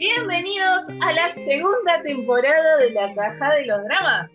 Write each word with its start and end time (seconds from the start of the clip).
Bienvenidos 0.00 0.88
a 1.02 1.12
la 1.12 1.28
segunda 1.28 2.00
temporada 2.02 2.78
de 2.78 2.90
la 2.92 3.14
Caja 3.14 3.54
de 3.56 3.66
los 3.66 3.84
Dramas. 3.84 4.30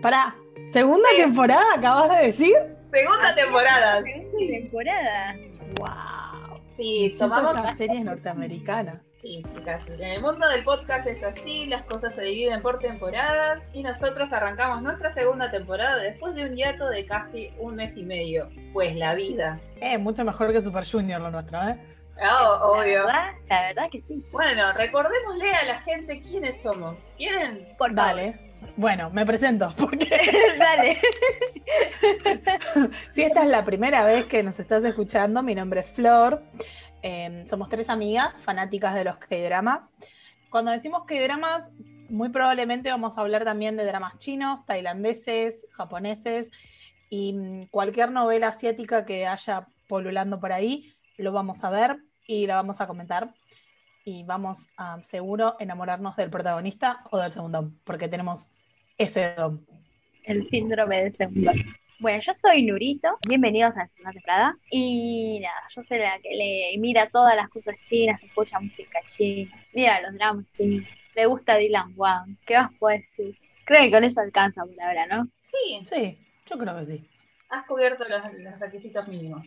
Para, 0.00 0.34
¿segunda 0.72 1.06
temporada 1.14 1.62
acabas 1.76 2.18
de 2.18 2.26
decir? 2.28 2.54
Segunda 2.90 3.34
temporada. 3.34 4.02
Segunda 4.02 4.58
temporada. 4.62 5.36
¡Wow! 5.78 6.60
Sí, 6.78 7.14
tomamos 7.18 7.62
las 7.62 7.76
series 7.76 8.06
norteamericanas. 8.06 9.02
Sí, 9.20 9.42
chicas, 9.54 9.86
en 9.86 10.02
el 10.02 10.22
mundo 10.22 10.48
del 10.48 10.62
podcast 10.62 11.06
es 11.08 11.22
así, 11.22 11.66
las 11.66 11.82
cosas 11.82 12.14
se 12.14 12.22
dividen 12.22 12.62
por 12.62 12.78
temporadas 12.78 13.68
y 13.74 13.82
nosotros 13.82 14.32
arrancamos 14.32 14.80
nuestra 14.80 15.12
segunda 15.12 15.50
temporada 15.50 15.98
después 15.98 16.34
de 16.34 16.46
un 16.46 16.56
hiato 16.56 16.88
de 16.88 17.04
casi 17.04 17.48
un 17.58 17.74
mes 17.74 17.94
y 17.98 18.02
medio. 18.02 18.48
Pues 18.72 18.96
la 18.96 19.14
vida. 19.14 19.60
Eh, 19.82 19.98
mucho 19.98 20.24
mejor 20.24 20.54
que 20.54 20.62
Super 20.62 20.86
Junior 20.90 21.20
lo 21.20 21.30
nuestro, 21.30 21.62
¿eh? 21.68 21.93
Ah, 22.22 22.60
obvio. 22.62 23.06
La 23.06 23.06
verdad, 23.06 23.32
la 23.48 23.66
verdad 23.66 23.90
que 23.90 24.02
sí. 24.02 24.24
Bueno, 24.30 24.72
recordémosle 24.72 25.54
a 25.54 25.64
la 25.64 25.80
gente 25.80 26.22
quiénes 26.22 26.62
somos. 26.62 26.96
¿Quieren? 27.16 27.66
Por 27.76 27.94
favor. 27.94 28.16
Dale. 28.16 28.54
Bueno, 28.76 29.10
me 29.10 29.26
presento, 29.26 29.72
porque 29.78 30.08
Dale. 30.58 31.00
si 33.12 33.22
esta 33.22 33.42
es 33.42 33.48
la 33.48 33.64
primera 33.64 34.04
vez 34.04 34.26
que 34.26 34.42
nos 34.42 34.58
estás 34.58 34.84
escuchando, 34.84 35.42
mi 35.42 35.54
nombre 35.54 35.80
es 35.80 35.88
Flor. 35.88 36.42
Eh, 37.02 37.44
somos 37.48 37.68
tres 37.68 37.90
amigas 37.90 38.34
fanáticas 38.44 38.94
de 38.94 39.04
los 39.04 39.18
K-dramas. 39.18 39.92
Cuando 40.50 40.70
decimos 40.70 41.04
K-dramas, 41.04 41.64
muy 42.08 42.30
probablemente 42.30 42.90
vamos 42.90 43.18
a 43.18 43.20
hablar 43.20 43.44
también 43.44 43.76
de 43.76 43.84
dramas 43.84 44.18
chinos, 44.18 44.64
tailandeses, 44.66 45.66
japoneses 45.72 46.48
y 47.10 47.32
mm, 47.32 47.66
cualquier 47.66 48.10
novela 48.10 48.48
asiática 48.48 49.04
que 49.04 49.26
haya 49.26 49.66
polulando 49.88 50.40
por 50.40 50.52
ahí, 50.52 50.93
lo 51.16 51.32
vamos 51.32 51.62
a 51.64 51.70
ver 51.70 51.98
y 52.26 52.46
la 52.46 52.56
vamos 52.56 52.80
a 52.80 52.86
comentar. 52.86 53.34
Y 54.04 54.22
vamos 54.24 54.66
a 54.76 55.00
seguro 55.00 55.56
enamorarnos 55.58 56.14
del 56.16 56.28
protagonista 56.28 57.04
o 57.10 57.18
del 57.18 57.30
segundo, 57.30 57.72
porque 57.84 58.06
tenemos 58.08 58.48
ese 58.98 59.34
don. 59.34 59.66
El 60.24 60.46
síndrome 60.48 61.04
del 61.04 61.16
segundo. 61.16 61.52
Bueno, 62.00 62.20
yo 62.20 62.34
soy 62.34 62.62
Nurito, 62.64 63.08
bienvenidos 63.28 63.74
a 63.76 63.80
la 63.80 63.86
segunda 63.88 64.12
temporada. 64.12 64.56
Y 64.70 65.38
nada, 65.40 65.60
yo 65.74 65.82
soy 65.84 65.98
la 65.98 66.18
que 66.20 66.34
le 66.34 66.78
mira 66.78 67.08
todas 67.08 67.34
las 67.34 67.48
cosas 67.48 67.76
chinas, 67.88 68.22
escucha 68.22 68.60
música 68.60 68.98
china, 69.16 69.50
mira 69.72 70.00
los 70.02 70.12
dramas 70.14 70.44
chinos, 70.52 70.86
le 71.14 71.26
gusta 71.26 71.56
Dylan 71.56 71.94
Wang. 71.96 72.36
¿Qué 72.46 72.58
más 72.58 72.72
puedo 72.78 72.98
decir? 72.98 73.38
Creo 73.64 73.82
que 73.84 73.90
con 73.90 74.04
eso 74.04 74.20
alcanza 74.20 74.64
por 74.66 74.84
ahora, 74.84 75.06
¿no? 75.06 75.28
Sí, 75.50 75.86
Sí, 75.88 76.18
yo 76.50 76.58
creo 76.58 76.76
que 76.78 76.86
sí. 76.86 77.08
has 77.48 77.64
cubierto 77.66 78.04
los, 78.06 78.20
los 78.34 78.60
requisitos 78.60 79.08
mínimos. 79.08 79.46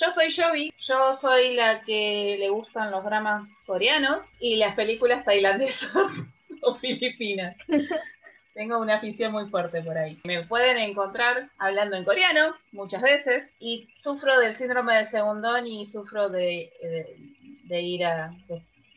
Yo 0.00 0.10
soy 0.12 0.32
Jovi, 0.34 0.72
yo 0.88 1.14
soy 1.16 1.54
la 1.54 1.82
que 1.82 2.36
le 2.38 2.48
gustan 2.48 2.90
los 2.90 3.04
dramas 3.04 3.46
coreanos 3.66 4.22
y 4.40 4.56
las 4.56 4.74
películas 4.74 5.24
tailandesas 5.26 5.90
o 6.62 6.76
filipinas. 6.76 7.54
Tengo 8.54 8.78
una 8.78 8.96
afición 8.96 9.32
muy 9.32 9.46
fuerte 9.50 9.82
por 9.82 9.98
ahí. 9.98 10.18
Me 10.24 10.44
pueden 10.44 10.78
encontrar 10.78 11.50
hablando 11.58 11.96
en 11.96 12.04
coreano 12.04 12.54
muchas 12.72 13.02
veces 13.02 13.44
y 13.60 13.88
sufro 14.00 14.40
del 14.40 14.56
síndrome 14.56 14.96
del 14.96 15.08
segundón 15.10 15.66
y 15.66 15.84
sufro 15.86 16.30
de, 16.30 16.72
de, 16.82 17.16
de 17.64 17.82
ira 17.82 18.32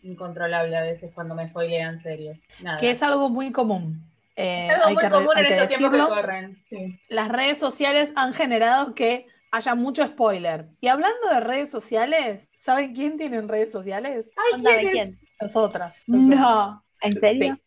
incontrolable 0.03 0.75
a 0.75 0.81
veces 0.83 1.11
cuando 1.13 1.35
me 1.35 1.49
spoilean 1.49 2.01
series. 2.01 2.37
Nada. 2.61 2.79
Que 2.79 2.91
es 2.91 3.03
algo 3.03 3.29
muy 3.29 3.51
común. 3.51 4.01
Eh, 4.35 4.67
Es 4.67 4.73
algo 4.75 4.87
hay 4.87 4.93
muy 4.95 5.03
que, 5.03 5.09
común 5.09 5.31
hay 5.35 5.45
en 5.45 5.53
estos 5.53 5.67
tiempos 5.67 5.91
que 5.91 6.15
corren. 6.15 6.63
Sí. 6.69 6.99
Las 7.09 7.29
redes 7.29 7.57
sociales 7.57 8.11
han 8.15 8.33
generado 8.33 8.95
que 8.95 9.27
haya 9.53 9.75
mucho 9.75 10.03
spoiler. 10.05 10.65
Y 10.81 10.87
hablando 10.87 11.29
de 11.29 11.39
redes 11.39 11.69
sociales, 11.69 12.49
¿saben 12.63 12.95
quién 12.95 13.17
tiene 13.17 13.39
redes 13.41 13.71
sociales? 13.71 14.25
Ay, 14.35 14.61
¿quién 14.63 14.91
quién. 14.91 15.19
Nosotras. 15.39 15.95
nosotras. 16.07 16.39
No. 16.39 16.83
¿En 17.01 17.11
serio? 17.11 17.59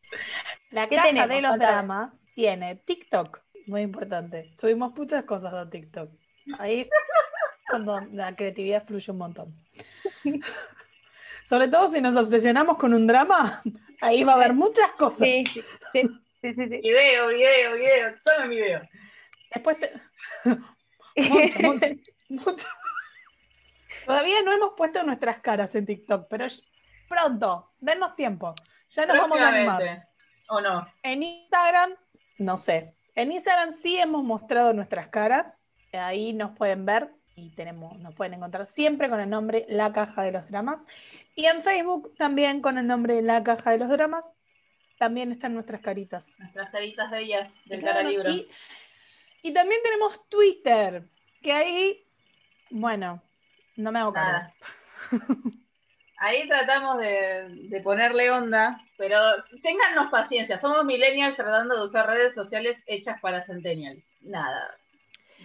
La 0.71 0.89
¿Qué 0.89 0.97
caja 0.97 1.09
tenemos? 1.09 1.29
de 1.29 1.43
los 1.43 1.51
Contame. 1.53 1.73
dramas 1.73 2.21
tiene 2.35 2.75
TikTok, 2.75 3.39
muy 3.69 3.83
importante. 3.83 4.51
Subimos 4.57 4.97
muchas 4.97 5.25
cosas 5.25 5.55
a 5.55 5.71
TikTok. 5.71 6.11
Ahí 6.59 6.89
cuando 7.71 8.01
la 8.13 8.35
creatividad 8.35 8.85
fluye 8.85 9.13
un 9.13 9.19
montón. 9.19 9.55
Sobre 11.45 11.69
todo 11.69 11.93
si 11.93 12.01
nos 12.01 12.17
obsesionamos 12.17 12.79
con 12.79 12.95
un 12.95 13.07
drama, 13.07 13.63
ahí 14.01 14.25
va 14.25 14.33
a 14.33 14.37
haber 14.37 14.55
muchas 14.55 14.91
cosas. 14.99 15.21
Sí, 15.21 15.45
sí, 15.47 15.63
sí, 15.93 16.03
sí, 16.43 16.53
sí, 16.53 16.69
sí. 16.69 16.81
Video, 16.83 17.29
video, 17.29 17.77
video. 17.77 18.15
Toma 18.25 18.47
mi 18.47 18.57
video. 18.57 18.81
Después 19.55 19.79
te... 19.79 19.93
Todavía 24.07 24.43
no 24.43 24.53
hemos 24.53 24.75
puesto 24.77 25.03
nuestras 25.03 25.41
caras 25.41 25.75
en 25.75 25.87
TikTok, 25.87 26.29
pero 26.29 26.47
pronto, 27.09 27.73
denos 27.81 28.15
tiempo. 28.15 28.55
Ya 28.91 29.07
nos 29.07 29.17
vamos 29.17 29.41
a 29.41 29.49
animar. 29.49 30.09
¿O 30.49 30.61
no? 30.61 30.87
En 31.03 31.23
Instagram, 31.23 31.95
no 32.39 32.59
sé. 32.59 32.95
En 33.15 33.33
Instagram 33.33 33.75
sí 33.83 33.97
hemos 33.97 34.23
mostrado 34.23 34.73
nuestras 34.73 35.09
caras. 35.09 35.61
Ahí 35.93 36.33
nos 36.33 36.57
pueden 36.57 36.85
ver 36.87 37.11
y 37.35 37.51
tenemos, 37.51 37.99
nos 37.99 38.15
pueden 38.15 38.35
encontrar 38.35 38.67
siempre 38.67 39.09
con 39.09 39.21
el 39.21 39.29
nombre 39.29 39.67
La 39.69 39.93
Caja 39.93 40.23
de 40.23 40.33
los 40.33 40.49
Dramas. 40.49 40.81
Y 41.35 41.47
en 41.47 41.63
Facebook 41.63 42.15
también 42.17 42.61
con 42.61 42.79
el 42.79 42.87
nombre 42.87 43.23
La 43.23 43.43
Caja 43.43 43.73
de 43.73 43.79
los 43.79 43.89
Dramas. 43.89 44.25
También 44.99 45.33
están 45.33 45.55
nuestras 45.55 45.81
caritas. 45.83 46.27
Nuestras 46.39 46.71
caritas 46.71 47.11
bellas 47.11 47.53
del 47.67 47.83
cara 47.83 48.03
libro. 48.03 48.31
Y, 48.31 48.49
y 49.49 49.53
también 49.55 49.81
tenemos 49.83 50.29
Twitter, 50.29 51.05
que 51.43 51.53
ahí, 51.53 52.05
bueno, 52.71 53.23
no 53.77 53.93
me 53.93 53.99
hago 54.01 54.13
cargo. 54.13 54.31
Nada. 54.33 54.55
Ahí 56.19 56.49
tratamos 56.49 56.99
de, 56.99 57.47
de 57.69 57.81
ponerle 57.83 58.31
onda, 58.31 58.81
pero 58.97 59.21
téngannos 59.63 60.11
paciencia. 60.11 60.59
Somos 60.61 60.83
millennials 60.85 61.37
tratando 61.37 61.77
de 61.79 61.85
usar 61.87 62.07
redes 62.07 62.35
sociales 62.35 62.79
hechas 62.87 63.21
para 63.21 63.45
centennials. 63.45 64.03
Nada. 64.23 64.75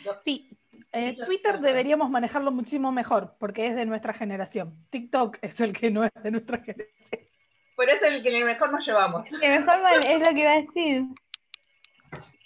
Yo- 0.05 0.17
Sí, 0.23 0.49
eh, 0.93 1.13
Twitter 1.25 1.51
cosas. 1.51 1.61
deberíamos 1.61 2.09
manejarlo 2.09 2.51
muchísimo 2.51 2.91
mejor, 2.93 3.35
porque 3.37 3.67
es 3.67 3.75
de 3.75 3.85
nuestra 3.85 4.13
generación. 4.13 4.73
TikTok 4.91 5.39
es 5.41 5.59
el 5.59 5.73
que 5.77 5.91
no 5.91 6.05
es 6.05 6.11
de 6.23 6.31
nuestra 6.31 6.57
generación. 6.63 7.27
Pero 7.75 7.91
es 7.91 8.01
el 8.03 8.23
que 8.23 8.43
mejor 8.45 8.71
nos 8.71 8.85
llevamos. 8.85 9.29
Mejor 9.29 9.79
es 10.07 10.19
lo 10.19 10.33
que 10.33 10.39
iba 10.39 10.51
a 10.51 10.61
decir. 10.61 11.03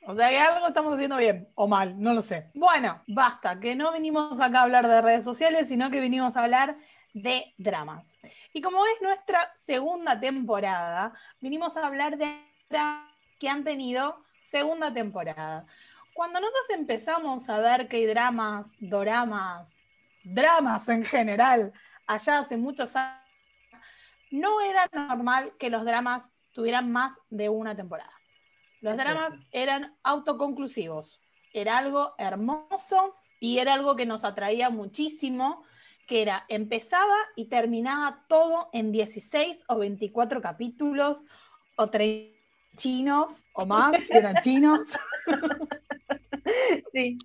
O 0.08 0.16
sea 0.16 0.30
que 0.30 0.40
algo 0.40 0.68
estamos 0.68 0.94
haciendo 0.94 1.18
bien 1.18 1.48
o 1.56 1.68
mal, 1.68 2.00
no 2.00 2.14
lo 2.14 2.22
sé. 2.22 2.52
Bueno, 2.54 3.02
basta, 3.08 3.60
que 3.60 3.76
no 3.76 3.92
venimos 3.92 4.40
acá 4.40 4.60
a 4.60 4.64
hablar 4.64 4.88
de 4.88 5.02
redes 5.02 5.24
sociales, 5.24 5.68
sino 5.68 5.90
que 5.90 6.00
vinimos 6.00 6.36
a 6.36 6.44
hablar 6.44 6.78
de 7.14 7.54
dramas. 7.58 8.06
Y 8.54 8.62
como 8.62 8.86
es 8.86 9.02
nuestra 9.02 9.52
segunda 9.56 10.20
temporada, 10.20 11.14
vinimos 11.40 11.76
a 11.76 11.88
hablar 11.88 12.18
de 12.18 12.40
dramas 12.70 13.12
que 13.40 13.50
han 13.50 13.64
tenido 13.64 14.24
segunda 14.52 14.94
temporada. 14.94 15.66
Cuando 16.14 16.40
nosotros 16.40 16.66
empezamos 16.70 17.50
a 17.50 17.60
ver 17.60 17.88
que 17.88 17.98
hay 17.98 18.06
dramas, 18.06 18.72
doramas, 18.80 19.78
dramas 20.24 20.88
en 20.88 21.04
general, 21.04 21.74
allá 22.08 22.40
hace 22.40 22.58
muchos 22.58 22.96
años, 22.96 23.22
no 24.32 24.62
era 24.62 24.88
normal 24.94 25.54
que 25.58 25.70
los 25.70 25.84
dramas 25.84 26.32
tuvieran 26.52 26.92
más 26.92 27.14
de 27.30 27.50
una 27.50 27.76
temporada. 27.76 28.15
Los 28.82 28.98
dramas 28.98 29.34
eran 29.52 29.96
autoconclusivos. 30.04 31.22
Era 31.54 31.78
algo 31.78 32.14
hermoso 32.18 33.16
y 33.40 33.60
era 33.60 33.74
algo 33.74 33.96
que 33.96 34.06
nos 34.06 34.24
atraía 34.24 34.70
muchísimo, 34.70 35.64
que 36.08 36.22
era 36.22 36.46
empezaba 36.50 37.16
y 37.36 37.46
terminaba 37.46 38.26
todo 38.28 38.70
en 38.74 38.92
16 38.92 39.64
o 39.68 39.78
24 39.78 40.42
capítulos 40.42 41.18
o 41.78 41.90
30 41.90 42.36
chinos 42.76 43.46
o 43.54 43.66
más, 43.66 43.98
si 44.06 44.14
eran 44.14 44.36
chinos. 44.42 44.88
Sí. 46.92 47.18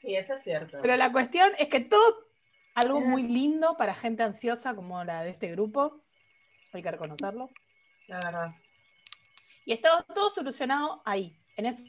Sí, 0.00 0.16
eso 0.16 0.34
es 0.34 0.42
cierto. 0.42 0.78
Pero 0.80 0.96
la 0.96 1.12
cuestión 1.12 1.50
es 1.58 1.68
que 1.68 1.80
todo, 1.80 2.26
algo 2.74 3.00
muy 3.00 3.22
lindo 3.22 3.76
para 3.76 3.94
gente 3.94 4.22
ansiosa 4.22 4.74
como 4.74 5.04
la 5.04 5.22
de 5.22 5.30
este 5.30 5.50
grupo, 5.50 6.00
hay 6.72 6.82
que 6.82 6.90
reconocerlo. 6.90 7.50
La 8.08 8.16
verdad. 8.16 8.54
Y 9.64 9.72
estaba 9.72 10.02
todo 10.02 10.30
solucionado 10.30 11.02
ahí, 11.04 11.38
en 11.56 11.66
esos 11.66 11.86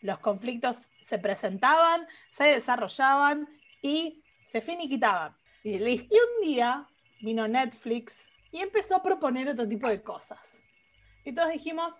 Los 0.00 0.18
conflictos 0.18 0.88
se 1.00 1.18
presentaban, 1.18 2.06
se 2.32 2.44
desarrollaban 2.44 3.48
y 3.82 4.22
se 4.52 4.60
finiquitaban. 4.60 5.36
Y 5.62 5.78
listo. 5.78 6.14
Y 6.14 6.18
un 6.18 6.48
día 6.48 6.88
vino 7.20 7.46
Netflix 7.48 8.24
y 8.50 8.58
empezó 8.58 8.96
a 8.96 9.02
proponer 9.02 9.48
otro 9.48 9.68
tipo 9.68 9.88
de 9.88 10.02
cosas. 10.02 10.58
Y 11.24 11.32
todos 11.32 11.50
dijimos, 11.50 11.92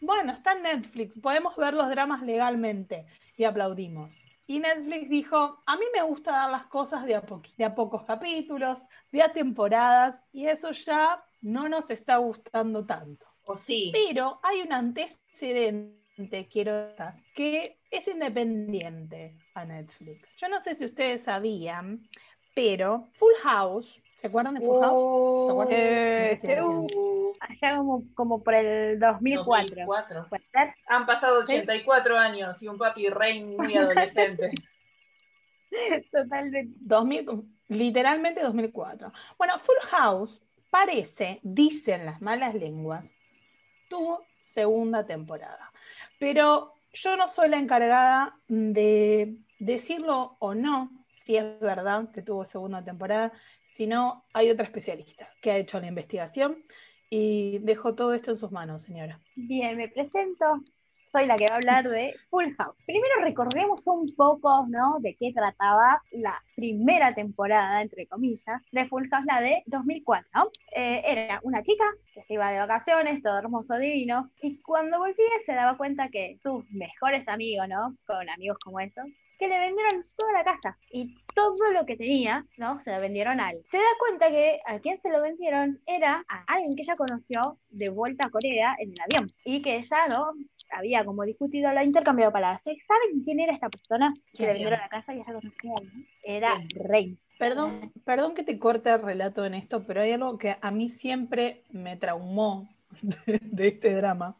bueno, 0.00 0.32
está 0.32 0.52
en 0.52 0.62
Netflix, 0.62 1.18
podemos 1.20 1.56
ver 1.56 1.74
los 1.74 1.88
dramas 1.88 2.22
legalmente. 2.22 3.06
Y 3.36 3.44
aplaudimos. 3.44 4.12
Y 4.46 4.60
Netflix 4.60 5.08
dijo, 5.08 5.62
a 5.66 5.76
mí 5.76 5.84
me 5.94 6.02
gusta 6.02 6.32
dar 6.32 6.50
las 6.50 6.66
cosas 6.66 7.04
de 7.06 7.14
a, 7.14 7.24
de 7.56 7.64
a 7.64 7.74
pocos 7.74 8.04
capítulos, 8.04 8.78
de 9.10 9.22
a 9.22 9.32
temporadas, 9.32 10.22
y 10.32 10.46
eso 10.46 10.70
ya 10.72 11.24
no 11.40 11.68
nos 11.68 11.88
está 11.90 12.18
gustando 12.18 12.84
tanto. 12.84 13.26
O 13.44 13.56
sí. 13.56 13.90
Pero 13.92 14.40
hay 14.42 14.62
un 14.62 14.72
antecedente, 14.72 16.48
quiero 16.50 16.88
que 17.34 17.78
es 17.90 18.08
independiente 18.08 19.36
a 19.54 19.64
Netflix. 19.64 20.34
Yo 20.36 20.48
no 20.48 20.62
sé 20.62 20.74
si 20.74 20.84
ustedes 20.86 21.22
sabían, 21.22 22.08
pero 22.54 23.08
Full 23.14 23.34
House, 23.42 24.00
¿Se 24.20 24.28
acuerdan 24.28 24.54
de 24.54 24.60
Full 24.60 24.80
House? 24.80 25.46
¿Se 25.46 25.52
acuerdan? 25.52 25.76
Eh, 25.76 26.30
No 26.30 26.40
sé 26.40 26.40
si 26.40 26.46
la 26.46 26.52
vieron. 26.54 26.86
uh, 26.96 27.32
allá 27.40 27.76
como, 27.76 28.02
como 28.14 28.42
por 28.42 28.54
el 28.54 28.98
2004. 28.98 29.84
2004. 29.84 30.28
¿Puede 30.30 30.44
ser? 30.50 30.74
Han 30.86 31.04
pasado 31.04 31.46
¿Sí? 31.46 31.52
84 31.52 32.16
años 32.16 32.62
y 32.62 32.68
un 32.68 32.78
papi 32.78 33.08
rey 33.10 33.44
muy 33.44 33.76
adolescente. 33.76 34.52
Totalmente. 36.10 36.72
2000, 36.80 37.26
literalmente 37.68 38.42
2004. 38.42 39.12
Bueno, 39.36 39.58
Full 39.58 39.88
House 39.90 40.40
parece, 40.70 41.40
dicen 41.42 42.06
las 42.06 42.22
malas 42.22 42.54
lenguas, 42.54 43.04
tuvo 43.88 44.26
segunda 44.46 45.04
temporada. 45.04 45.72
Pero 46.18 46.74
yo 46.92 47.16
no 47.16 47.28
soy 47.28 47.48
la 47.48 47.58
encargada 47.58 48.38
de 48.48 49.36
decirlo 49.58 50.36
o 50.38 50.54
no, 50.54 50.90
si 51.08 51.36
es 51.36 51.58
verdad 51.60 52.10
que 52.12 52.22
tuvo 52.22 52.44
segunda 52.44 52.84
temporada, 52.84 53.32
sino 53.66 54.24
hay 54.32 54.50
otra 54.50 54.64
especialista 54.64 55.28
que 55.40 55.50
ha 55.50 55.56
hecho 55.56 55.80
la 55.80 55.88
investigación 55.88 56.64
y 57.10 57.58
dejo 57.58 57.94
todo 57.94 58.14
esto 58.14 58.30
en 58.30 58.38
sus 58.38 58.52
manos, 58.52 58.82
señora. 58.82 59.20
Bien, 59.34 59.76
me 59.76 59.88
presento. 59.88 60.62
Soy 61.14 61.26
la 61.26 61.36
que 61.36 61.46
va 61.46 61.54
a 61.54 61.58
hablar 61.58 61.88
de 61.88 62.12
Full 62.28 62.56
House. 62.58 62.74
Primero 62.86 63.14
recordemos 63.22 63.86
un 63.86 64.04
poco, 64.16 64.66
¿no? 64.68 64.96
De 64.98 65.14
qué 65.14 65.32
trataba 65.32 66.02
la 66.10 66.42
primera 66.56 67.14
temporada, 67.14 67.82
entre 67.82 68.08
comillas, 68.08 68.60
de 68.72 68.88
Full 68.88 69.08
House, 69.08 69.24
la 69.24 69.40
de 69.40 69.62
2004, 69.66 70.28
¿no? 70.34 70.50
Eh, 70.74 71.02
era 71.06 71.38
una 71.44 71.62
chica 71.62 71.84
que 72.12 72.24
se 72.24 72.34
iba 72.34 72.50
de 72.50 72.58
vacaciones, 72.58 73.22
todo 73.22 73.38
hermoso, 73.38 73.78
divino, 73.78 74.28
y 74.42 74.60
cuando 74.60 74.98
volvía 74.98 75.14
se 75.46 75.54
daba 75.54 75.76
cuenta 75.76 76.08
que 76.08 76.40
sus 76.42 76.68
mejores 76.72 77.28
amigos, 77.28 77.68
¿no? 77.68 77.96
Con 78.08 78.28
amigos 78.28 78.58
como 78.64 78.80
estos, 78.80 79.04
que 79.38 79.48
le 79.48 79.58
vendieron 79.58 80.04
toda 80.16 80.32
la 80.32 80.44
casa 80.44 80.76
y 80.90 81.14
todo 81.34 81.72
lo 81.72 81.84
que 81.84 81.96
tenía, 81.96 82.44
¿no? 82.56 82.80
Se 82.82 82.92
lo 82.92 83.00
vendieron 83.00 83.40
a 83.40 83.50
él. 83.50 83.64
Se 83.70 83.76
da 83.76 83.84
cuenta 83.98 84.30
que 84.30 84.60
a 84.66 84.78
quien 84.78 85.00
se 85.00 85.10
lo 85.10 85.20
vendieron 85.20 85.80
era 85.86 86.24
a 86.28 86.44
alguien 86.46 86.74
que 86.74 86.82
ella 86.82 86.96
conoció 86.96 87.58
de 87.70 87.88
vuelta 87.88 88.26
a 88.26 88.30
Corea 88.30 88.76
en 88.78 88.90
el 88.92 89.00
avión 89.00 89.32
y 89.44 89.62
que 89.62 89.76
ella, 89.76 90.08
¿no? 90.08 90.32
Había 90.76 91.04
como 91.04 91.22
discutido, 91.24 91.72
lo 91.72 91.82
intercambiado 91.82 92.32
palabras. 92.32 92.62
¿Saben 92.64 93.22
quién 93.24 93.38
era 93.40 93.52
esta 93.52 93.68
persona 93.68 94.12
que 94.14 94.38
¿Quién 94.38 94.48
le 94.48 94.52
vendieron 94.54 94.80
la 94.80 94.88
casa 94.88 95.14
y 95.14 95.18
ella 95.20 95.32
conocía? 95.32 95.74
Era. 96.22 96.60
Rey. 96.74 97.16
Perdón, 97.38 97.92
perdón 98.04 98.34
que 98.34 98.42
te 98.42 98.58
corte 98.58 98.90
el 98.90 99.02
relato 99.02 99.44
en 99.44 99.54
esto, 99.54 99.84
pero 99.86 100.02
hay 100.02 100.12
algo 100.12 100.38
que 100.38 100.56
a 100.60 100.70
mí 100.70 100.88
siempre 100.88 101.62
me 101.70 101.96
traumó 101.96 102.68
de, 103.02 103.40
de 103.42 103.68
este 103.68 103.92
drama, 103.94 104.36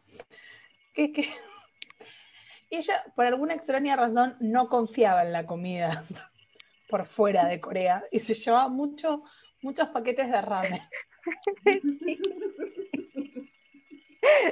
que 0.93 1.05
es 1.05 1.11
que 1.11 1.29
ella, 2.69 3.03
por 3.15 3.25
alguna 3.25 3.53
extraña 3.53 3.95
razón, 3.95 4.35
no 4.39 4.69
confiaba 4.69 5.23
en 5.23 5.31
la 5.33 5.45
comida 5.45 6.05
por 6.89 7.05
fuera 7.05 7.47
de 7.47 7.59
Corea 7.59 8.03
y 8.11 8.19
se 8.19 8.33
llevaba 8.33 8.69
mucho, 8.69 9.23
muchos 9.61 9.87
paquetes 9.89 10.29
de 10.29 10.41
ramen. 10.41 10.81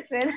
Pero- 0.10 0.32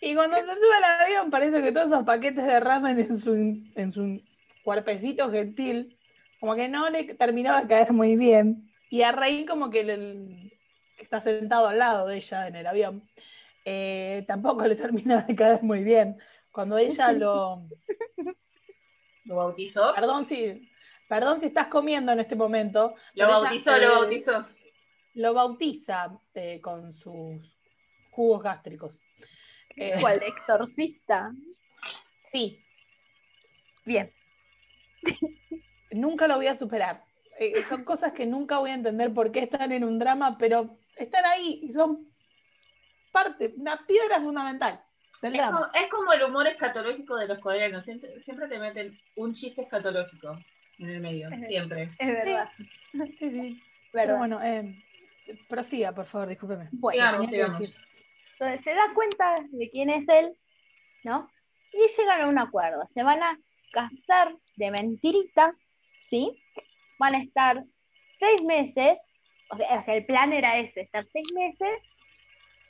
Y 0.00 0.14
cuando 0.14 0.36
se 0.36 0.42
sube 0.44 0.76
al 0.78 1.00
avión 1.02 1.30
parece 1.30 1.62
que 1.62 1.72
todos 1.72 1.88
esos 1.88 2.04
paquetes 2.04 2.44
de 2.44 2.58
ramen 2.60 2.98
en 2.98 3.16
su, 3.18 3.34
en 3.34 3.92
su 3.92 4.22
cuerpecito 4.64 5.30
gentil, 5.30 5.98
como 6.38 6.54
que 6.54 6.68
no 6.68 6.88
le 6.88 7.04
terminaba 7.14 7.60
de 7.62 7.68
caer 7.68 7.92
muy 7.92 8.16
bien. 8.16 8.72
Y 8.88 9.02
a 9.02 9.12
Rey 9.12 9.44
como 9.44 9.68
que, 9.70 9.84
le- 9.84 10.50
que 10.96 11.02
está 11.02 11.20
sentado 11.20 11.68
al 11.68 11.78
lado 11.78 12.06
de 12.06 12.16
ella 12.16 12.48
en 12.48 12.56
el 12.56 12.66
avión, 12.66 13.08
eh, 13.64 14.24
tampoco 14.26 14.66
le 14.66 14.74
termina 14.74 15.22
de 15.22 15.34
caer 15.36 15.62
muy 15.62 15.84
bien. 15.84 16.18
Cuando 16.50 16.78
ella 16.78 17.12
lo... 17.12 17.68
¿Lo 19.24 19.36
bautizó? 19.36 19.94
Perdón 19.94 20.26
si, 20.26 20.68
perdón 21.08 21.40
si 21.40 21.46
estás 21.46 21.66
comiendo 21.68 22.10
en 22.10 22.20
este 22.20 22.34
momento. 22.34 22.94
Lo 23.14 23.26
ella, 23.26 23.38
bautizó, 23.38 23.76
eh, 23.76 23.80
lo 23.86 23.92
bautizó. 23.92 24.46
Lo 25.14 25.34
bautiza 25.34 26.18
eh, 26.34 26.60
con 26.60 26.92
sus 26.94 27.54
jugos 28.10 28.42
gástricos. 28.42 28.98
Eh, 29.80 29.94
¿Cuál? 30.00 30.22
Exorcista. 30.22 31.32
sí, 32.30 32.62
Bien. 33.86 34.12
Nunca 35.90 36.28
lo 36.28 36.36
voy 36.36 36.46
a 36.48 36.54
superar. 36.54 37.02
Eh, 37.38 37.64
son 37.68 37.84
cosas 37.84 38.12
que 38.12 38.26
nunca 38.26 38.58
voy 38.58 38.70
a 38.70 38.74
entender 38.74 39.12
por 39.14 39.32
qué 39.32 39.40
están 39.40 39.72
en 39.72 39.82
un 39.84 39.98
drama, 39.98 40.36
pero 40.38 40.76
están 40.96 41.24
ahí 41.24 41.60
y 41.62 41.72
son 41.72 42.06
parte, 43.10 43.54
una 43.56 43.84
piedra 43.86 44.20
fundamental 44.20 44.82
del 45.22 45.34
Es 45.34 45.40
como, 45.40 45.58
drama. 45.60 45.72
es 45.74 45.88
como 45.90 46.12
el 46.12 46.22
humor 46.24 46.46
escatológico 46.46 47.16
de 47.16 47.26
los 47.28 47.38
coreanos. 47.38 47.84
Siempre, 47.84 48.20
siempre 48.22 48.48
te 48.48 48.58
meten 48.58 49.00
un 49.16 49.34
chiste 49.34 49.62
escatológico 49.62 50.38
en 50.78 50.90
el 50.90 51.00
medio. 51.00 51.30
Siempre. 51.48 51.90
Es 51.98 52.06
verdad. 52.06 52.50
Sí, 53.18 53.30
sí. 53.30 53.62
Pero 53.92 54.18
bueno, 54.18 54.40
eh, 54.42 54.76
prosiga, 55.48 55.92
por 55.92 56.04
favor, 56.04 56.28
discúlpeme. 56.28 56.68
Bueno, 56.72 57.00
Sigamos, 57.02 57.26
que 57.30 57.32
sigamos. 57.36 57.58
decir. 57.58 57.76
Entonces 58.40 58.64
se 58.64 58.74
da 58.74 58.94
cuenta 58.94 59.44
de 59.50 59.68
quién 59.68 59.90
es 59.90 60.08
él, 60.08 60.34
¿no? 61.04 61.28
Y 61.74 61.94
llegan 61.94 62.22
a 62.22 62.26
un 62.26 62.38
acuerdo. 62.38 62.88
Se 62.94 63.02
van 63.02 63.22
a 63.22 63.38
casar 63.70 64.34
de 64.56 64.70
mentiritas, 64.70 65.70
¿sí? 66.08 66.42
Van 66.98 67.14
a 67.14 67.22
estar 67.22 67.62
seis 68.18 68.42
meses, 68.42 68.96
o 69.50 69.56
sea, 69.58 69.94
el 69.94 70.06
plan 70.06 70.32
era 70.32 70.58
ese, 70.58 70.80
estar 70.80 71.06
seis 71.12 71.26
meses 71.34 71.68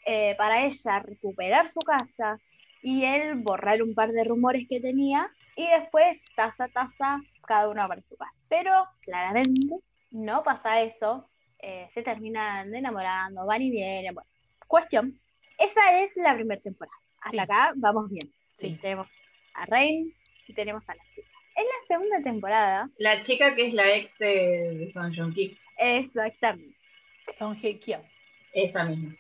eh, 0.06 0.34
para 0.36 0.64
ella 0.64 0.98
recuperar 1.00 1.70
su 1.70 1.80
casa 1.80 2.38
y 2.82 3.04
él 3.04 3.36
borrar 3.36 3.80
un 3.80 3.94
par 3.94 4.10
de 4.10 4.24
rumores 4.24 4.66
que 4.68 4.80
tenía 4.80 5.30
y 5.54 5.68
después, 5.68 6.18
taza 6.34 6.64
a 6.64 6.68
taza, 6.68 7.20
cada 7.46 7.68
uno 7.68 7.86
para 7.86 8.02
su 8.02 8.16
casa. 8.16 8.32
Pero 8.48 8.72
claramente 9.02 9.76
no 10.10 10.42
pasa 10.42 10.80
eso, 10.80 11.28
eh, 11.60 11.88
se 11.94 12.02
terminan 12.02 12.74
enamorando, 12.74 13.46
van 13.46 13.62
y 13.62 13.70
vienen. 13.70 14.14
Bueno, 14.14 14.28
cuestión, 14.66 15.20
esa 15.60 16.00
es 16.02 16.10
la 16.16 16.34
primera 16.34 16.60
temporada. 16.60 16.96
Hasta 17.22 17.30
Sí. 17.30 17.38
acá 17.38 17.72
vamos 17.76 18.10
bien. 18.10 18.32
Sí. 18.56 18.78
Tenemos 18.82 19.06
a 19.54 19.66
Rain 19.66 20.12
y 20.46 20.54
tenemos 20.54 20.82
a 20.88 20.94
la 20.94 21.02
chica. 21.14 21.28
En 21.56 21.64
la 21.66 21.86
segunda 21.86 22.22
temporada, 22.22 22.88
La 22.98 23.20
chica 23.20 23.54
que 23.54 23.66
es 23.68 23.74
la 23.74 23.94
ex 23.96 24.16
de, 24.18 24.90
Son 24.94 25.14
Joong 25.14 25.34
Ki. 25.34 25.58
exactamente, 25.78 26.76
Son 27.38 27.54
Hye 27.56 27.78
Kyo. 27.78 27.98
Esa 28.52 28.84
misma. 28.84 29.14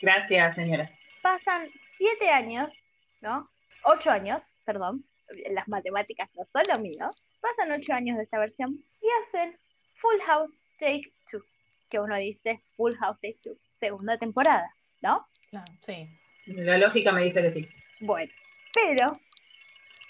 Gracias, 0.00 0.54
señora. 0.54 0.90
pasan 1.22 1.68
siete 1.98 2.30
años, 2.30 2.72
¿no? 3.20 3.48
Ocho 3.84 4.10
años, 4.10 4.42
perdón, 4.64 5.04
las 5.50 5.68
matemáticas 5.68 6.30
no 6.36 6.44
son 6.52 6.62
lo 6.72 6.78
mío. 6.80 7.10
Pasan 7.40 7.72
ocho 7.72 7.92
años 7.92 8.16
de 8.16 8.24
esta 8.24 8.38
versión 8.38 8.82
y 9.02 9.06
hacen 9.26 9.58
Full 9.96 10.20
House 10.26 10.52
Take 10.78 11.12
Two, 11.30 11.42
que 11.90 11.98
uno 12.00 12.16
dice 12.16 12.60
Full 12.76 12.94
House 12.96 13.18
Take 13.20 13.38
Two, 13.42 13.56
segunda 13.80 14.16
temporada, 14.18 14.72
¿no? 15.02 15.26
Claro, 15.50 15.72
sí. 15.84 16.08
La 16.46 16.78
lógica 16.78 17.12
me 17.12 17.24
dice 17.24 17.42
que 17.42 17.52
sí. 17.52 17.68
Bueno, 18.00 18.32
pero 18.72 19.06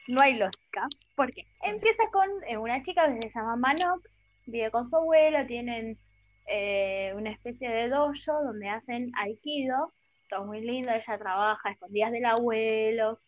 no 0.09 0.21
hay 0.21 0.35
lógica, 0.35 0.87
porque 1.17 1.47
empieza 1.63 2.03
con 2.13 2.29
eh, 2.49 2.57
una 2.57 2.83
chica 2.83 3.13
que 3.13 3.29
se 3.29 3.35
llama 3.35 3.57
Manok, 3.57 4.07
vive 4.47 4.71
con 4.71 4.85
su 4.85 4.97
abuelo, 4.97 5.47
tienen 5.47 5.99
eh, 6.47 7.13
una 7.17 7.31
especie 7.31 7.71
de 7.71 7.89
dojo 7.89 8.33
donde 8.45 8.69
hacen 8.69 9.13
aikido, 9.17 9.93
todo 10.29 10.45
muy 10.45 10.61
lindo, 10.61 10.91
ella 10.91 11.19
trabaja 11.19 11.69
a 11.69 11.73
escondidas 11.73 12.13
del 12.13 12.25
abuelo, 12.25 13.19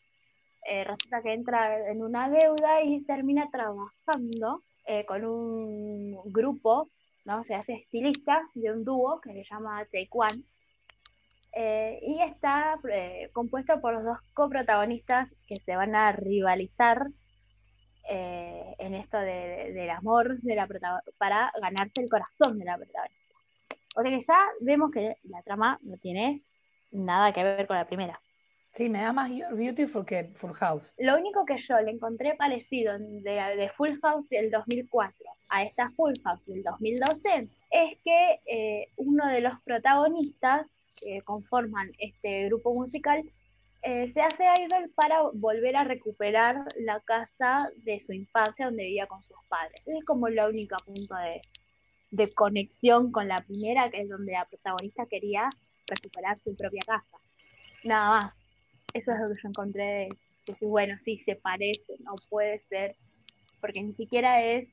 eh, 0.64 0.84
resulta 0.84 1.22
que 1.22 1.32
entra 1.32 1.90
en 1.90 2.02
una 2.02 2.28
deuda 2.28 2.82
y 2.82 3.02
termina 3.04 3.48
trabajando 3.50 4.62
eh, 4.86 5.04
con 5.04 5.24
un 5.24 6.32
grupo, 6.32 6.88
¿no? 7.24 7.42
Se 7.44 7.54
hace 7.54 7.74
estilista 7.74 8.42
de 8.54 8.72
un 8.72 8.84
dúo 8.84 9.20
que 9.20 9.32
se 9.32 9.44
llama 9.44 9.84
Taekwondo. 9.90 10.46
Eh, 11.54 11.98
y 12.02 12.20
está 12.22 12.78
eh, 12.90 13.28
compuesto 13.32 13.80
por 13.80 13.92
los 13.94 14.04
dos 14.04 14.18
coprotagonistas 14.32 15.28
que 15.46 15.56
se 15.56 15.76
van 15.76 15.94
a 15.94 16.10
rivalizar 16.12 17.06
eh, 18.08 18.74
en 18.78 18.94
esto 18.94 19.18
de- 19.18 19.72
del 19.72 19.90
amor 19.90 20.40
de 20.40 20.54
la 20.56 20.66
para 21.18 21.52
ganarse 21.60 22.02
el 22.02 22.08
corazón 22.10 22.58
de 22.58 22.64
la 22.64 22.76
protagonista. 22.76 23.34
O 23.94 24.02
sea 24.02 24.10
que 24.10 24.22
ya 24.26 24.46
vemos 24.60 24.90
que 24.90 25.16
la 25.24 25.42
trama 25.42 25.78
no 25.82 25.96
tiene 25.98 26.42
nada 26.90 27.32
que 27.32 27.44
ver 27.44 27.66
con 27.66 27.76
la 27.76 27.86
primera. 27.86 28.18
Sí, 28.70 28.88
me 28.88 29.02
da 29.02 29.12
más 29.12 29.30
You're 29.30 29.54
Beautiful 29.54 30.06
que 30.06 30.24
Full 30.34 30.52
House. 30.54 30.94
Lo 30.96 31.16
único 31.18 31.44
que 31.44 31.58
yo 31.58 31.78
le 31.80 31.90
encontré 31.90 32.34
parecido 32.34 32.98
de, 32.98 33.20
de 33.56 33.70
Full 33.76 34.00
House 34.00 34.26
del 34.30 34.50
2004 34.50 35.14
a 35.50 35.62
esta 35.62 35.90
Full 35.90 36.14
House 36.24 36.46
del 36.46 36.62
2012 36.62 37.48
es 37.70 37.98
que 38.02 38.40
eh, 38.46 38.88
uno 38.96 39.26
de 39.28 39.42
los 39.42 39.60
protagonistas 39.62 40.72
que 41.02 41.22
conforman 41.22 41.90
este 41.98 42.46
grupo 42.46 42.74
musical 42.74 43.24
eh, 43.82 44.12
se 44.12 44.20
hace 44.20 44.44
idol 44.44 44.90
para 44.94 45.22
volver 45.34 45.74
a 45.74 45.82
recuperar 45.82 46.64
la 46.78 47.00
casa 47.00 47.68
de 47.78 47.98
su 48.00 48.12
infancia 48.12 48.66
donde 48.66 48.84
vivía 48.84 49.08
con 49.08 49.22
sus 49.24 49.36
padres. 49.48 49.82
Es 49.86 50.04
como 50.04 50.28
la 50.28 50.48
única 50.48 50.76
punto 50.86 51.14
de, 51.16 51.42
de 52.12 52.32
conexión 52.32 53.10
con 53.10 53.26
la 53.26 53.38
primera, 53.38 53.90
que 53.90 54.02
es 54.02 54.08
donde 54.08 54.32
la 54.32 54.44
protagonista 54.44 55.06
quería 55.06 55.50
recuperar 55.88 56.38
su 56.44 56.54
propia 56.56 56.82
casa. 56.86 57.18
Nada 57.82 58.20
más. 58.20 58.34
Eso 58.94 59.10
es 59.12 59.20
lo 59.20 59.26
que 59.34 59.42
yo 59.42 59.48
encontré 59.48 59.84
de 59.84 60.08
decir, 60.46 60.68
bueno, 60.68 60.96
sí, 61.04 61.20
se 61.24 61.34
parece, 61.34 61.94
no 62.00 62.14
puede 62.28 62.60
ser, 62.68 62.94
porque 63.60 63.82
ni 63.82 63.94
siquiera 63.94 64.42
es 64.42 64.68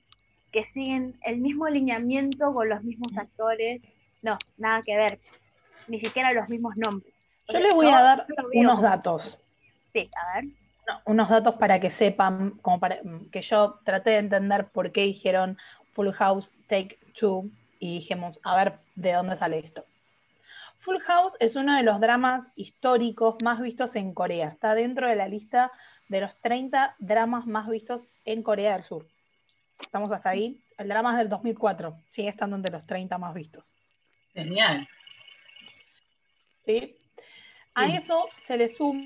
que 0.51 0.65
siguen 0.73 1.17
el 1.23 1.37
mismo 1.37 1.65
alineamiento 1.65 2.53
con 2.53 2.69
los 2.69 2.83
mismos 2.83 3.17
actores. 3.17 3.81
No, 4.21 4.37
nada 4.57 4.81
que 4.83 4.95
ver. 4.95 5.19
Ni 5.89 5.99
siquiera 5.99 6.31
los 6.33 6.47
mismos 6.49 6.77
nombres. 6.77 7.13
Yo 7.49 7.59
les 7.59 7.73
voy 7.73 7.87
a 7.87 8.01
dar 8.01 8.27
unos 8.53 8.81
datos. 8.81 9.37
Sí, 9.91 10.09
a 10.15 10.35
ver. 10.35 10.49
unos 11.05 11.29
datos 11.29 11.55
para 11.55 11.79
que 11.79 11.89
sepan, 11.89 12.51
como 12.61 12.79
para 12.79 12.99
que 13.31 13.41
yo 13.41 13.79
traté 13.83 14.11
de 14.11 14.17
entender 14.17 14.69
por 14.69 14.91
qué 14.91 15.01
dijeron 15.01 15.57
Full 15.93 16.11
House 16.11 16.51
Take 16.67 16.99
Two 17.19 17.49
y 17.79 17.95
dijimos, 17.95 18.39
a 18.43 18.55
ver 18.55 18.79
de 18.95 19.13
dónde 19.13 19.35
sale 19.35 19.59
esto. 19.59 19.85
Full 20.77 20.99
House 20.99 21.33
es 21.39 21.55
uno 21.55 21.75
de 21.75 21.83
los 21.83 21.99
dramas 21.99 22.51
históricos 22.55 23.35
más 23.43 23.59
vistos 23.59 23.95
en 23.95 24.13
Corea. 24.13 24.49
Está 24.49 24.75
dentro 24.75 25.09
de 25.09 25.15
la 25.15 25.27
lista 25.27 25.71
de 26.07 26.21
los 26.21 26.37
30 26.37 26.95
dramas 26.99 27.47
más 27.47 27.67
vistos 27.67 28.07
en 28.25 28.43
Corea 28.43 28.73
del 28.73 28.83
Sur. 28.83 29.07
Estamos 29.81 30.11
hasta 30.11 30.29
ahí. 30.29 30.61
El 30.77 30.87
drama 30.87 31.11
es 31.11 31.17
del 31.17 31.29
2004. 31.29 31.97
Sigue 32.07 32.29
estando 32.29 32.55
entre 32.55 32.71
los 32.71 32.85
30 32.85 33.17
más 33.17 33.33
vistos. 33.33 33.73
Genial. 34.33 34.87
¿Sí? 36.69 36.95
A 37.73 37.87
eso 37.87 38.27
se 38.41 38.55
le 38.55 38.69
suma 38.69 39.01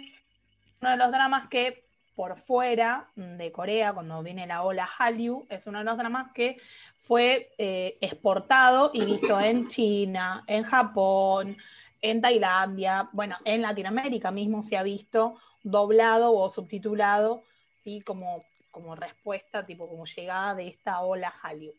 uno 0.82 0.89
de 0.89 0.98
los 0.98 1.12
dramas 1.13 1.48
que 1.48 1.86
por 2.13 2.38
fuera 2.38 3.10
de 3.15 3.53
Corea, 3.53 3.93
cuando 3.93 4.22
viene 4.22 4.46
la 4.46 4.63
ola 4.63 4.86
Hallyu, 4.86 5.48
es 5.50 5.65
uno 5.65 5.79
de 5.79 5.86
los 5.86 5.98
dramas 5.98 6.34
que 6.34 6.58
fue 7.03 7.53
eh, 7.58 7.98
exportado 8.01 8.91
y 8.93 9.05
visto 9.05 9.39
en 9.39 9.70
China, 9.70 10.43
en 10.46 10.63
Japón, 10.63 11.55
en 12.01 12.20
Tailandia, 12.20 13.10
bueno, 13.13 13.38
en 13.46 13.62
Latinoamérica 13.62 14.29
mismo 14.29 14.62
se 14.63 14.75
ha 14.75 14.84
visto 14.84 15.39
doblado 15.63 16.34
o 16.34 16.50
subtitulado, 16.50 17.43
¿sí? 17.82 18.01
Como, 18.01 18.43
como 18.72 18.93
respuesta, 18.93 19.65
tipo 19.65 19.88
como 19.88 20.05
llegada 20.05 20.53
de 20.55 20.67
esta 20.67 21.00
ola 21.00 21.34
Hallyu. 21.41 21.72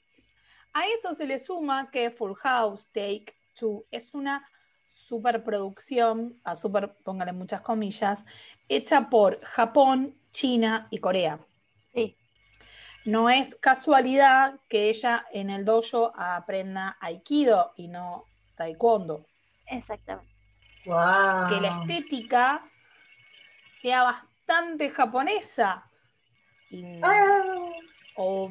A 0.72 0.86
eso 0.88 1.14
se 1.14 1.26
le 1.26 1.38
suma 1.38 1.90
que 1.90 2.10
Full 2.10 2.36
House 2.36 2.88
Take 2.88 3.34
Two 3.54 3.84
es 3.90 4.14
una 4.14 4.48
superproducción, 5.06 6.40
a 6.44 6.56
super, 6.56 6.94
póngale 7.04 7.32
muchas 7.32 7.60
comillas, 7.60 8.24
hecha 8.68 9.08
por 9.10 9.40
Japón, 9.42 10.14
China 10.32 10.88
y 10.90 10.98
Corea. 10.98 11.38
Sí. 11.92 12.16
No 13.04 13.28
es 13.30 13.54
casualidad 13.56 14.58
que 14.68 14.88
ella 14.88 15.26
en 15.32 15.50
el 15.50 15.64
dojo 15.64 16.12
aprenda 16.16 16.96
aikido 17.00 17.72
y 17.76 17.88
no 17.88 18.24
taekwondo. 18.56 19.26
Exactamente. 19.66 20.32
Wow. 20.86 21.48
Que 21.48 21.60
la 21.60 21.80
estética 21.80 22.62
sea 23.82 24.02
bastante 24.04 24.90
japonesa 24.90 25.84
y, 26.70 27.00
Ah. 27.02 27.70
o- 28.16 28.50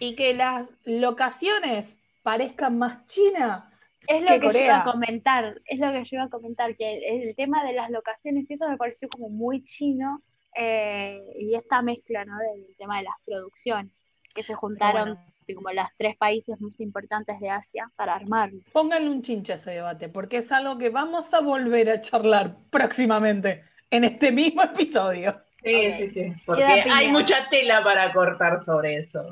y 0.00 0.14
que 0.16 0.34
las 0.34 0.68
locaciones 0.84 1.98
parezcan 2.22 2.78
más 2.78 3.06
chinas. 3.06 3.64
Es 4.06 4.20
lo 4.22 4.28
que 4.28 4.40
que, 4.40 4.52
yo 4.52 4.64
iba 4.64 4.80
a 4.80 4.84
comentar, 4.84 5.60
es 5.64 5.78
lo 5.78 5.92
que 5.92 6.04
yo 6.04 6.16
iba 6.16 6.24
a 6.24 6.28
comentar, 6.30 6.76
que 6.76 6.94
el, 6.94 7.28
el 7.28 7.36
tema 7.36 7.64
de 7.64 7.72
las 7.72 7.90
locaciones, 7.90 8.48
y 8.48 8.54
eso 8.54 8.68
me 8.68 8.76
pareció 8.76 9.08
como 9.08 9.28
muy 9.28 9.62
chino, 9.64 10.22
eh, 10.56 11.20
y 11.38 11.54
esta 11.54 11.82
mezcla, 11.82 12.24
¿no? 12.24 12.36
Del 12.38 12.76
tema 12.76 12.98
de 12.98 13.04
las 13.04 13.14
producciones, 13.24 13.92
que 14.34 14.42
se 14.42 14.54
juntaron 14.54 15.14
Bueno. 15.14 15.60
como 15.60 15.70
los 15.72 15.86
tres 15.96 16.16
países 16.16 16.60
más 16.60 16.78
importantes 16.80 17.38
de 17.40 17.50
Asia 17.50 17.90
para 17.96 18.14
armarlo. 18.14 18.60
Pónganle 18.72 19.10
un 19.10 19.22
chinche 19.22 19.52
a 19.52 19.56
ese 19.56 19.70
debate, 19.72 20.08
porque 20.08 20.38
es 20.38 20.52
algo 20.52 20.78
que 20.78 20.90
vamos 20.90 21.32
a 21.32 21.40
volver 21.40 21.90
a 21.90 22.00
charlar 22.00 22.56
próximamente 22.70 23.62
en 23.90 24.04
este 24.04 24.32
mismo 24.32 24.62
episodio. 24.62 25.40
Sí, 25.62 25.92
sí, 25.96 26.10
sí. 26.10 26.32
Porque 26.44 26.64
hay 26.64 27.10
mucha 27.12 27.48
tela 27.48 27.84
para 27.84 28.12
cortar 28.12 28.64
sobre 28.64 28.98
eso. 28.98 29.24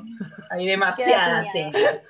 Hay 0.49 0.65
demasiada 0.65 1.45
tela. 1.51 2.01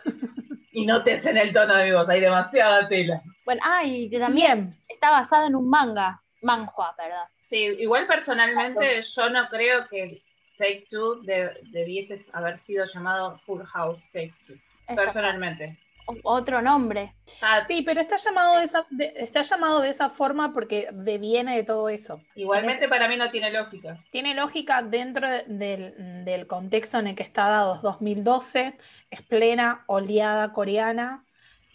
Y 0.71 0.85
no 0.85 1.03
te 1.03 1.13
en 1.27 1.37
el 1.37 1.53
tono 1.53 1.75
de 1.75 1.93
voz, 1.93 2.07
hay 2.09 2.21
demasiada 2.21 2.87
tela. 2.87 3.21
Bueno, 3.45 3.61
ah, 3.63 3.83
y 3.83 4.09
que 4.09 4.19
también 4.19 4.45
Bien, 4.65 4.77
está 4.87 5.09
basado 5.11 5.47
en 5.47 5.55
un 5.55 5.69
manga, 5.69 6.21
manhua, 6.41 6.93
perdón. 6.95 7.27
Sí, 7.49 7.57
igual 7.79 8.07
personalmente 8.07 9.01
yo 9.01 9.29
no 9.29 9.47
creo 9.49 9.87
que 9.89 10.21
Take 10.57 10.87
Two 10.89 11.15
de- 11.23 11.59
debiese 11.71 12.15
haber 12.33 12.59
sido 12.65 12.85
llamado 12.85 13.39
Full 13.45 13.63
House 13.63 13.99
Take 14.13 14.33
Two. 14.47 14.55
Exacto. 14.55 15.03
Personalmente. 15.03 15.77
Otro 16.23 16.61
nombre. 16.61 17.15
Ah, 17.41 17.63
sí, 17.67 17.81
pero 17.83 18.01
está 18.01 18.17
llamado 18.17 18.57
de 18.57 18.65
esa, 18.65 18.85
de- 18.89 19.13
está 19.17 19.41
llamado 19.43 19.81
de 19.81 19.89
esa 19.89 20.09
forma 20.09 20.53
porque 20.53 20.89
deviene 20.91 21.55
de 21.55 21.63
todo 21.63 21.89
eso. 21.89 22.21
igualmente 22.35 22.87
para 22.87 23.07
mí 23.07 23.17
no 23.17 23.29
tiene 23.31 23.51
lógica. 23.51 23.97
Tiene 24.11 24.33
lógica 24.35 24.81
dentro 24.81 25.29
de- 25.29 25.43
del, 25.47 26.25
del 26.25 26.47
contexto 26.47 26.99
en 26.99 27.07
el 27.07 27.15
que 27.15 27.23
está 27.23 27.47
dado, 27.49 27.75
es 27.75 27.81
2012, 27.81 28.77
es 29.09 29.21
plena 29.21 29.83
oleada 29.87 30.51
coreana, 30.53 31.25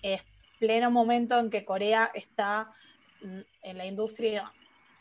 es 0.03 0.23
pleno 0.59 0.91
momento 0.91 1.39
en 1.39 1.51
que 1.51 1.65
Corea 1.65 2.11
está 2.15 2.71
mm, 3.23 3.41
en 3.63 3.79
la 3.79 3.87
industria 3.87 4.53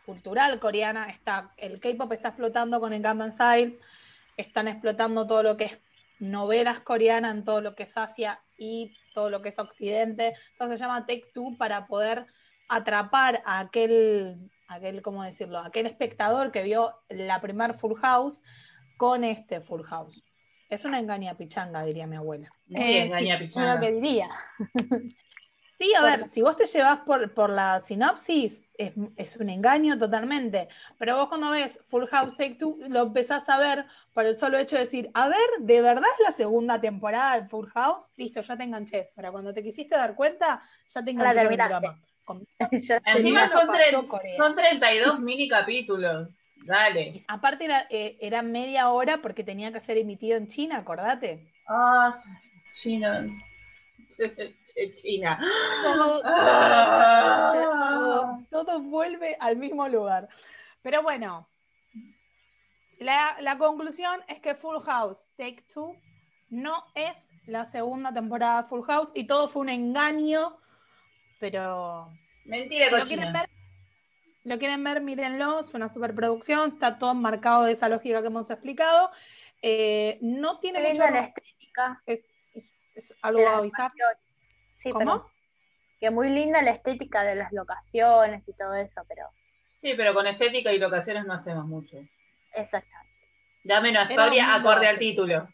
cultural 0.06 0.60
coreana, 0.60 1.10
está, 1.10 1.52
el 1.58 1.80
K-pop 1.80 2.12
está 2.14 2.30
explotando 2.30 2.80
con 2.80 2.94
el 2.94 3.02
Gangnam 3.02 3.32
Style, 3.32 3.80
están 4.38 4.68
explotando 4.68 5.26
todo 5.26 5.44
lo 5.44 5.58
que 5.58 5.66
es 5.66 5.80
novelas 6.20 6.80
coreanas 6.82 7.36
en 7.36 7.44
todo 7.44 7.60
lo 7.62 7.76
que 7.76 7.84
es 7.84 7.98
Asia 7.98 8.40
y 8.58 8.96
todo 9.14 9.30
lo 9.30 9.42
que 9.42 9.50
es 9.50 9.60
Occidente. 9.60 10.34
Entonces 10.52 10.80
se 10.80 10.86
llama 10.86 11.06
Take 11.06 11.28
Two 11.34 11.58
para 11.58 11.88
poder 11.88 12.26
atrapar 12.68 13.42
a 13.46 13.60
aquel, 13.60 14.50
aquel, 14.68 15.02
¿cómo 15.02 15.24
decirlo? 15.24 15.60
Aquel 15.60 15.86
espectador 15.86 16.52
que 16.52 16.64
vio 16.64 16.94
la 17.10 17.42
primer 17.42 17.78
Full 17.80 17.96
House 18.02 18.42
con 18.98 19.24
este 19.24 19.62
Full 19.62 19.84
House. 19.84 20.24
Es 20.70 20.84
una 20.84 21.00
engaña 21.00 21.36
pichanga, 21.36 21.84
diría 21.84 22.08
mi 22.08 22.16
abuela. 22.16 22.52
Muy 22.68 22.82
Eh, 22.82 23.04
engaña 23.04 23.38
sí, 23.38 23.46
pichanga. 23.46 23.70
es 23.70 23.76
lo 23.76 23.82
que 23.86 23.92
diría. 23.94 24.30
Sí, 25.78 25.94
a 25.94 26.02
Bueno. 26.02 26.18
ver, 26.24 26.30
si 26.30 26.42
vos 26.42 26.56
te 26.56 26.66
llevas 26.66 27.00
por, 27.02 27.34
por 27.34 27.50
la 27.50 27.82
sinopsis, 27.82 28.64
es, 28.78 28.94
es 29.18 29.36
un 29.38 29.50
engaño 29.50 29.98
totalmente. 30.00 30.70
Pero 30.98 31.18
vos 31.18 31.28
cuando 31.28 31.50
ves 31.52 31.80
Full 31.88 32.06
House 32.08 32.38
Take 32.38 32.56
Two, 32.56 32.78
lo 32.88 33.02
empezás 33.04 33.48
a 33.50 33.60
ver 33.60 33.86
por 34.14 34.26
el 34.26 34.38
solo 34.38 34.58
hecho 34.58 34.78
de 34.78 34.84
decir, 34.84 35.12
a 35.14 35.28
ver, 35.28 35.38
¿de 35.60 35.82
verdad 35.82 36.04
es 36.18 36.26
la 36.26 36.32
segunda 36.32 36.80
temporada 36.80 37.42
de 37.42 37.50
Full 37.50 37.68
House? 37.70 38.10
Listo, 38.16 38.42
ya 38.42 38.56
te 38.56 38.64
enganché. 38.64 39.12
Para 39.16 39.32
cuando 39.32 39.54
te 39.54 39.62
quisiste 39.64 39.96
dar 39.96 40.16
cuenta, 40.16 40.64
ya 40.88 41.04
te 41.04 41.14
La 41.14 41.32
enganché 41.32 41.44
con 41.44 41.52
el 41.52 41.58
drama. 41.58 42.02
Con- 42.24 42.48
Ya 42.72 43.02
Encima 43.06 43.48
son, 43.50 43.68
pasó 43.68 43.72
tre- 43.74 44.08
Corea. 44.08 44.38
son 44.38 44.56
32 44.56 45.20
mini 45.20 45.50
capítulos. 45.50 46.30
Dale. 46.56 47.24
Aparte 47.28 47.66
era, 47.66 47.86
eh, 47.90 48.18
era 48.22 48.42
media 48.42 48.90
hora 48.90 49.22
porque 49.22 49.44
tenía 49.44 49.72
que 49.74 49.80
ser 49.82 49.98
emitido 49.98 50.38
en 50.38 50.48
China, 50.48 50.78
acordate. 50.78 51.52
Ah, 51.68 52.16
China. 52.74 53.28
China. 55.02 55.40
Todo, 55.84 56.22
Ah. 56.26 58.40
todo- 58.50 58.52
todo 58.66 58.80
vuelve 58.82 59.36
al 59.40 59.58
mismo 59.58 59.88
lugar. 59.88 60.28
Pero 60.82 61.02
bueno, 61.02 61.48
la, 63.00 63.36
la 63.42 63.58
conclusión 63.58 64.22
es 64.28 64.40
que 64.40 64.56
Full 64.56 64.82
House 64.84 65.26
Take 65.38 65.64
Two 65.74 65.96
no 66.50 66.86
es 66.96 67.32
la 67.48 67.66
segunda 67.66 68.14
temporada 68.14 68.64
de 68.64 68.68
Full 68.70 68.84
House 68.86 69.12
y 69.14 69.28
todo 69.28 69.48
fue 69.48 69.62
un 69.64 69.70
engaño, 69.70 70.58
pero 71.40 72.10
Mentira, 72.46 72.90
si 72.90 72.96
lo 72.96 73.06
quieren 73.06 73.34
ver, 73.34 73.50
lo 74.44 74.60
quieren 74.60 74.84
ver, 74.84 75.02
mírenlo, 75.02 75.62
es 75.62 75.74
una 75.74 75.92
superproducción, 75.92 76.74
está 76.74 76.98
todo 77.00 77.14
marcado 77.16 77.64
de 77.64 77.72
esa 77.74 77.90
lógica 77.90 78.22
que 78.22 78.28
hemos 78.28 78.50
explicado. 78.50 79.10
Eh, 79.62 80.20
no 80.22 80.60
tiene 80.60 80.82
Qué 80.82 80.90
mucho, 80.90 81.04
linda 81.04 81.20
la 81.22 81.28
estética. 81.28 82.04
es, 82.06 82.20
es 82.96 83.14
algo 83.22 83.48
a 83.48 83.58
avisar. 83.58 83.92
Sí, 84.76 84.92
¿Cómo? 84.92 85.30
Que 86.00 86.10
muy 86.12 86.30
linda 86.30 86.62
la 86.62 86.72
estética 86.72 87.24
de 87.24 87.36
las 87.36 87.52
locaciones 87.54 88.48
y 88.48 88.54
todo 88.54 88.74
eso, 88.76 89.02
pero 89.08 89.28
Sí, 89.82 89.94
pero 89.96 90.14
con 90.14 90.26
estética 90.28 90.74
y 90.74 90.80
locaciones 90.80 91.26
no 91.26 91.34
hacemos 91.34 91.66
mucho. 91.66 91.98
exactamente. 92.54 93.06
Dame 93.64 93.90
una 93.92 94.04
Era 94.04 94.12
historia 94.12 94.44
2012. 94.48 94.60
acorde 94.70 94.88
al 94.88 95.00
título. 95.00 95.50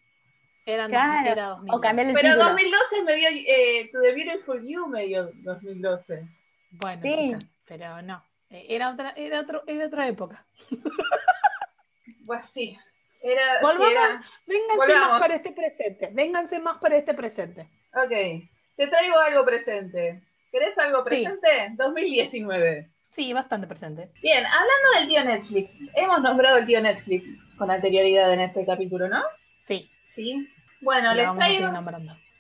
Eran, 0.65 0.89
Claro, 0.89 1.31
era 1.31 1.45
2000. 1.47 1.73
O 1.73 1.81
cambiar 1.81 2.07
el 2.07 2.13
Pero 2.13 2.27
título. 2.33 2.49
2012 2.49 3.03
me 3.03 3.15
dio 3.15 3.29
eh, 3.29 3.89
To 3.91 4.01
the 4.01 4.11
Beautiful 4.13 4.61
You 4.67 4.87
me 4.87 5.05
dio 5.07 5.31
2012. 5.33 6.27
Bueno, 6.71 7.01
Sí. 7.01 7.15
chicas, 7.15 7.45
pero 7.65 8.01
no. 8.01 8.23
Eh, 8.49 8.65
Era 8.69 8.91
otra, 8.91 9.11
era 9.15 9.39
otro, 9.41 9.63
era 9.65 9.87
otra 9.87 10.07
época. 10.07 10.45
Pues 12.25 12.43
sí. 12.51 12.77
Era, 13.21 13.59
sí, 13.59 13.65
Volvamos. 13.65 13.91
era- 13.91 14.21
Vénganse 14.47 14.75
Volvamos. 14.77 15.09
más 15.09 15.21
para 15.21 15.35
este 15.35 15.51
presente. 15.51 16.09
Vénganse 16.11 16.59
más 16.59 16.77
para 16.79 16.95
este 16.97 17.13
presente. 17.13 17.61
Ok. 17.93 18.09
Te 18.77 18.87
traigo 18.87 19.17
algo 19.17 19.45
presente. 19.45 20.21
¿Querés 20.51 20.77
algo 20.77 21.03
Sí. 21.03 21.09
presente? 21.09 21.47
2019. 21.75 22.89
Sí, 23.09 23.33
bastante 23.33 23.67
presente. 23.67 24.09
Bien, 24.21 24.43
hablando 24.45 24.99
del 24.99 25.07
tío 25.07 25.23
Netflix. 25.23 25.71
Hemos 25.95 26.21
nombrado 26.21 26.57
al 26.57 26.65
tío 26.65 26.81
Netflix 26.81 27.25
con 27.57 27.69
anterioridad 27.69 28.33
en 28.33 28.39
este 28.41 28.65
capítulo, 28.65 29.07
¿no? 29.07 29.21
Sí, 29.67 29.89
Sí. 30.15 30.47
Bueno, 30.81 31.13
les 31.13 31.31
traigo, 31.35 31.71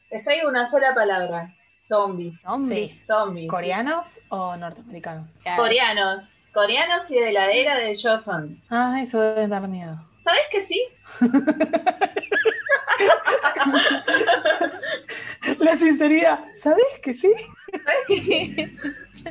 les 0.09 0.23
traigo 0.23 0.49
una 0.49 0.67
sola 0.67 0.93
palabra. 0.95 1.53
Zombies. 1.81 2.39
Zombies. 2.41 2.91
Sí. 2.91 3.01
Zombies. 3.07 3.49
¿Coreanos 3.49 4.19
o 4.29 4.55
norteamericanos? 4.57 5.29
Coreanos. 5.55 6.31
Coreanos 6.53 7.09
y 7.11 7.19
de 7.19 7.31
la 7.31 7.51
era 7.51 7.77
de 7.77 7.95
Joseon. 8.01 8.61
Ah, 8.69 8.99
eso 9.01 9.21
debe 9.21 9.47
dar 9.47 9.67
miedo. 9.67 9.97
¿Sabes 10.23 10.43
que 10.51 10.61
sí? 10.61 10.87
La 15.59 15.75
sinceridad, 15.75 16.39
¿sabes 16.61 16.85
que 17.01 17.13
sí? 17.13 17.33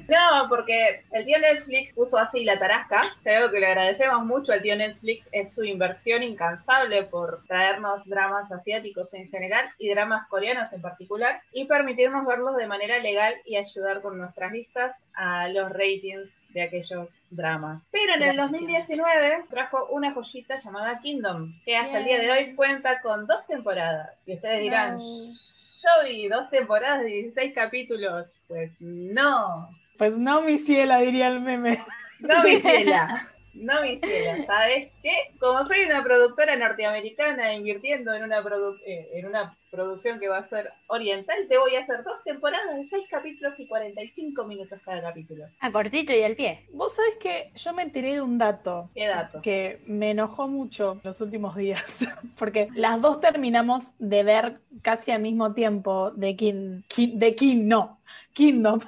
No, 0.08 0.48
porque 0.48 1.02
el 1.12 1.24
tío 1.24 1.38
Netflix 1.38 1.94
puso 1.94 2.18
así 2.18 2.44
la 2.44 2.58
tarasca. 2.58 3.14
Creo 3.22 3.50
que 3.50 3.60
le 3.60 3.66
agradecemos 3.66 4.24
mucho 4.24 4.52
al 4.52 4.62
tío 4.62 4.76
Netflix. 4.76 5.28
Es 5.32 5.54
su 5.54 5.64
inversión 5.64 6.22
incansable 6.22 7.04
por 7.04 7.44
traernos 7.46 8.04
dramas 8.06 8.50
asiáticos 8.52 9.12
en 9.14 9.28
general 9.30 9.70
y 9.78 9.90
dramas 9.90 10.28
coreanos 10.28 10.72
en 10.72 10.80
particular 10.80 11.40
y 11.52 11.64
permitirnos 11.64 12.26
verlos 12.26 12.56
de 12.56 12.66
manera 12.66 12.98
legal 12.98 13.34
y 13.44 13.56
ayudar 13.56 14.00
con 14.00 14.18
nuestras 14.18 14.52
vistas 14.52 14.96
a 15.14 15.48
los 15.48 15.70
ratings 15.72 16.30
de 16.52 16.62
aquellos 16.62 17.10
dramas. 17.30 17.82
Pero 17.90 18.14
en 18.14 18.22
el 18.22 18.36
2019 18.36 19.44
trajo 19.48 19.86
una 19.90 20.12
joyita 20.12 20.58
llamada 20.58 21.00
Kingdom, 21.00 21.52
que 21.64 21.76
hasta 21.76 21.98
el 21.98 22.04
día 22.04 22.18
de 22.18 22.30
hoy 22.30 22.54
cuenta 22.54 23.00
con 23.00 23.26
dos 23.26 23.46
temporadas. 23.46 24.10
Y 24.26 24.34
ustedes 24.34 24.60
dirán, 24.60 24.98
yo 24.98 25.88
vi 26.04 26.28
dos 26.28 26.50
temporadas 26.50 27.00
de 27.00 27.06
16 27.06 27.54
capítulos. 27.54 28.32
Pues 28.48 28.72
no. 28.80 29.70
Pues 29.96 30.16
no, 30.16 30.42
mi 30.42 30.58
ciela, 30.58 30.98
diría 30.98 31.28
el 31.28 31.40
meme. 31.40 31.84
No, 32.20 32.42
mi 32.42 32.56
ciela. 32.60 33.28
No, 33.60 33.82
mi 33.82 33.98
ciela. 33.98 34.44
¿Sabes 34.46 34.90
qué? 35.02 35.12
Como 35.38 35.64
soy 35.64 35.84
una 35.84 36.02
productora 36.02 36.56
norteamericana 36.56 37.52
invirtiendo 37.52 38.14
en 38.14 38.22
una, 38.22 38.42
eh, 38.86 39.10
en 39.12 39.26
una 39.26 39.54
producción 39.70 40.18
que 40.18 40.28
va 40.28 40.38
a 40.38 40.48
ser 40.48 40.72
oriental, 40.86 41.36
te 41.46 41.58
voy 41.58 41.76
a 41.76 41.80
hacer 41.80 42.02
dos 42.02 42.24
temporadas 42.24 42.76
de 42.76 42.84
6 42.84 43.06
capítulos 43.10 43.60
y 43.60 43.66
45 43.66 44.44
minutos 44.44 44.80
cada 44.84 45.02
capítulo. 45.02 45.44
A 45.60 45.70
cortito 45.70 46.12
y 46.12 46.22
al 46.22 46.36
pie. 46.36 46.66
Vos 46.72 46.94
sabés 46.94 47.16
que 47.20 47.50
yo 47.54 47.74
me 47.74 47.82
enteré 47.82 48.14
de 48.14 48.22
un 48.22 48.38
dato. 48.38 48.90
¿Qué 48.94 49.06
dato? 49.06 49.42
Que 49.42 49.82
me 49.86 50.12
enojó 50.12 50.48
mucho 50.48 50.98
los 51.04 51.20
últimos 51.20 51.54
días. 51.54 51.84
Porque 52.38 52.68
las 52.74 53.00
dos 53.00 53.20
terminamos 53.20 53.92
de 53.98 54.22
ver 54.22 54.60
casi 54.82 55.10
al 55.10 55.20
mismo 55.20 55.52
tiempo 55.52 56.10
de 56.12 56.34
King, 56.34 56.82
de 56.96 57.34
King, 57.34 57.68
no, 57.68 58.00
Kingdom. 58.32 58.80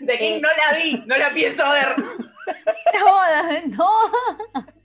De 0.00 0.18
King 0.18 0.40
no 0.40 0.48
la 0.48 0.78
vi, 0.78 1.02
no 1.06 1.16
la 1.16 1.30
pienso 1.30 1.62
ver. 1.70 1.94
No. 3.76 3.88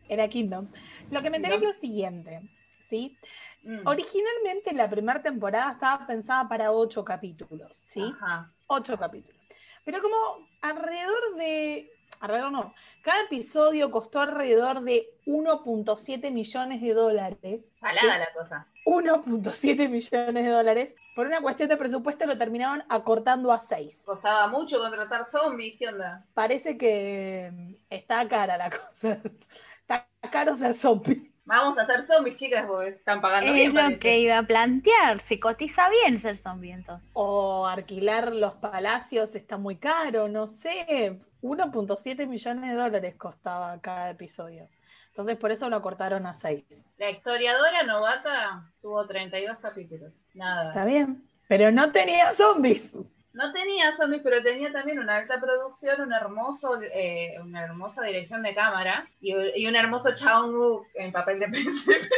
Era 0.10 0.28
Kingdom. 0.28 0.68
Lo 1.10 1.22
que 1.22 1.30
me 1.30 1.38
enteré 1.38 1.56
es 1.56 1.62
lo 1.62 1.74
siguiente, 1.74 2.42
¿sí? 2.90 3.18
Mm. 3.64 3.86
Originalmente 3.86 4.74
la 4.74 4.90
primera 4.90 5.22
temporada 5.22 5.74
estaba 5.74 6.08
pensada 6.08 6.48
para 6.50 6.72
ocho 6.72 7.06
capítulos, 7.06 7.72
¿sí? 7.88 8.14
Ajá. 8.20 8.52
Ocho 8.68 8.98
capítulos. 8.98 9.40
Pero 9.84 10.02
como 10.02 10.48
alrededor 10.62 11.36
de, 11.36 11.92
alrededor 12.20 12.52
no, 12.52 12.74
cada 13.02 13.24
episodio 13.24 13.92
costó 13.92 14.22
alrededor 14.22 14.82
de 14.82 15.08
1.7 15.26 16.32
millones 16.32 16.82
de 16.82 16.94
dólares. 16.94 17.72
Salada 17.80 18.18
la 18.18 18.34
cosa. 18.34 18.68
1.7 18.86 19.90
millones 19.90 20.44
de 20.44 20.50
dólares. 20.50 20.96
Por 21.16 21.28
una 21.28 21.42
cuestión 21.42 21.68
de 21.68 21.78
presupuesto 21.78 22.26
lo 22.26 22.38
terminaron 22.38 22.84
acortando 22.88 23.52
a 23.52 23.60
6. 23.60 24.04
Costaba 24.06 24.48
mucho 24.48 24.80
contratar 24.80 25.30
zombies, 25.30 25.78
¿qué 25.78 25.90
onda? 25.90 26.26
Parece 26.34 26.78
que 26.78 27.76
está 27.90 28.28
cara 28.28 28.58
la 28.58 28.70
cosa. 28.70 29.20
Está 29.82 30.08
caro 30.32 30.56
ser 30.56 30.74
zombie. 30.74 31.32
Vamos 31.44 31.78
a 31.78 31.86
ser 31.86 32.08
zombies, 32.08 32.38
chicas, 32.38 32.66
porque 32.66 32.92
están 32.92 33.20
pagando 33.20 33.52
bien. 33.52 33.76
Es 33.78 33.92
lo 33.92 34.00
que 34.00 34.20
iba 34.20 34.38
a 34.38 34.44
plantear. 34.44 35.20
Se 35.22 35.38
cotiza 35.38 35.90
bien 35.90 36.22
ser 36.22 36.38
zombie 36.38 36.72
entonces. 36.72 37.10
O 37.12 37.68
alquilar 37.68 38.34
los 38.34 38.54
palacios 38.54 39.36
está 39.36 39.58
muy 39.58 39.76
caro, 39.76 40.30
no 40.30 40.48
sé. 40.48 41.20
1.7 41.42 42.28
millones 42.28 42.70
de 42.70 42.76
dólares 42.76 43.16
costaba 43.16 43.78
cada 43.82 44.12
episodio. 44.12 44.70
Entonces 45.12 45.38
por 45.38 45.52
eso 45.52 45.70
lo 45.70 45.82
cortaron 45.82 46.26
a 46.26 46.34
6. 46.34 46.64
La 46.98 47.10
historiadora 47.12 47.84
novata 47.84 48.64
tuvo 48.82 49.06
32 49.06 49.58
capítulos. 49.60 50.14
Nada. 50.34 50.70
Está 50.70 50.86
bien. 50.86 51.24
Pero 51.48 51.72
no 51.72 51.92
tenía 51.92 52.32
zombies. 52.34 52.96
No 53.34 53.52
tenía 53.54 53.94
zombies, 53.94 54.22
pero 54.24 54.42
tenía 54.42 54.72
también 54.72 55.00
una 55.00 55.18
alta 55.18 55.40
producción, 55.40 56.02
un 56.02 56.14
hermoso, 56.14 56.82
eh, 56.82 57.36
una 57.42 57.64
hermosa 57.64 58.04
dirección 58.04 58.42
de 58.44 58.54
cámara 58.54 59.08
y, 59.22 59.66
un 59.66 59.76
hermoso 59.76 60.14
Chaung 60.16 60.84
en 60.96 61.12
papel 61.12 61.40
de 61.40 61.48
príncipe. 61.48 62.10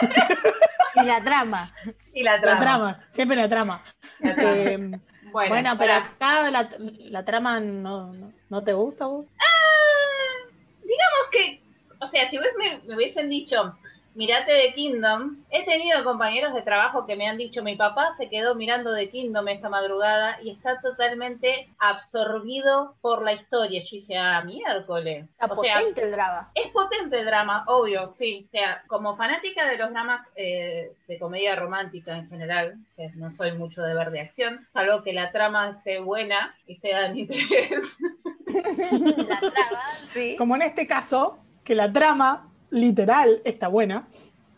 y 0.96 1.02
la 1.04 1.22
trama. 1.22 1.72
Y 2.12 2.22
la 2.22 2.40
trama. 2.40 2.54
La 2.54 2.60
trama, 2.60 3.06
siempre 3.10 3.36
la 3.36 3.48
trama. 3.48 3.84
Eh, 4.20 4.90
bueno, 5.32 5.76
pero 5.78 5.94
acá 5.94 6.50
la, 6.50 7.24
trama 7.24 7.58
no, 7.58 8.14
no, 8.48 8.64
te 8.64 8.72
gusta 8.72 9.06
vos. 9.06 9.26
Ah, 9.40 10.48
digamos 10.82 11.30
que, 11.32 11.61
o 12.02 12.06
sea, 12.08 12.28
si 12.28 12.36
vos 12.36 12.46
me 12.58 12.94
hubiesen 12.94 13.28
dicho, 13.28 13.74
mirate 14.14 14.52
de 14.52 14.72
Kingdom. 14.74 15.36
He 15.50 15.64
tenido 15.64 16.04
compañeros 16.04 16.54
de 16.54 16.62
trabajo 16.62 17.06
que 17.06 17.16
me 17.16 17.28
han 17.28 17.38
dicho, 17.38 17.62
mi 17.62 17.76
papá 17.76 18.14
se 18.16 18.28
quedó 18.28 18.54
mirando 18.54 18.92
de 18.92 19.08
Kingdom 19.10 19.48
esta 19.48 19.68
madrugada 19.68 20.38
y 20.42 20.50
está 20.50 20.80
totalmente 20.80 21.68
absorbido 21.78 22.94
por 23.00 23.22
la 23.22 23.32
historia. 23.32 23.82
Yo 23.82 23.88
dije, 23.90 24.16
ah, 24.16 24.42
miércoles. 24.44 25.26
Está 25.30 25.48
potente 25.48 26.02
el 26.02 26.10
drama. 26.10 26.50
Es 26.54 26.68
potente 26.68 27.18
el 27.20 27.26
drama, 27.26 27.64
obvio, 27.66 28.12
sí. 28.14 28.46
O 28.48 28.50
sea, 28.50 28.82
como 28.86 29.16
fanática 29.16 29.66
de 29.66 29.78
los 29.78 29.90
dramas 29.90 30.26
eh, 30.36 30.92
de 31.06 31.18
comedia 31.18 31.56
romántica 31.56 32.16
en 32.16 32.28
general, 32.28 32.76
que 32.96 33.10
no 33.14 33.34
soy 33.36 33.52
mucho 33.52 33.82
de 33.82 33.94
ver 33.94 34.10
de 34.10 34.20
acción, 34.20 34.66
salvo 34.72 35.02
que 35.02 35.12
la 35.12 35.32
trama 35.32 35.70
esté 35.70 36.00
buena 36.00 36.54
y 36.66 36.76
sea 36.76 37.08
de 37.08 37.20
interés. 37.20 37.98
la 39.28 39.40
trama, 39.40 39.86
sí. 40.12 40.36
Como 40.36 40.56
en 40.56 40.62
este 40.62 40.86
caso, 40.86 41.41
que 41.64 41.74
la 41.74 41.92
trama 41.92 42.48
literal 42.70 43.40
está 43.44 43.68
buena. 43.68 44.08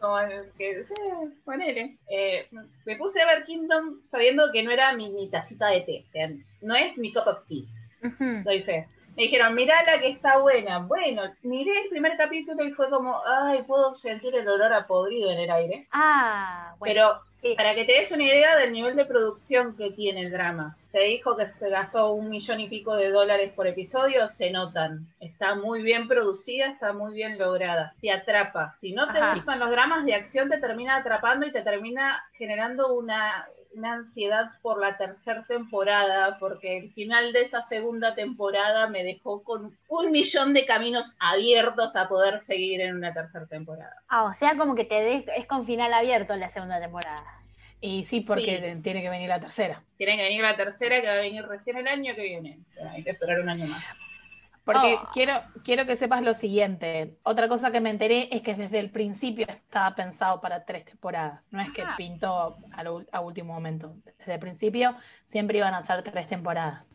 Como 0.01 0.19
que, 0.59 0.85
sí, 0.85 0.95
ponele. 1.45 1.97
Eh, 2.11 2.49
me 2.85 2.97
puse 2.97 3.23
a 3.23 3.27
ver 3.27 3.45
Kingdom 3.45 4.01
sabiendo 4.11 4.53
que 4.53 4.63
no 4.63 4.71
era 4.71 4.93
mi, 4.93 5.29
tacita 5.31 5.69
de 5.69 5.81
té. 6.13 6.37
no 6.61 6.75
es 6.75 6.97
mi 6.99 7.13
cup 7.13 7.27
of 7.27 7.39
tea. 7.49 7.65
Doy 8.45 8.63
fe. 8.63 8.87
Me 9.17 9.25
dijeron, 9.25 9.57
la 9.57 10.01
que 10.01 10.09
está 10.09 10.39
buena. 10.39 10.81
Bueno, 10.81 11.23
miré 11.43 11.83
el 11.83 11.89
primer 11.89 12.17
capítulo 12.17 12.65
y 12.65 12.73
fue 12.73 12.91
como, 12.91 13.17
ay, 13.25 13.63
puedo 13.63 13.95
sentir 13.95 14.35
el 14.35 14.49
olor 14.49 14.73
a 14.73 14.87
podrido 14.87 15.31
en 15.31 15.39
el 15.39 15.51
aire. 15.51 15.87
Ah, 15.93 16.75
bueno. 16.79 17.21
Pero 17.41 17.57
para 17.57 17.75
que 17.75 17.85
te 17.85 17.93
des 17.93 18.11
una 18.11 18.25
idea 18.25 18.57
del 18.57 18.73
nivel 18.73 18.97
de 18.97 19.05
producción 19.05 19.77
que 19.77 19.93
tiene 19.93 20.23
el 20.23 20.33
drama. 20.33 20.77
Se 20.95 21.01
dijo 21.01 21.37
que 21.37 21.49
se 21.49 21.71
gastó 21.71 22.13
un 22.13 22.31
millón 22.31 22.61
y 22.61 22.69
pico 22.69 22.95
de 22.95 23.11
dólares 23.11 23.51
por 23.57 23.67
episodio, 23.67 24.29
se 24.29 24.53
notan. 24.53 25.09
Está 25.19 25.57
muy 25.57 25.83
bien 25.83 26.07
producida, 26.07 26.67
está 26.67 26.93
muy 26.93 27.13
bien 27.15 27.37
lograda. 27.37 27.93
Te 28.01 28.13
atrapa. 28.13 28.77
Si 28.79 28.93
no 28.93 29.13
te 29.13 29.19
gustan 29.35 29.59
los 29.59 29.73
dramas 29.73 30.05
de 30.05 30.15
acción, 30.15 30.49
te 30.49 30.59
termina 30.59 30.95
atrapando 30.95 31.47
y 31.47 31.51
te 31.51 31.63
termina 31.63 32.23
generando 32.35 32.95
una, 32.95 33.45
una 33.75 33.95
ansiedad 33.95 34.53
por 34.63 34.81
la 34.81 34.97
tercera 34.97 35.43
temporada, 35.49 36.39
porque 36.39 36.79
el 36.79 36.93
final 36.93 37.33
de 37.33 37.43
esa 37.43 37.67
segunda 37.67 38.15
temporada 38.15 38.87
me 38.87 39.03
dejó 39.03 39.43
con 39.43 39.77
un 39.89 40.11
millón 40.13 40.53
de 40.53 40.65
caminos 40.65 41.17
abiertos 41.19 41.97
a 41.97 42.09
poder 42.09 42.39
seguir 42.39 42.81
en 42.81 42.95
una 42.95 43.13
tercera 43.13 43.47
temporada. 43.47 43.97
Ah, 44.07 44.27
o 44.27 44.35
sea, 44.35 44.57
como 44.57 44.77
que 44.77 44.85
te 44.85 45.25
es 45.37 45.47
con 45.49 45.67
final 45.67 45.93
abierto 45.93 46.35
en 46.35 46.39
la 46.39 46.53
segunda 46.53 46.79
temporada. 46.79 47.44
Y 47.87 48.05
sí, 48.05 48.23
porque 48.23 48.81
tiene 48.83 49.03
que 49.03 49.11
venir 49.11 49.29
la 49.29 49.39
tercera. 49.39 49.83
Tiene 49.99 50.17
que 50.17 50.23
venir 50.23 50.41
la 50.41 50.57
tercera, 50.57 51.03
que 51.03 51.07
va 51.07 51.13
a 51.13 51.17
venir 51.17 51.45
recién 51.45 51.77
el 51.77 51.87
año 51.87 52.15
que 52.15 52.23
viene. 52.23 52.61
Hay 52.91 53.05
que 53.05 53.11
esperar 53.11 53.41
un 53.41 53.51
año 53.51 53.67
más. 53.67 53.85
Porque 54.65 54.97
oh. 54.99 55.11
quiero, 55.13 55.43
quiero 55.63 55.85
que 55.85 55.97
sepas 55.97 56.23
lo 56.23 56.33
siguiente. 56.33 57.19
Otra 57.25 57.47
cosa 57.47 57.71
que 57.71 57.83
me 57.83 57.91
enteré 57.91 58.35
es 58.35 58.41
que 58.41 58.55
desde 58.55 58.79
el 58.79 58.89
principio 58.89 59.47
estaba 59.47 59.95
pensado 59.95 60.41
para 60.41 60.65
tres 60.65 60.87
temporadas. 60.87 61.47
No 61.53 61.61
es 61.61 61.71
que 61.73 61.83
ah. 61.83 61.93
pintó 61.99 62.57
a, 63.13 63.21
último 63.21 63.53
momento. 63.53 63.95
Desde 64.19 64.33
el 64.33 64.41
principio 64.41 64.97
siempre 65.31 65.59
iban 65.59 65.75
a 65.75 65.85
ser 65.85 66.03
tres 66.03 66.27
temporadas. 66.27 66.87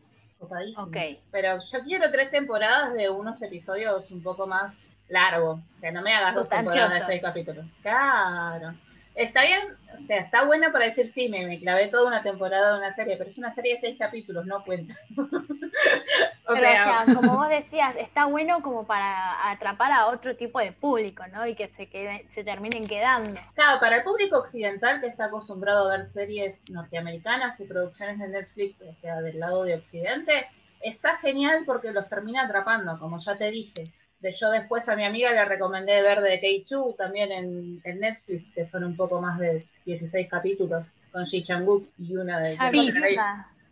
Ok. 0.76 0.96
Pero 1.30 1.60
yo 1.60 1.84
quiero 1.84 2.10
tres 2.10 2.32
temporadas 2.32 2.94
de 2.94 3.08
unos 3.10 3.40
episodios 3.42 4.10
un 4.10 4.24
poco 4.24 4.48
más 4.48 4.90
largos. 5.08 5.60
Que 5.80 5.92
no 5.92 6.02
me 6.02 6.12
hagas 6.12 6.34
dos 6.34 6.48
temporadas 6.48 6.98
de 6.98 7.06
seis 7.06 7.22
capítulos. 7.22 7.64
Claro. 7.80 8.74
Está 9.20 9.42
bien, 9.42 9.76
o 10.02 10.06
sea, 10.06 10.16
está 10.20 10.46
buena 10.46 10.72
para 10.72 10.86
decir 10.86 11.06
sí, 11.08 11.28
me, 11.28 11.44
me, 11.44 11.60
clavé 11.60 11.88
toda 11.88 12.06
una 12.06 12.22
temporada 12.22 12.72
de 12.72 12.78
una 12.78 12.94
serie, 12.94 13.18
pero 13.18 13.28
es 13.28 13.36
una 13.36 13.54
serie 13.54 13.74
de 13.74 13.80
seis 13.80 13.98
capítulos, 13.98 14.46
no 14.46 14.64
cuenta. 14.64 14.94
o, 16.48 16.56
sea, 16.56 17.04
como 17.04 17.36
vos 17.36 17.50
decías, 17.50 17.94
está 17.96 18.24
bueno 18.24 18.62
como 18.62 18.86
para 18.86 19.50
atrapar 19.50 19.92
a 19.92 20.06
otro 20.06 20.36
tipo 20.36 20.58
de 20.58 20.72
público, 20.72 21.22
¿no? 21.34 21.46
Y 21.46 21.54
que 21.54 21.68
se 21.76 21.90
quede, 21.90 22.24
se 22.34 22.44
terminen 22.44 22.86
quedando. 22.86 23.38
Claro, 23.52 23.78
para 23.78 23.98
el 23.98 24.04
público 24.04 24.38
occidental 24.38 25.02
que 25.02 25.08
está 25.08 25.26
acostumbrado 25.26 25.90
a 25.90 25.98
ver 25.98 26.10
series 26.14 26.56
norteamericanas 26.70 27.60
y 27.60 27.64
producciones 27.64 28.18
de 28.20 28.28
Netflix, 28.28 28.80
o 28.80 28.94
sea, 29.02 29.20
del 29.20 29.38
lado 29.38 29.64
de 29.64 29.74
Occidente, 29.74 30.46
está 30.80 31.18
genial 31.18 31.64
porque 31.66 31.92
los 31.92 32.08
termina 32.08 32.44
atrapando, 32.44 32.98
como 32.98 33.20
ya 33.20 33.36
te 33.36 33.50
dije 33.50 33.92
de 34.20 34.32
yo 34.32 34.50
después 34.50 34.88
a 34.88 34.96
mi 34.96 35.04
amiga 35.04 35.30
le 35.32 35.44
recomendé 35.44 36.02
ver 36.02 36.20
de 36.20 36.40
Keichu 36.40 36.94
también 36.96 37.32
en, 37.32 37.80
Netflix, 38.00 38.44
que 38.54 38.66
son 38.66 38.84
un 38.84 38.96
poco 38.96 39.20
más 39.20 39.38
de 39.38 39.66
16 39.86 40.28
capítulos, 40.28 40.86
con 41.12 41.26
Ji 41.26 41.42
Chang-wook 41.42 41.86
y 41.98 42.16
una 42.16 42.38
de... 42.38 42.56
Sí, 42.70 42.92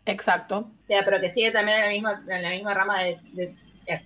exacto. 0.05 0.57
O 0.57 0.87
sea, 0.87 1.05
pero 1.05 1.21
que 1.21 1.31
sigue 1.31 1.51
también 1.51 1.77
en 1.77 1.83
la 1.83 1.89
misma, 1.89 2.23
en 2.27 2.43
la 2.43 2.49
misma 2.49 2.73
rama 2.73 3.03
de, 3.03 3.19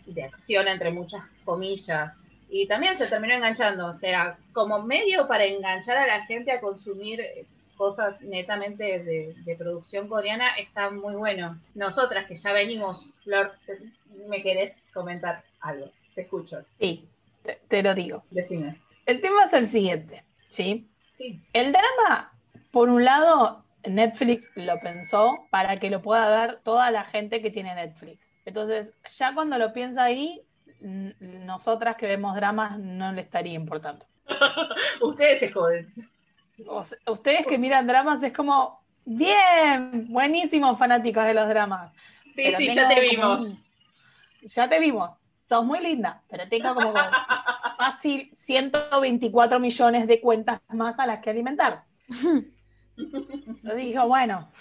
de, 0.06 0.24
acción, 0.24 0.68
entre 0.68 0.92
muchas 0.92 1.24
comillas, 1.44 2.14
y 2.50 2.68
también 2.68 2.98
se 2.98 3.08
terminó 3.08 3.34
enganchando, 3.34 3.88
o 3.88 3.96
sea, 3.96 4.38
como 4.54 4.84
medio 4.84 5.28
para 5.28 5.46
enganchar 5.46 5.98
a 5.98 6.06
la 6.06 6.26
gente 6.26 6.52
a 6.52 6.62
consumir 6.62 7.20
cosas 7.76 8.22
netamente 8.22 9.00
de, 9.00 9.56
producción 9.58 10.08
coreana, 10.08 10.56
está 10.58 10.90
muy 10.90 11.16
bueno. 11.16 11.60
Nosotras 11.74 12.28
que 12.28 12.36
ya 12.36 12.54
venimos, 12.54 13.14
Flor, 13.24 13.54
¿me 14.28 14.42
querés 14.42 14.74
comentar 14.94 15.44
algo? 15.62 15.92
Te 16.16 16.22
escucho. 16.22 16.64
Sí, 16.80 17.08
te, 17.68 17.84
lo 17.84 17.94
digo. 17.94 18.24
Decime. 18.30 18.80
El 19.06 19.22
tema 19.22 19.46
es 19.46 19.54
el 19.54 19.70
siguiente, 19.70 20.24
¿sí? 20.50 20.88
Sí. 21.18 21.42
El 21.54 21.72
drama, 21.72 22.34
por 22.72 22.90
un 22.90 23.04
lado, 23.04 23.64
Netflix 23.84 24.50
lo 24.56 24.80
pensó 24.80 25.46
para 25.50 25.78
que 25.78 25.90
lo 25.90 26.02
pueda 26.02 26.30
ver 26.30 26.60
toda 26.64 26.92
la 26.92 27.04
gente 27.04 27.42
que 27.42 27.52
tiene 27.52 27.76
Netflix. 27.76 28.30
Entonces, 28.46 28.94
ya 29.18 29.34
cuando 29.34 29.58
lo 29.58 29.74
piensa 29.74 30.04
ahí, 30.04 30.42
nosotras 30.82 31.96
que 31.96 32.08
vemos 32.08 32.36
dramas 32.36 32.78
no 32.78 33.12
le 33.12 33.22
estaría 33.22 33.54
importando. 33.54 34.06
Ustedes 35.02 35.40
se 35.40 35.52
joden. 35.52 35.94
ustedes 37.08 37.46
que 37.48 37.58
miran 37.58 37.88
dramas 37.88 38.22
es 38.24 38.34
como, 38.34 38.82
bien, 39.06 40.08
buenísimos 40.10 40.78
fanáticos 40.78 41.26
de 41.26 41.34
los 41.34 41.48
dramas. 41.48 41.92
Sí, 42.36 42.54
sí, 42.58 42.74
ya 42.74 42.88
te 42.88 43.00
vimos. 43.00 43.64
ya 44.42 44.70
te 44.70 44.80
vimos. 44.80 45.12
Sos 45.50 45.66
muy 45.66 45.80
linda, 45.82 46.22
pero 46.30 46.48
tengo 46.48 46.74
como 46.74 46.94
fácil 47.78 48.34
124 48.38 49.60
millones 49.60 50.08
de 50.08 50.22
cuentas 50.22 50.62
más 50.70 50.98
a 50.98 51.06
las 51.06 51.20
que 51.20 51.30
alimentar. 51.30 51.84
Lo 53.64 53.76
dijo, 53.76 54.08
bueno, 54.08 54.52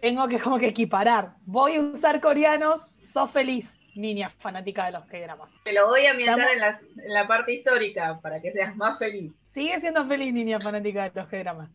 tengo 0.00 0.28
que 0.28 0.38
como 0.38 0.58
que 0.58 0.68
equiparar. 0.68 1.34
Voy 1.46 1.76
a 1.76 1.80
usar 1.80 2.20
coreanos, 2.20 2.80
sos 2.98 3.30
feliz, 3.30 3.78
niña 3.94 4.30
fanática 4.38 4.86
de 4.86 4.92
los 4.92 5.06
que 5.06 5.22
dramas. 5.22 5.50
Te 5.64 5.72
lo 5.72 5.86
voy 5.88 6.06
a 6.06 6.10
ambientar 6.12 6.50
en 6.50 6.60
la, 6.60 6.80
en 6.96 7.12
la, 7.12 7.26
parte 7.26 7.52
histórica 7.52 8.18
para 8.20 8.40
que 8.40 8.52
seas 8.52 8.74
más 8.76 8.98
feliz. 8.98 9.32
Sigue 9.54 9.78
siendo 9.80 10.04
feliz, 10.06 10.32
niña 10.32 10.58
fanática 10.60 11.08
de 11.08 11.20
los 11.20 11.28
que 11.28 11.38
dramas. 11.38 11.70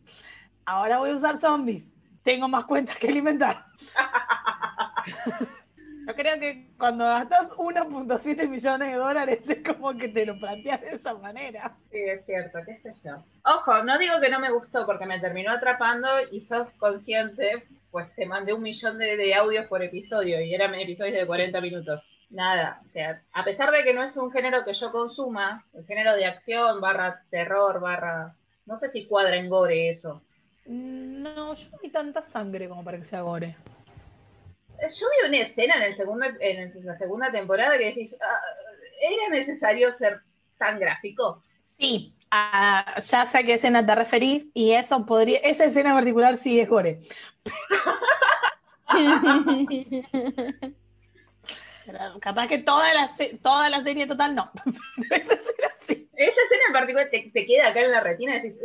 Ahora 0.64 0.98
voy 0.98 1.10
a 1.10 1.14
usar 1.14 1.40
zombies. 1.40 1.94
Tengo 2.22 2.48
más 2.48 2.64
cuentas 2.64 2.96
que 2.96 3.08
alimentar. 3.08 3.64
Yo 6.06 6.14
creo 6.14 6.38
que 6.38 6.68
cuando 6.78 7.04
gastas 7.04 7.50
1.7 7.56 8.48
millones 8.48 8.92
de 8.92 8.96
dólares 8.96 9.40
es 9.48 9.74
como 9.74 9.92
que 9.98 10.06
te 10.06 10.24
lo 10.24 10.38
planteas 10.38 10.80
de 10.80 10.90
esa 10.90 11.14
manera. 11.14 11.76
Sí, 11.90 11.98
es 11.98 12.24
cierto, 12.24 12.60
qué 12.64 12.76
sé 12.76 12.92
yo. 13.04 13.24
Ojo, 13.44 13.82
no 13.82 13.98
digo 13.98 14.20
que 14.20 14.28
no 14.28 14.38
me 14.38 14.52
gustó 14.52 14.86
porque 14.86 15.04
me 15.04 15.18
terminó 15.18 15.50
atrapando 15.50 16.06
y 16.30 16.42
sos 16.42 16.70
consciente, 16.78 17.64
pues 17.90 18.14
te 18.14 18.24
mandé 18.24 18.52
un 18.52 18.62
millón 18.62 18.98
de, 18.98 19.34
audios 19.34 19.66
por 19.66 19.82
episodio 19.82 20.40
y 20.40 20.54
eran 20.54 20.76
episodios 20.76 21.16
de 21.16 21.26
40 21.26 21.60
minutos. 21.60 22.04
Nada, 22.30 22.80
o 22.86 22.92
sea, 22.92 23.20
a 23.32 23.42
pesar 23.42 23.72
de 23.72 23.82
que 23.82 23.92
no 23.92 24.04
es 24.04 24.16
un 24.16 24.30
género 24.30 24.64
que 24.64 24.74
yo 24.74 24.92
consuma, 24.92 25.64
el 25.74 25.84
género 25.86 26.14
de 26.14 26.26
acción, 26.26 26.80
barra 26.80 27.22
terror, 27.30 27.80
barra... 27.80 28.36
No 28.64 28.76
sé 28.76 28.90
si 28.90 29.06
cuadra 29.06 29.36
en 29.36 29.48
gore 29.48 29.90
eso. 29.90 30.22
No, 30.66 31.54
yo 31.54 31.68
no 31.70 31.78
vi 31.82 31.90
tanta 31.90 32.22
sangre 32.22 32.68
como 32.68 32.84
para 32.84 32.98
que 32.98 33.04
sea 33.04 33.22
gore. 33.22 33.56
Yo 34.80 35.06
vi 35.10 35.28
una 35.28 35.38
escena 35.38 35.76
en, 35.76 35.82
el 35.82 35.96
segundo, 35.96 36.26
en 36.40 36.84
la 36.84 36.96
segunda 36.96 37.30
temporada 37.30 37.78
que 37.78 37.86
decís, 37.86 38.14
ah, 38.20 38.40
¿era 39.00 39.28
necesario 39.30 39.92
ser 39.92 40.20
tan 40.58 40.78
gráfico? 40.78 41.42
Sí, 41.78 42.14
ah, 42.30 42.94
ya 43.00 43.26
sé 43.26 43.38
a 43.38 43.42
qué 43.42 43.54
escena 43.54 43.84
te 43.84 43.94
referís 43.94 44.46
y 44.54 44.72
eso 44.72 45.04
podría, 45.06 45.38
esa 45.40 45.64
escena 45.64 45.90
en 45.90 45.96
particular 45.96 46.36
sí 46.36 46.60
es 46.60 46.68
gore. 46.68 46.98
capaz 52.20 52.48
que 52.48 52.58
toda 52.58 52.92
la, 52.94 53.10
toda 53.42 53.68
la 53.68 53.82
serie 53.82 54.06
total 54.06 54.34
no. 54.34 54.50
esa 55.10 55.34
escena 55.34 55.68
sí. 55.76 56.08
Esa 56.14 56.40
escena 56.42 56.62
en 56.68 56.72
particular 56.72 57.08
te, 57.10 57.32
queda 57.46 57.68
acá 57.68 57.80
en 57.82 57.92
la 57.92 58.00
retina 58.00 58.36
y 58.36 58.40
decís, 58.40 58.60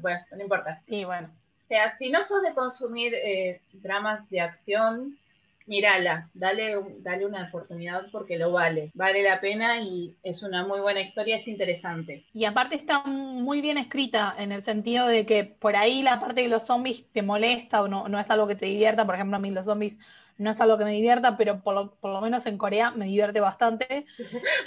bueno, 0.00 0.20
no 0.30 0.42
importa. 0.42 0.82
Sí, 0.88 1.04
bueno. 1.04 1.30
O 1.66 1.68
sea, 1.68 1.96
si 1.96 2.10
no 2.10 2.22
sos 2.22 2.42
de 2.42 2.54
consumir 2.54 3.12
eh, 3.12 3.60
dramas 3.72 4.30
de 4.30 4.40
acción, 4.40 5.18
mírala, 5.66 6.28
dale, 6.32 6.76
dale 7.00 7.26
una 7.26 7.48
oportunidad 7.48 8.06
porque 8.12 8.38
lo 8.38 8.52
vale, 8.52 8.92
vale 8.94 9.24
la 9.24 9.40
pena 9.40 9.80
y 9.80 10.14
es 10.22 10.44
una 10.44 10.64
muy 10.64 10.78
buena 10.78 11.00
historia, 11.00 11.38
es 11.38 11.48
interesante. 11.48 12.24
Y 12.32 12.44
aparte 12.44 12.76
está 12.76 13.02
muy 13.02 13.60
bien 13.60 13.78
escrita 13.78 14.32
en 14.38 14.52
el 14.52 14.62
sentido 14.62 15.08
de 15.08 15.26
que 15.26 15.42
por 15.42 15.74
ahí 15.74 16.04
la 16.04 16.20
parte 16.20 16.42
de 16.42 16.48
los 16.48 16.62
zombies 16.62 17.04
te 17.12 17.22
molesta 17.22 17.82
o 17.82 17.88
no, 17.88 18.06
no 18.06 18.20
es 18.20 18.30
algo 18.30 18.46
que 18.46 18.54
te 18.54 18.66
divierta, 18.66 19.04
por 19.04 19.16
ejemplo 19.16 19.38
a 19.38 19.40
mí 19.40 19.50
los 19.50 19.64
zombies 19.64 19.96
no 20.38 20.50
es 20.50 20.60
algo 20.60 20.78
que 20.78 20.84
me 20.84 20.92
divierta, 20.92 21.36
pero 21.36 21.62
por 21.62 21.74
lo, 21.74 21.94
por 21.94 22.12
lo 22.12 22.20
menos 22.20 22.46
en 22.46 22.58
Corea 22.58 22.92
me 22.92 23.06
divierte 23.06 23.40
bastante. 23.40 24.06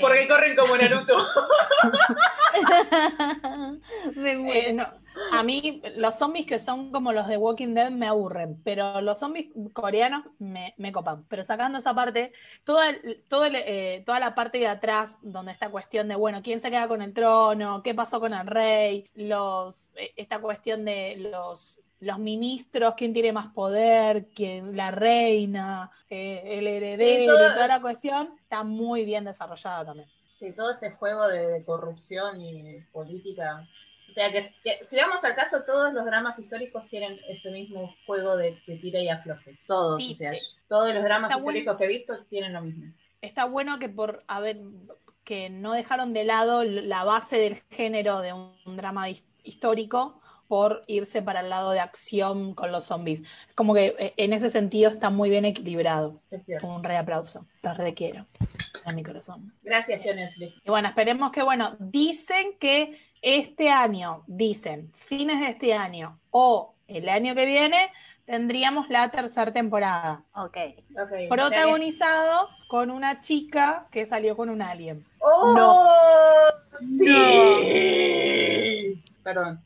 Porque 0.02 0.28
corren 0.28 0.58
como 0.58 0.76
Naruto. 0.76 1.16
me 4.16 4.70
eh, 4.70 4.78
a 5.32 5.44
mí 5.44 5.82
los 5.96 6.16
zombies 6.16 6.46
que 6.46 6.60
son 6.60 6.92
como 6.92 7.12
los 7.14 7.28
de 7.28 7.38
Walking 7.38 7.74
Dead 7.74 7.92
me 7.92 8.08
aburren, 8.08 8.62
pero 8.64 9.02
los 9.02 9.20
zombies 9.20 9.48
coreanos 9.74 10.26
me, 10.40 10.74
copan. 10.92 11.26
Pero 11.28 11.44
sacando 11.44 11.78
esa 11.78 11.94
parte, 11.94 12.34
toda, 12.64 12.92
eh, 12.92 14.04
toda 14.06 14.20
la 14.20 14.36
parte 14.36 14.60
de 14.60 14.68
atrás, 14.68 15.18
donde 15.22 15.52
esta 15.52 15.70
cuestión 15.70 16.08
de, 16.08 16.16
bueno, 16.16 16.42
¿quién 16.42 16.62
se 16.62 16.70
queda 16.70 16.88
con 16.88 17.02
el 17.02 17.14
trono? 17.14 17.84
¿Qué 17.84 17.94
pasó 17.94 18.20
con 18.20 18.34
el 18.34 18.48
rey? 18.48 19.10
Los, 19.16 19.90
eh, 19.96 20.14
esta 20.16 20.40
cuestión 20.40 20.86
de 20.86 21.16
los 21.32 21.80
los 22.02 22.18
ministros, 22.18 22.94
quién 22.96 23.14
tiene 23.14 23.34
más 23.34 23.54
poder, 23.54 24.28
quién, 24.34 24.76
la 24.76 24.92
reina, 24.92 25.92
eh, 26.10 26.42
el 26.46 26.68
heredero, 26.68 27.34
toda 27.36 27.68
la 27.68 27.82
cuestión, 27.82 28.36
está 28.42 28.64
muy 28.64 29.04
bien 29.06 29.26
desarrollada 29.26 29.86
también. 29.86 30.10
Sí, 30.40 30.54
todo 30.54 30.72
ese 30.72 30.92
juego 30.92 31.28
de, 31.28 31.64
corrupción 31.66 32.40
y 32.42 32.80
política. 32.94 33.68
O 34.10 34.13
sea, 34.13 34.32
que, 34.32 34.54
si 34.88 34.95
vamos 34.95 35.24
al 35.24 35.36
caso, 35.36 35.63
todos 35.65 35.93
los 35.93 36.06
dramas 36.06 36.38
históricos 36.39 36.88
tienen 36.88 37.19
ese 37.28 37.52
mismo 37.52 37.95
juego 38.06 38.36
de, 38.38 38.60
tira 38.82 39.00
y 39.00 39.10
afloje. 39.10 39.60
Todos. 39.67 40.02
o 40.02 40.15
sea, 40.15 40.32
todos 40.67 40.93
los 40.93 41.04
dramas 41.04 41.36
históricos 41.36 41.78
que 41.78 41.84
he 41.86 41.88
visto 41.88 42.26
tienen 42.26 42.54
lo 42.54 42.62
mismo. 42.62 42.93
Está 43.22 43.45
bueno 43.45 43.80
que 43.80 43.89
por 43.89 44.24
haber 44.28 44.58
que 45.24 45.50
no 45.50 45.74
dejaron 45.74 46.13
de 46.13 46.24
lado 46.24 46.63
la 46.63 47.04
base 47.04 47.38
del 47.38 47.56
género 47.69 48.22
de 48.22 48.34
un 48.34 48.78
drama 48.78 49.10
histórico 49.43 50.19
por 50.50 50.84
irse 50.88 51.22
para 51.22 51.42
el 51.42 51.50
lado 51.50 51.70
de 51.72 51.80
acción 51.80 52.56
con 52.56 52.72
los 52.72 52.86
zombies. 52.86 53.24
Como 53.54 53.76
que 53.76 53.96
eh, 54.00 54.14
en 54.18 54.34
ese 54.34 54.50
sentido 54.50 54.90
está 54.90 55.12
muy 55.12 55.30
bien 55.30 55.46
equilibrado. 55.46 56.20
Un 56.64 56.84
re 56.84 56.98
aplauso. 56.98 57.46
Lo 57.62 57.74
requiero 57.76 58.26
a 58.84 58.92
mi 58.92 59.04
corazón. 59.04 59.54
Gracias, 59.62 60.04
Netflix. 60.04 60.56
Y 60.66 60.70
bueno, 60.70 60.90
esperemos 60.90 61.32
que, 61.32 61.44
bueno, 61.44 61.78
dicen 61.80 62.58
que 62.60 63.00
este 63.22 63.70
año, 63.70 64.24
dicen, 64.26 64.92
fines 64.96 65.40
de 65.40 65.50
este 65.50 65.76
año 65.76 66.20
o 66.32 66.74
el 66.88 67.08
año 67.10 67.36
que 67.36 67.46
viene, 67.46 67.92
tendríamos 68.26 68.90
la 68.90 69.10
tercera 69.10 69.54
temporada. 69.54 70.24
Ok. 70.34 70.58
okay. 71.06 71.30
Protagonizado 71.30 72.50
con 72.70 72.90
una 72.90 73.20
chica 73.20 73.88
que 73.92 74.08
salió 74.08 74.36
con 74.36 74.50
un 74.50 74.64
alien. 74.64 75.06
¡Oh! 75.20 75.54
No. 75.54 75.84
Sí. 76.98 77.06
Perdón. 79.24 79.62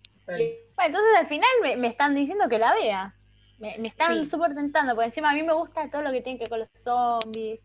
Entonces 0.86 1.12
al 1.18 1.28
final 1.28 1.50
me, 1.78 1.88
están 1.88 2.16
diciendo 2.16 2.50
que 2.50 2.60
la 2.60 2.74
vea. 2.74 3.14
Me, 3.60 3.88
están 3.88 4.26
súper 4.26 4.56
tentando, 4.56 4.94
porque 4.94 5.08
encima 5.08 5.32
a 5.32 5.34
mí 5.34 5.44
me 5.44 5.54
gusta 5.54 5.90
todo 5.90 6.02
lo 6.02 6.12
que 6.12 6.22
tiene 6.22 6.38
que 6.38 6.44
ver 6.44 6.50
con 6.50 6.60
los 6.60 6.70
zombies, 6.84 7.60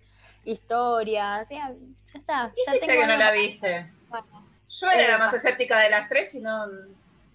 historias, 0.44 1.48
ya, 1.48 1.72
ya 2.12 2.18
está. 2.18 2.52
Ya 2.66 2.86
que 2.86 3.06
no 3.06 3.16
la 3.16 3.32
viste? 3.32 3.90
Yo 4.68 4.90
era 4.90 5.12
la 5.12 5.18
más 5.18 5.34
escéptica 5.34 5.80
de 5.80 5.90
las 5.90 6.08
tres 6.08 6.34
y 6.34 6.40
no 6.40 6.66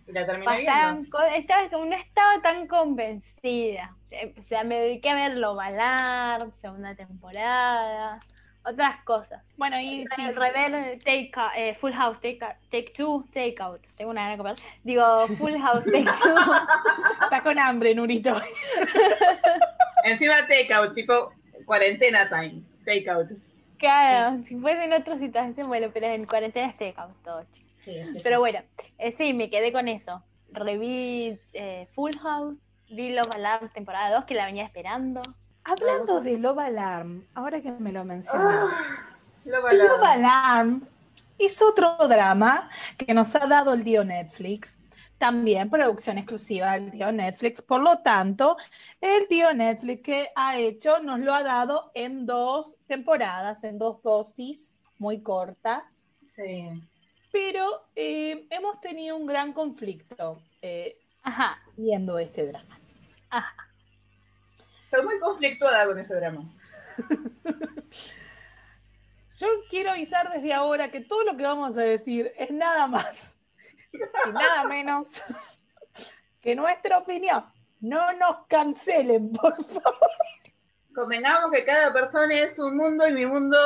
la 0.07 0.25
terminé 0.25 0.57
viendo. 0.57 1.19
Estaba, 1.35 1.85
no 1.85 1.95
estaba 1.95 2.41
tan 2.41 2.67
convencida. 2.67 3.95
O 4.39 4.43
sea, 4.43 4.63
me 4.63 4.79
dediqué 4.79 5.09
a 5.09 5.15
verlo 5.15 5.55
balar, 5.55 6.47
segunda 6.61 6.95
temporada 6.95 8.19
otras 8.65 9.03
cosas. 9.03 9.41
Bueno, 9.57 9.79
y 9.79 10.05
sí. 10.15 10.31
Rever, 10.31 10.97
take, 10.99 11.31
eh, 11.55 11.75
Full 11.79 11.91
House, 11.93 12.19
take, 12.21 12.39
take 12.71 12.93
Two, 12.95 13.25
Take 13.33 13.55
Out. 13.59 13.81
Tengo 13.97 14.11
una 14.11 14.21
gana 14.21 14.31
de 14.31 14.37
comer. 14.37 14.55
Digo, 14.83 15.27
Full 15.37 15.57
House, 15.59 15.83
Take 15.85 16.05
Two. 16.21 16.53
Estás 17.23 17.41
con 17.41 17.59
hambre, 17.59 17.93
Nurito. 17.95 18.35
Encima 20.03 20.47
Take 20.47 20.73
Out, 20.73 20.93
tipo 20.93 21.33
cuarentena 21.65 22.27
time, 22.27 22.61
Take 22.85 23.09
Out. 23.09 23.29
Claro, 23.77 24.41
si 24.47 24.55
fuese 24.55 24.85
en 24.85 24.93
otra 24.93 25.17
situación, 25.17 25.67
bueno, 25.67 25.89
pero 25.93 26.07
en 26.07 26.25
cuarentena 26.25 26.67
es 26.67 26.77
Take 26.77 26.95
Out 26.97 27.15
todo, 27.23 27.45
sí, 27.83 27.93
Pero 28.23 28.39
bueno, 28.39 28.59
eh, 28.97 29.13
sí, 29.17 29.33
me 29.33 29.49
quedé 29.49 29.71
con 29.71 29.87
eso. 29.87 30.23
Reví 30.51 31.37
eh, 31.53 31.87
Full 31.93 32.15
House, 32.21 32.57
vi 32.89 33.11
Los 33.11 33.27
Alarm 33.35 33.69
temporada 33.69 34.15
2, 34.15 34.25
que 34.25 34.35
la 34.35 34.45
venía 34.45 34.63
esperando. 34.63 35.21
Hablando 35.65 36.21
de 36.21 36.37
Love 36.37 36.59
Alarm, 36.59 37.25
ahora 37.33 37.61
que 37.61 37.71
me 37.71 37.91
lo 37.91 38.03
mencionas, 38.03 38.69
ah, 38.69 38.99
Love, 39.45 40.03
Alarm. 40.03 40.87
es 41.37 41.61
otro 41.61 41.97
drama 42.07 42.69
que 42.97 43.13
nos 43.13 43.33
ha 43.35 43.47
dado 43.47 43.73
el 43.73 43.83
tío 43.83 44.03
Netflix. 44.03 44.77
También 45.17 45.69
producción 45.69 46.17
exclusiva 46.17 46.73
del 46.73 46.91
tío 46.91 47.11
Netflix. 47.13 47.61
Por 47.61 47.81
lo 47.81 47.99
tanto, 47.99 48.57
el 48.99 49.25
tío 49.27 49.53
Netflix 49.53 50.01
que 50.03 50.29
ha 50.35 50.57
hecho 50.57 50.99
nos 50.99 51.19
lo 51.19 51.33
ha 51.33 51.43
dado 51.43 51.91
en 51.93 52.25
dos 52.25 52.75
temporadas, 52.87 53.63
en 53.63 53.77
dos 53.77 54.01
dosis 54.03 54.73
muy 54.97 55.21
cortas. 55.21 56.05
Sí. 56.35 56.69
Pero 57.31 57.85
eh, 57.95 58.47
hemos 58.49 58.81
tenido 58.81 59.15
un 59.15 59.25
gran 59.25 59.53
conflicto 59.53 60.41
eh, 60.61 60.97
Ajá, 61.21 61.57
viendo 61.77 62.19
este 62.19 62.47
drama. 62.47 62.77
ajá. 63.29 63.55
Estoy 64.93 65.07
muy 65.07 65.19
conflictuada 65.19 65.87
con 65.87 65.97
ese 65.97 66.13
drama. 66.13 66.43
Yo 69.37 69.47
quiero 69.67 69.89
avisar 69.89 70.31
desde 70.31 70.53
ahora 70.53 70.91
que 70.91 71.01
todo 71.01 71.23
lo 71.23 71.35
que 71.35 71.41
vamos 71.41 71.75
a 71.79 71.81
decir 71.81 72.31
es 72.37 72.51
nada 72.51 72.85
más 72.85 73.35
y 73.91 73.97
nada 74.31 74.65
menos 74.65 75.19
que 76.41 76.55
nuestra 76.55 76.99
opinión. 76.99 77.43
No 77.79 78.13
nos 78.13 78.45
cancelen, 78.45 79.31
por 79.33 79.55
favor. 79.65 80.11
Convengamos 80.93 81.49
que 81.51 81.65
cada 81.65 81.91
persona 81.91 82.41
es 82.41 82.59
un 82.59 82.77
mundo 82.77 83.07
y 83.07 83.13
mi 83.13 83.25
mundo 83.25 83.57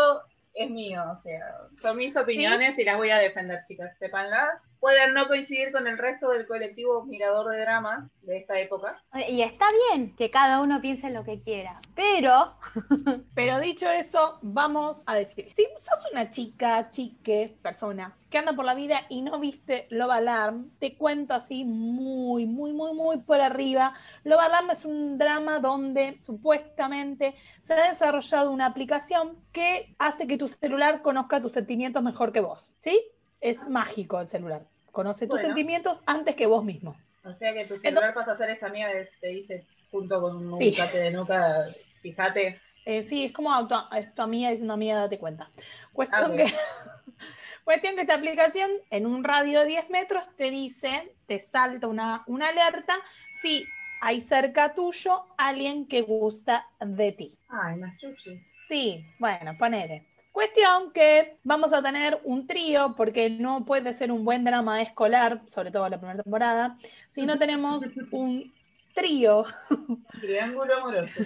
es 0.53 0.69
mío. 0.71 1.03
O 1.11 1.19
sea, 1.19 1.43
son 1.81 1.97
mis 1.97 2.15
opiniones 2.15 2.79
y 2.79 2.85
las 2.85 2.95
voy 2.95 3.11
a 3.11 3.17
defender, 3.17 3.65
chicas. 3.67 3.97
Sépanlas. 3.99 4.61
Pueden 4.79 5.13
no 5.13 5.27
coincidir 5.27 5.71
con 5.71 5.87
el 5.87 5.97
resto 5.97 6.29
del 6.29 6.47
colectivo 6.47 7.05
mirador 7.05 7.51
de 7.51 7.61
dramas 7.61 8.09
de 8.21 8.37
esta 8.37 8.59
época. 8.59 9.01
Y 9.27 9.41
está 9.41 9.65
bien 9.89 10.15
que 10.15 10.29
cada 10.29 10.61
uno 10.61 10.81
piense 10.81 11.09
lo 11.09 11.23
que 11.23 11.41
quiera, 11.41 11.79
pero 11.95 12.57
Pero 13.35 13.59
dicho 13.59 13.89
eso, 13.89 14.39
vamos 14.41 15.01
a 15.05 15.15
decir, 15.15 15.51
si 15.55 15.63
sos 15.79 16.11
una 16.11 16.29
chica, 16.29 16.89
chique, 16.91 17.57
persona, 17.61 18.15
que 18.29 18.37
anda 18.37 18.53
por 18.53 18.65
la 18.65 18.73
vida 18.73 19.01
y 19.09 19.21
no 19.21 19.39
viste 19.39 19.87
Love 19.89 20.11
Alarm, 20.11 20.71
te 20.79 20.97
cuento 20.97 21.33
así 21.33 21.63
muy, 21.63 22.45
muy, 22.45 22.73
muy, 22.73 22.93
muy 22.93 23.17
por 23.19 23.39
arriba. 23.39 23.93
Love 24.23 24.41
Alarm 24.41 24.71
es 24.71 24.85
un 24.85 25.17
drama 25.17 25.59
donde 25.59 26.19
supuestamente 26.21 27.35
se 27.61 27.73
ha 27.73 27.89
desarrollado 27.89 28.51
una 28.51 28.65
aplicación 28.65 29.37
que 29.51 29.95
hace 29.99 30.27
que 30.27 30.37
tu 30.37 30.47
celular 30.47 31.01
conozca 31.01 31.41
tus 31.41 31.53
sentimientos 31.53 32.03
mejor 32.03 32.31
que 32.31 32.41
vos, 32.41 32.73
¿sí? 32.79 33.01
Es 33.49 33.67
mágico 33.67 34.19
el 34.19 34.27
celular. 34.27 34.62
Conoce 34.91 35.27
tus 35.27 35.41
sentimientos 35.41 35.99
antes 36.05 36.36
que 36.36 36.45
vos 36.47 36.63
mismo. 36.63 36.95
O 37.23 37.33
sea 37.33 37.53
que 37.53 37.65
tu 37.65 37.77
celular 37.77 38.13
pasa 38.13 38.31
a 38.33 38.38
ser 38.38 38.49
esa 38.49 38.67
amiga 38.67 38.91
que 38.91 39.10
te 39.21 39.27
dice 39.27 39.65
junto 39.91 40.19
con 40.21 40.51
un 40.53 40.60
Sí. 40.60 40.75
de 40.93 41.12
nuca, 41.12 41.65
fíjate. 42.01 42.60
Eh, 42.86 43.05
sí, 43.07 43.25
es 43.25 43.31
como 43.33 43.53
auto, 43.53 43.88
es 43.95 44.13
tu 44.15 44.21
amiga 44.21 44.49
diciendo 44.49 44.73
amiga, 44.73 44.95
date 44.95 45.19
cuenta. 45.19 45.49
Cuestión, 45.93 46.31
Ah, 46.31 46.36
que, 46.36 46.45
cuestión 47.65 47.95
que 47.95 48.01
esta 48.01 48.15
aplicación 48.15 48.71
en 48.89 49.05
un 49.05 49.23
radio 49.23 49.60
de 49.62 49.67
10 49.67 49.89
metros 49.89 50.23
te 50.38 50.49
dice, 50.51 51.13
te 51.25 51.39
salta 51.39 51.88
una, 51.88 52.23
una 52.27 52.49
alerta 52.49 52.95
si 53.41 53.65
hay 54.01 54.21
cerca 54.21 54.73
tuyo 54.73 55.25
alguien 55.38 55.86
que 55.88 56.01
gusta 56.01 56.65
de 56.79 57.12
ti. 57.12 57.38
Ay, 57.49 57.75
más 57.77 57.97
chuchi. 57.97 58.41
Sí, 58.69 59.05
bueno, 59.19 59.57
ponele. 59.57 60.05
Cuestión 60.38 60.91
que 60.93 61.39
vamos 61.43 61.73
a 61.73 61.82
tener 61.82 62.21
un 62.23 62.45
trío, 62.45 62.93
porque 62.95 63.28
no 63.28 63.65
puede 63.65 63.91
ser 63.91 64.12
un 64.12 64.23
buen 64.23 64.43
drama 64.43 64.84
escolar, 64.84 65.41
sobre 65.47 65.71
todo 65.71 65.89
la 65.89 65.97
primera 65.97 66.21
temporada, 66.21 66.78
si 67.10 67.26
no 67.26 67.39
tenemos 67.39 67.82
un 68.12 68.54
trío 68.93 69.45
Triángulo 70.21 70.78
amoroso. 70.78 71.23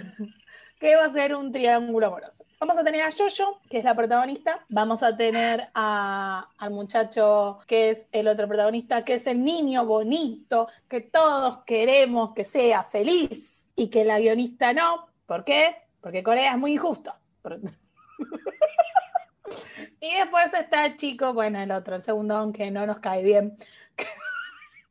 que 0.80 0.96
va 0.96 1.04
a 1.04 1.12
ser 1.12 1.34
un 1.34 1.52
triángulo 1.52 2.06
amoroso. 2.06 2.46
Vamos 2.58 2.78
a 2.78 2.84
tener 2.84 3.02
a 3.02 3.10
Jojo, 3.12 3.60
que 3.68 3.76
es 3.76 3.84
la 3.84 3.94
protagonista. 3.94 4.64
Vamos 4.70 5.02
a 5.02 5.14
tener 5.14 5.68
a- 5.74 6.48
al 6.56 6.70
muchacho, 6.70 7.58
que 7.66 7.90
es 7.90 8.04
el 8.12 8.28
otro 8.28 8.48
protagonista, 8.48 9.04
que 9.04 9.16
es 9.16 9.26
el 9.26 9.44
niño 9.44 9.84
bonito, 9.84 10.68
que 10.88 11.02
todos 11.02 11.58
queremos 11.66 12.32
que 12.32 12.46
sea 12.46 12.84
feliz 12.84 13.66
y 13.76 13.90
que 13.90 14.06
la 14.06 14.18
guionista 14.18 14.72
no. 14.72 15.04
¿Por 15.26 15.44
qué? 15.44 15.76
Porque 16.00 16.22
Corea 16.22 16.52
es 16.52 16.58
muy 16.58 16.72
injusto. 16.72 17.12
Y 20.00 20.14
después 20.14 20.52
está 20.52 20.86
el 20.86 20.96
chico, 20.96 21.32
bueno, 21.32 21.60
el 21.60 21.70
otro, 21.70 21.96
el 21.96 22.02
segundo, 22.02 22.36
aunque 22.36 22.70
no 22.70 22.86
nos 22.86 22.98
cae 22.98 23.22
bien. 23.22 23.56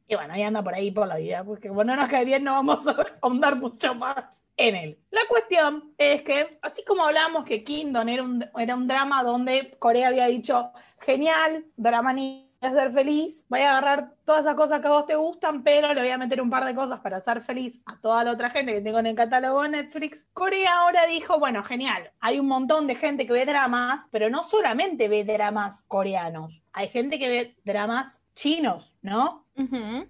Y 0.07 0.15
bueno, 0.15 0.33
ahí 0.33 0.43
anda 0.43 0.61
por 0.61 0.73
ahí 0.73 0.91
por 0.91 1.07
la 1.07 1.15
vida, 1.15 1.41
porque 1.41 1.69
como 1.69 1.85
no 1.85 1.95
nos 1.95 2.09
cae 2.09 2.25
bien, 2.25 2.43
no 2.43 2.51
vamos 2.51 2.85
a 2.85 2.97
ahondar 3.21 3.55
mucho 3.55 3.95
más 3.95 4.17
en 4.57 4.75
él. 4.75 4.99
La 5.09 5.21
cuestión 5.29 5.93
es 5.97 6.23
que, 6.23 6.59
así 6.61 6.83
como 6.83 7.05
hablamos 7.05 7.45
que 7.45 7.63
Kingdom 7.63 8.09
era 8.09 8.21
un, 8.21 8.45
era 8.57 8.75
un 8.75 8.89
drama 8.89 9.23
donde 9.23 9.73
Corea 9.79 10.09
había 10.09 10.27
dicho, 10.27 10.73
genial, 10.99 11.65
drama 11.77 12.11
ni 12.11 12.50
ser 12.69 12.91
feliz, 12.91 13.45
voy 13.49 13.61
a 13.61 13.77
agarrar 13.77 14.13
todas 14.23 14.41
esas 14.41 14.55
cosas 14.55 14.79
que 14.79 14.87
a 14.87 14.91
vos 14.91 15.07
te 15.07 15.15
gustan, 15.15 15.63
pero 15.63 15.93
le 15.93 16.01
voy 16.01 16.11
a 16.11 16.17
meter 16.17 16.41
un 16.41 16.49
par 16.49 16.63
de 16.63 16.75
cosas 16.75 16.99
para 16.99 17.17
hacer 17.17 17.41
feliz 17.41 17.81
a 17.85 17.99
toda 17.99 18.23
la 18.23 18.31
otra 18.31 18.51
gente 18.51 18.73
que 18.73 18.81
tengo 18.81 18.99
en 18.99 19.07
el 19.07 19.15
catálogo 19.15 19.63
de 19.63 19.69
Netflix. 19.69 20.25
Corea 20.33 20.81
ahora 20.81 21.07
dijo, 21.07 21.39
bueno, 21.39 21.63
genial, 21.63 22.11
hay 22.19 22.39
un 22.39 22.47
montón 22.47 22.85
de 22.85 22.95
gente 22.95 23.25
que 23.25 23.33
ve 23.33 23.45
dramas, 23.45 24.05
pero 24.11 24.29
no 24.29 24.43
solamente 24.43 25.09
ve 25.09 25.23
dramas 25.23 25.85
coreanos, 25.87 26.61
hay 26.71 26.87
gente 26.89 27.17
que 27.17 27.29
ve 27.29 27.55
dramas 27.65 28.21
chinos, 28.35 28.97
¿no? 29.01 29.45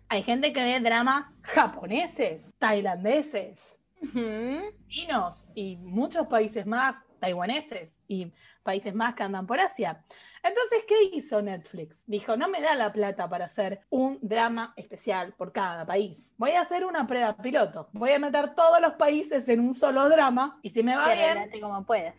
Hay 0.07 0.23
gente 0.23 0.53
que 0.53 0.61
ve 0.61 0.79
dramas 0.79 1.27
japoneses, 1.41 2.53
tailandeses, 2.59 3.77
ujú. 4.01 4.61
chinos 4.87 5.45
y 5.55 5.77
muchos 5.77 6.27
países 6.27 6.65
más, 6.65 6.97
taiwaneses 7.19 8.00
y 8.11 8.33
países 8.61 8.93
más 8.93 9.15
que 9.15 9.23
andan 9.23 9.47
por 9.47 9.59
Asia. 9.59 10.03
Entonces, 10.43 10.79
¿qué 10.87 11.03
hizo 11.13 11.41
Netflix? 11.41 12.01
Dijo, 12.05 12.35
no 12.35 12.49
me 12.49 12.61
da 12.61 12.75
la 12.75 12.91
plata 12.91 13.29
para 13.29 13.45
hacer 13.45 13.81
un 13.89 14.19
drama 14.21 14.73
especial 14.75 15.33
por 15.33 15.53
cada 15.53 15.85
país. 15.85 16.33
Voy 16.37 16.51
a 16.51 16.61
hacer 16.61 16.85
una 16.85 17.07
prueba 17.07 17.37
piloto. 17.37 17.87
Voy 17.93 18.11
a 18.11 18.19
meter 18.19 18.53
todos 18.53 18.81
los 18.81 18.93
países 18.93 19.47
en 19.47 19.61
un 19.61 19.73
solo 19.73 20.09
drama 20.09 20.59
y 20.61 20.71
si 20.71 20.83
me 20.83 20.95
va 20.95 21.13
bien, 21.13 21.49
como 21.61 21.85
puedas. 21.85 22.15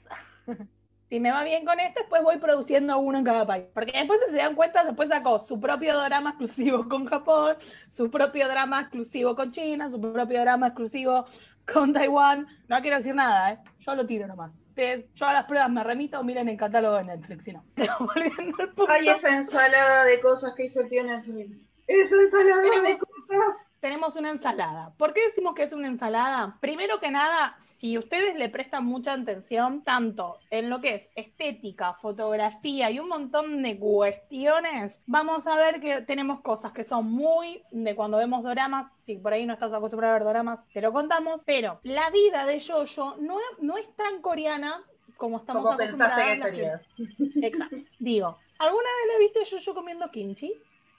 si 1.10 1.20
me 1.20 1.30
va 1.30 1.44
bien 1.44 1.66
con 1.66 1.78
esto, 1.78 2.00
después 2.00 2.22
voy 2.22 2.38
produciendo 2.38 2.98
uno 2.98 3.18
en 3.18 3.24
cada 3.24 3.46
país. 3.46 3.66
Porque 3.74 3.92
después, 3.92 4.18
si 4.26 4.30
se 4.30 4.38
dan 4.38 4.54
cuenta, 4.54 4.84
después 4.84 5.10
sacó 5.10 5.40
su 5.40 5.60
propio 5.60 5.98
drama 6.00 6.30
exclusivo 6.30 6.88
con 6.88 7.04
Japón, 7.04 7.56
su 7.86 8.10
propio 8.10 8.48
drama 8.48 8.80
exclusivo 8.80 9.36
con 9.36 9.52
China, 9.52 9.90
su 9.90 10.00
propio 10.00 10.40
drama 10.40 10.68
exclusivo 10.68 11.26
con 11.70 11.92
Taiwán. 11.92 12.46
No 12.68 12.80
quiero 12.80 12.96
decir 12.96 13.14
nada, 13.14 13.52
¿eh? 13.52 13.58
Yo 13.80 13.94
lo 13.94 14.06
tiro 14.06 14.26
nomás. 14.26 14.61
Te- 14.74 15.08
yo 15.14 15.26
a 15.26 15.32
las 15.32 15.44
pruebas 15.46 15.70
me 15.70 15.84
remito, 15.84 16.22
miren 16.24 16.48
el 16.48 16.56
catálogo 16.56 16.96
de 16.96 17.04
Netflix, 17.04 17.44
si 17.44 17.52
no. 17.52 17.64
Ay, 18.88 19.08
esa 19.08 19.36
ensalada 19.36 20.04
de 20.04 20.20
cosas 20.20 20.54
que 20.54 20.64
hizo 20.64 20.80
el 20.80 20.88
tío 20.88 21.04
Netflix. 21.04 21.68
Esa 21.86 22.16
ensalada 22.16 22.80
de 22.82 22.98
cosas. 22.98 23.71
Tenemos 23.82 24.14
una 24.14 24.30
ensalada. 24.30 24.92
¿Por 24.96 25.12
qué 25.12 25.26
decimos 25.26 25.56
que 25.56 25.64
es 25.64 25.72
una 25.72 25.88
ensalada? 25.88 26.56
Primero 26.60 27.00
que 27.00 27.10
nada, 27.10 27.56
si 27.58 27.98
ustedes 27.98 28.36
le 28.36 28.48
prestan 28.48 28.86
mucha 28.86 29.12
atención, 29.14 29.82
tanto 29.82 30.38
en 30.50 30.70
lo 30.70 30.80
que 30.80 30.94
es 30.94 31.08
estética, 31.16 31.94
fotografía 31.94 32.92
y 32.92 33.00
un 33.00 33.08
montón 33.08 33.60
de 33.60 33.76
cuestiones, 33.80 35.02
vamos 35.06 35.48
a 35.48 35.56
ver 35.56 35.80
que 35.80 36.00
tenemos 36.02 36.42
cosas 36.42 36.70
que 36.70 36.84
son 36.84 37.10
muy 37.10 37.60
de 37.72 37.96
cuando 37.96 38.18
vemos 38.18 38.44
doramas. 38.44 38.86
Si 39.00 39.16
por 39.16 39.32
ahí 39.32 39.46
no 39.46 39.54
estás 39.54 39.72
acostumbrado 39.72 40.12
a 40.14 40.18
ver 40.18 40.24
doramas, 40.24 40.64
te 40.72 40.80
lo 40.80 40.92
contamos. 40.92 41.42
Pero 41.44 41.80
la 41.82 42.08
vida 42.10 42.46
de 42.46 42.60
Jojo 42.60 43.16
no, 43.18 43.36
no 43.60 43.76
es 43.78 43.94
tan 43.96 44.22
coreana 44.22 44.80
como 45.16 45.38
estamos 45.38 45.62
Como 45.62 45.74
acostumbrados. 45.74 46.50
que. 46.52 47.42
Exacto. 47.46 47.76
Digo, 47.98 48.38
¿alguna 48.60 48.84
vez 48.84 49.12
la 49.12 49.18
viste 49.18 49.40
Jojo 49.56 49.74
comiendo 49.74 50.08
kimchi? 50.12 50.54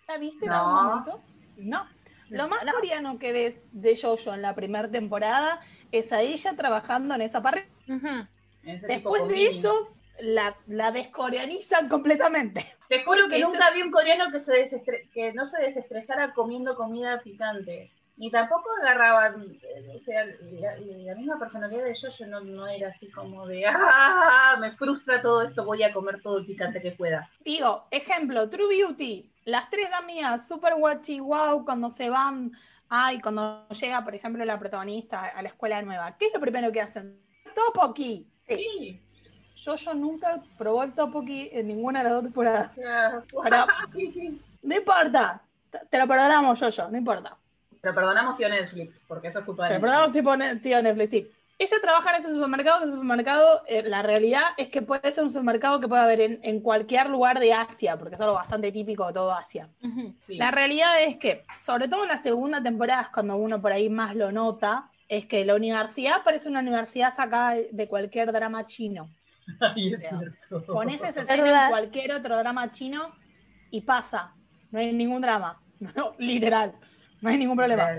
¿La 0.05 0.17
viste 0.17 0.43
en 0.47 0.51
No. 0.51 0.57
algún 0.57 0.83
momento? 0.83 1.21
No. 1.55 1.85
Lo 2.37 2.47
más 2.47 2.65
No. 2.65 2.73
coreano 2.73 3.19
que 3.19 3.31
ves 3.31 3.55
de 3.71 3.95
Jojo 3.95 4.33
en 4.33 4.41
la 4.41 4.55
primera 4.55 4.89
temporada 4.89 5.59
es 5.91 6.11
a 6.11 6.21
ella 6.21 6.55
trabajando 6.55 7.15
en 7.15 7.21
esa 7.21 7.41
parrilla. 7.41 7.67
Ese 8.63 8.79
tipo 8.79 8.87
Después 8.87 9.27
de 9.27 9.47
eso, 9.47 9.89
la, 10.19 10.55
la 10.67 10.91
descoreanizan 10.91 11.87
completamente. 11.89 12.65
Te 12.89 13.03
juro 13.03 13.27
que 13.29 13.39
nunca 13.39 13.71
vi 13.71 13.81
un 13.81 13.91
coreano 13.91 14.31
que, 14.31 14.39
se 14.39 14.51
desestre- 14.53 15.09
que 15.13 15.33
no 15.33 15.45
se 15.45 15.61
desestresara 15.61 16.33
comiendo 16.33 16.75
comida 16.75 17.21
picante. 17.21 17.91
Ni 18.15 18.29
tampoco 18.29 18.69
agarraban, 18.81 19.41
eh, 19.63 19.99
o 19.99 20.03
sea, 20.05 20.23
la, 20.25 20.77
la 20.77 21.15
misma 21.15 21.39
personalidad 21.39 21.83
de 21.83 21.95
Jojo 21.99 22.25
no, 22.27 22.41
no 22.41 22.67
era 22.67 22.89
así 22.89 23.09
como 23.09 23.47
de, 23.47 23.65
ah, 23.67 24.55
me 24.59 24.71
frustra 24.73 25.19
todo 25.21 25.41
esto, 25.41 25.65
voy 25.65 25.81
a 25.81 25.91
comer 25.91 26.21
todo 26.21 26.37
el 26.37 26.45
picante 26.45 26.79
que 26.81 26.91
pueda. 26.91 27.27
Digo, 27.43 27.85
ejemplo, 27.89 28.47
True 28.49 28.67
Beauty. 28.67 29.29
Las 29.45 29.69
tres 29.69 29.89
amigas, 29.93 30.47
super 30.47 30.75
guachi, 30.75 31.19
wow, 31.19 31.65
cuando 31.65 31.89
se 31.91 32.09
van, 32.09 32.51
ay, 32.87 33.19
cuando 33.19 33.67
llega, 33.69 34.03
por 34.03 34.13
ejemplo, 34.15 34.45
la 34.45 34.59
protagonista 34.59 35.25
a 35.25 35.41
la 35.41 35.49
escuela 35.49 35.81
nueva, 35.81 36.15
¿qué 36.17 36.27
es 36.27 36.33
lo 36.33 36.39
primero 36.39 36.71
que 36.71 36.81
hacen? 36.81 37.19
Topoki. 37.55 38.27
Sí. 38.47 39.01
Jojo 39.65 39.93
nunca 39.95 40.41
probó 40.57 40.83
el 40.83 40.93
topoki 40.93 41.49
en 41.51 41.67
ninguna 41.67 41.99
de 41.99 42.03
las 42.05 42.13
dos 42.13 42.23
temporadas. 42.23 42.71
Pero- 42.75 43.65
No 44.61 44.75
importa. 44.77 45.41
Te- 45.89 45.97
lo 45.97 46.07
perdonamos, 46.07 46.59
Jojo, 46.59 46.89
no 46.89 46.97
importa. 46.97 47.35
Pero 47.83 47.95
perdonamos 47.95 48.37
tío 48.37 48.47
Netflix, 48.47 49.01
porque 49.09 49.27
eso 49.27 49.39
es 49.39 49.45
culpa 49.45 49.67
de 49.67 49.73
lo 49.75 49.81
perdonamos, 49.81 50.13
tipo, 50.13 50.37
ne- 50.37 50.55
tío 50.55 50.81
Netflix, 50.81 51.11
sí. 51.11 51.27
Ella 51.59 51.77
trabaja 51.81 52.15
en 52.15 52.23
ese 52.23 52.33
supermercado, 52.33 52.79
que 52.79 52.85
ese 52.85 52.93
supermercado, 52.93 53.61
eh, 53.67 53.83
la 53.83 54.01
realidad 54.01 54.41
es 54.55 54.69
que 54.69 54.81
puede 54.81 55.11
ser 55.11 55.21
un 55.25 55.29
supermercado 55.31 55.81
que 55.81 55.89
puede 55.89 56.01
haber 56.01 56.21
en, 56.21 56.39
en 56.43 56.61
cualquier 56.61 57.09
lugar 57.09 57.41
de 57.41 57.51
Asia, 57.53 57.97
porque 57.97 58.15
es 58.15 58.21
algo 58.21 58.35
bastante 58.35 58.71
típico 58.71 59.05
de 59.07 59.11
todo 59.13 59.33
Asia. 59.33 59.67
Sí. 60.25 60.37
La 60.37 60.49
realidad 60.49 61.03
es 61.03 61.17
que, 61.17 61.43
sobre 61.59 61.89
todo 61.89 62.03
en 62.03 62.07
la 62.09 62.21
segunda 62.23 62.63
temporada, 62.63 63.01
es 63.01 63.09
cuando 63.09 63.35
uno 63.35 63.61
por 63.61 63.73
ahí 63.73 63.89
más 63.89 64.15
lo 64.15 64.31
nota, 64.31 64.89
es 65.09 65.25
que 65.25 65.43
la 65.43 65.55
universidad 65.55 66.23
parece 66.23 66.47
una 66.47 66.61
universidad 66.61 67.13
sacada 67.13 67.55
de- 67.69 67.87
cualquier 67.89 68.31
drama 68.31 68.65
chino. 68.65 69.09
Ay, 69.59 69.93
es 69.93 69.99
O 69.99 70.01
sea, 70.01 70.19
cierto. 70.19 70.65
Pones 70.73 71.03
esa 71.03 71.21
escena 71.23 71.43
¿Verdad? 71.43 71.63
en 71.65 71.69
cualquier 71.69 72.13
otro 72.13 72.37
drama 72.37 72.71
chino 72.71 73.11
y 73.71 73.81
pasa. 73.81 74.33
No 74.71 74.79
hay 74.79 74.93
ningún 74.93 75.21
drama. 75.21 75.59
No, 75.97 76.15
literal. 76.17 76.73
No 77.23 77.29
hay 77.29 77.37
ningún 77.37 77.55
problema. 77.55 77.89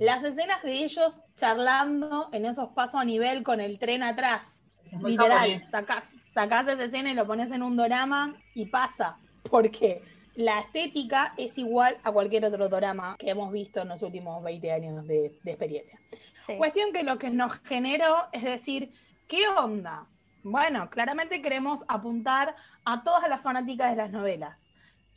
Las 0.00 0.24
escenas 0.24 0.60
de 0.64 0.72
ellos 0.72 1.16
charlando 1.36 2.28
en 2.32 2.44
esos 2.44 2.70
pasos 2.70 3.00
a 3.00 3.04
nivel 3.04 3.44
con 3.44 3.60
el 3.60 3.78
tren 3.78 4.02
atrás. 4.02 4.60
Literal, 5.00 5.62
sacás, 5.62 6.12
sacás 6.28 6.66
esa 6.66 6.84
escena 6.84 7.12
y 7.12 7.14
lo 7.14 7.24
pones 7.24 7.52
en 7.52 7.62
un 7.62 7.76
drama 7.76 8.34
y 8.52 8.66
pasa. 8.66 9.16
Porque 9.48 10.02
la 10.34 10.58
estética 10.58 11.34
es 11.36 11.56
igual 11.56 11.98
a 12.02 12.10
cualquier 12.10 12.46
otro 12.46 12.68
drama 12.68 13.14
que 13.16 13.30
hemos 13.30 13.52
visto 13.52 13.82
en 13.82 13.90
los 13.90 14.02
últimos 14.02 14.42
20 14.42 14.72
años 14.72 15.06
de, 15.06 15.38
de 15.44 15.50
experiencia. 15.52 16.00
Sí. 16.46 16.56
Cuestión 16.56 16.92
que 16.92 17.04
lo 17.04 17.16
que 17.18 17.30
nos 17.30 17.60
generó 17.60 18.26
es 18.32 18.42
decir, 18.42 18.90
¿qué 19.28 19.46
onda? 19.46 20.04
Bueno, 20.42 20.90
claramente 20.90 21.42
queremos 21.42 21.84
apuntar 21.86 22.56
a 22.84 23.04
todas 23.04 23.28
las 23.28 23.40
fanáticas 23.40 23.90
de 23.90 23.96
las 23.96 24.10
novelas, 24.10 24.67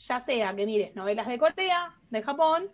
ya 0.07 0.19
sea 0.19 0.55
que 0.55 0.65
mires 0.65 0.95
novelas 0.95 1.27
de 1.27 1.37
Corea, 1.37 1.95
de 2.09 2.21
Japón, 2.21 2.69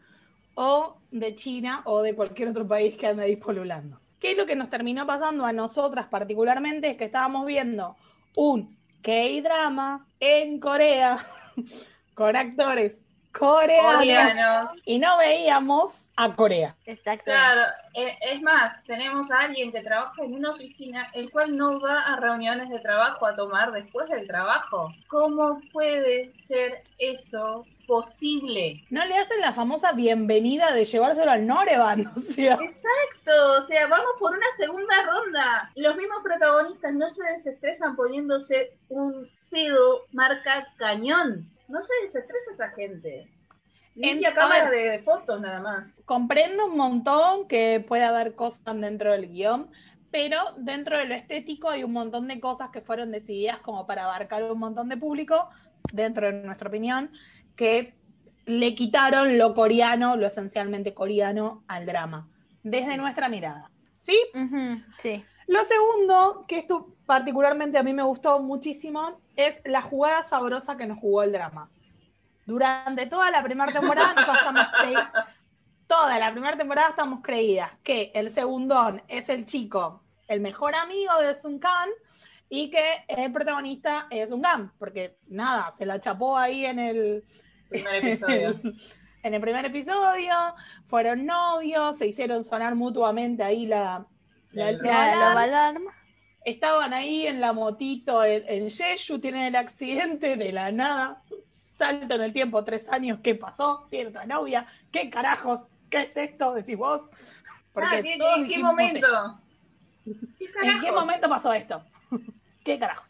o 0.55 0.97
de 1.11 1.35
China, 1.35 1.81
o 1.85 2.01
de 2.01 2.15
cualquier 2.15 2.49
otro 2.49 2.67
país 2.67 2.95
que 2.97 3.07
ande 3.07 3.23
ahí 3.23 3.35
polulando. 3.35 3.99
¿Qué 4.19 4.31
es 4.31 4.37
lo 4.37 4.45
que 4.45 4.55
nos 4.55 4.69
terminó 4.69 5.05
pasando 5.05 5.45
a 5.45 5.53
nosotras 5.53 6.07
particularmente? 6.07 6.89
Es 6.89 6.97
que 6.97 7.05
estábamos 7.05 7.45
viendo 7.45 7.95
un 8.35 8.77
K-drama 9.01 10.07
en 10.19 10.59
Corea, 10.59 11.17
con 12.15 12.35
actores 12.35 13.03
coreanos, 13.38 13.95
Coreanos. 13.95 14.82
y 14.86 15.00
no 15.00 15.17
veíamos 15.17 16.10
a 16.15 16.36
Corea. 16.36 16.76
Exacto. 16.86 17.26
Claro, 17.26 17.62
eh, 17.93 18.17
es 18.21 18.41
más, 18.41 18.84
tenemos 18.86 19.32
a 19.32 19.41
alguien 19.41 19.71
que 19.71 19.82
trabaja 19.82 20.23
en 20.23 20.34
una 20.34 20.52
oficina, 20.52 21.10
el 21.13 21.30
cual 21.30 21.56
no 21.56 21.80
va 21.80 22.02
a 22.02 22.15
reuniones 22.17 22.69
de 22.69 22.80
trabajo 22.80 23.26
a 23.26 23.36
tomar 23.36 23.71
después 23.71 24.10
del 24.10 24.28
trabajo. 24.28 24.91
¿Cómo 25.08 25.62
puede 25.71 26.32
ser 26.47 26.84
eso 26.97 27.65
posible? 27.86 28.84
No 28.89 29.06
le 29.06 29.17
hacen 29.17 29.41
la 29.41 29.54
famosa 29.54 29.93
bienvenida 29.93 30.73
de 30.73 30.86
llevárselo 30.86 31.32
al 31.32 31.47
Norevan, 31.47 32.08
o 32.15 32.19
sea, 32.34 32.56
Exacto, 32.56 33.63
o 33.63 33.67
sea, 33.67 33.88
vamos 33.88 34.12
por 34.19 34.32
una 34.32 34.47
segunda 34.58 34.95
ronda. 35.04 35.71
Los 35.76 35.95
mismos 35.95 36.19
protagonistas 36.23 36.93
no 36.93 37.08
se 37.10 37.23
desestresan 37.36 37.95
poniéndose 37.95 38.73
un 38.89 39.30
pedo 39.50 40.06
marca 40.12 40.67
cañón. 40.78 41.50
No 41.67 41.82
se 41.82 41.93
desestresa 42.06 42.51
esa 42.53 42.69
gente. 42.69 43.32
Limpia 43.95 44.30
En- 44.30 44.36
cámara 44.36 44.69
de, 44.69 44.99
fotos 44.99 45.41
nada 45.41 45.60
más. 45.60 45.88
comprendo 46.06 46.67
un 46.67 46.77
montón 46.77 47.47
que 47.47 47.84
puede 47.88 48.03
haber 48.03 48.36
cosas 48.36 48.63
dentro 48.80 49.12
del 49.12 49.27
guion, 49.30 49.69
pero 50.12 50.38
dentro 50.58 50.97
de 50.97 51.06
lo 51.06 51.15
estético 51.15 51.69
hay 51.69 51.84
un 51.84 51.93
montón 51.93 52.27
de 52.27 52.39
cosas 52.39 52.69
que 52.69 52.82
fueron 52.82 53.12
decididas 53.12 53.60
como 53.60 53.86
para 53.88 54.06
abarcar 54.06 54.43
un 54.43 54.60
montón 54.60 54.88
de 54.89 54.97
público, 54.97 55.49
dentro 55.91 56.27
de 56.27 56.34
nuestra 56.34 56.69
opinión, 56.69 57.12
que 57.56 57.95
le 58.45 58.75
quitaron 58.75 59.38
lo 59.38 59.53
coreano, 59.53 60.15
lo 60.15 60.27
esencialmente 60.27 60.93
coreano, 60.93 61.63
al 61.67 61.86
drama, 61.86 62.30
desde 62.63 62.97
nuestra 62.97 63.27
mirada. 63.30 63.71
¿Sí? 63.99 64.17
Sí. 65.01 65.25
Lo 65.47 65.60
segundo, 65.65 66.45
que 66.47 66.60
esto 66.60 66.95
particularmente 67.08 67.80
a 67.80 67.84
mí 67.84 67.93
me 67.93 68.04
gustó 68.04 68.39
muchísimo, 68.39 69.20
es 69.36 69.60
la 69.65 69.82
jugada 69.82 70.22
sabrosa 70.24 70.78
que 70.78 70.86
nos 70.86 71.00
jugó 71.00 71.24
el 71.24 71.32
drama. 71.32 71.72
Durante 72.46 73.08
toda 73.08 73.32
la 73.32 73.41
primera 73.43 73.72
temporada, 73.72 74.13
nosotros 74.13 74.38
estamos 74.38 74.67
toda 75.88 76.20
la 76.20 76.32
primera 76.32 76.58
temporada 76.58 76.89
estamos 76.89 77.22
creídas 77.24 77.72
que 77.82 78.12
el 78.13 78.30
segundón 78.32 79.02
es 79.08 79.30
el 79.30 79.46
chico, 79.46 80.04
el 80.28 80.41
mejor 80.41 80.76
amigo 80.76 81.17
de 81.22 81.34
Sun 81.34 81.60
Kang, 81.60 81.89
y 82.50 82.70
que 82.70 83.04
el 83.08 83.32
protagonista 83.32 84.08
es 84.10 84.30
Sun 84.30 84.41
Kang, 84.41 84.72
porque 84.78 85.17
nada, 85.28 85.72
se 85.78 85.86
la 85.86 86.00
chapó 86.00 86.38
ahí 86.38 86.65
en 86.65 86.80
el, 86.80 87.24
Primer 87.70 87.96
episodio. 87.96 88.60
en 89.24 89.34
el 89.34 89.41
primer 89.41 89.65
episodio, 89.65 90.34
fueron 90.88 91.26
novios, 91.26 91.98
se 91.98 92.08
hicieron 92.08 92.43
sonar 92.46 92.76
mutuamente 92.76 93.43
ahí 93.43 93.65
la, 93.65 94.06
la, 94.52 94.72
La 94.72 94.72
la- 94.72 94.78
La, 94.84 95.15
la- 95.15 95.34
la 95.36 95.41
alarma. 95.41 95.91
Estaban 96.51 96.93
ahí 96.93 97.27
en 97.27 97.41
la 97.41 97.51
motito 97.51 98.23
en, 98.23 98.43
en 98.47 98.71
Jeju, 98.71 99.19
tienen 99.19 99.43
el 99.43 99.55
accidente 99.57 100.38
de 100.38 100.51
la 100.53 100.71
nada, 100.71 101.21
salto 101.77 102.15
en 102.15 102.21
el 102.21 102.31
tiempo, 102.33 102.63
tres 102.63 102.88
años, 102.89 103.19
¿qué 103.21 103.36
pasó? 103.36 103.86
Tiene 103.89 104.10
otra 104.10 104.25
novia, 104.25 104.65
¿qué 104.91 105.10
carajos? 105.10 105.62
¿Qué 105.89 106.03
es 106.03 106.15
esto? 106.17 106.53
Decís 106.53 106.77
vos. 106.77 107.01
Porque 107.73 107.95
Ah, 107.97 108.01
¿qué- 108.01 108.17
todos 108.17 108.38
¿En 108.38 108.47
qué 108.47 108.60
momento? 108.60 109.39
¿Qué 110.05 110.45
¿En 110.63 110.79
qué 110.81 110.91
momento 110.91 111.29
pasó 111.29 111.51
esto? 111.53 111.83
¿Qué 112.63 112.79
carajos? 112.79 113.05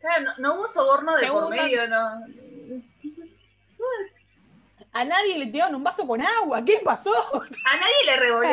Claro, 0.00 0.24
no, 0.24 0.32
no 0.38 0.54
hubo 0.56 0.68
soborno 0.68 1.16
de 1.16 1.26
por 1.28 1.44
Segunda- 1.48 1.62
medio, 1.62 1.88
no. 1.88 2.26
A 4.94 5.04
nadie 5.04 5.38
le 5.38 5.46
tiraron 5.46 5.74
un 5.76 5.82
vaso 5.84 6.06
con 6.06 6.20
agua, 6.20 6.62
¿qué 6.64 6.80
pasó? 6.84 7.12
A 7.34 7.76
nadie 7.76 8.18
le 8.20 8.32
un, 8.32 8.44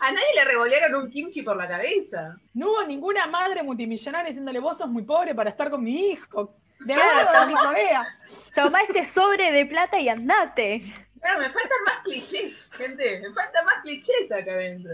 a 0.00 0.12
nadie 0.12 0.34
le 0.34 0.44
revolearon 0.44 1.02
un 1.02 1.10
kimchi 1.10 1.42
por 1.42 1.56
la 1.56 1.66
cabeza. 1.66 2.36
No 2.54 2.70
hubo 2.70 2.84
ninguna 2.84 3.26
madre 3.26 3.62
multimillonaria 3.64 4.28
diciéndole 4.28 4.60
vos 4.60 4.78
sos 4.78 4.88
muy 4.88 5.02
pobre 5.02 5.34
para 5.34 5.50
estar 5.50 5.70
con 5.70 5.82
mi 5.82 6.10
hijo. 6.10 6.54
De 6.80 6.94
Claro, 6.94 7.48
toma. 7.50 8.16
Toma 8.54 8.80
este 8.82 9.06
sobre 9.06 9.50
de 9.50 9.66
plata 9.66 9.98
y 9.98 10.08
andate. 10.08 10.82
Claro, 11.20 11.40
me 11.40 11.50
faltan 11.50 11.78
más 11.84 12.02
clichés, 12.04 12.70
gente. 12.74 13.18
Me 13.20 13.32
faltan 13.32 13.64
más 13.64 13.82
clichés 13.82 14.30
acá 14.30 14.52
adentro. 14.52 14.92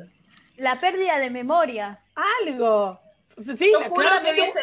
La 0.57 0.81
pérdida 0.81 1.19
de 1.19 1.29
memoria. 1.29 1.99
Algo. 2.47 2.99
Sí, 3.59 3.71
Yo 3.73 3.81
juro 3.83 3.95
que 3.97 4.09
claramente 4.09 4.41
hubiese- 4.43 4.61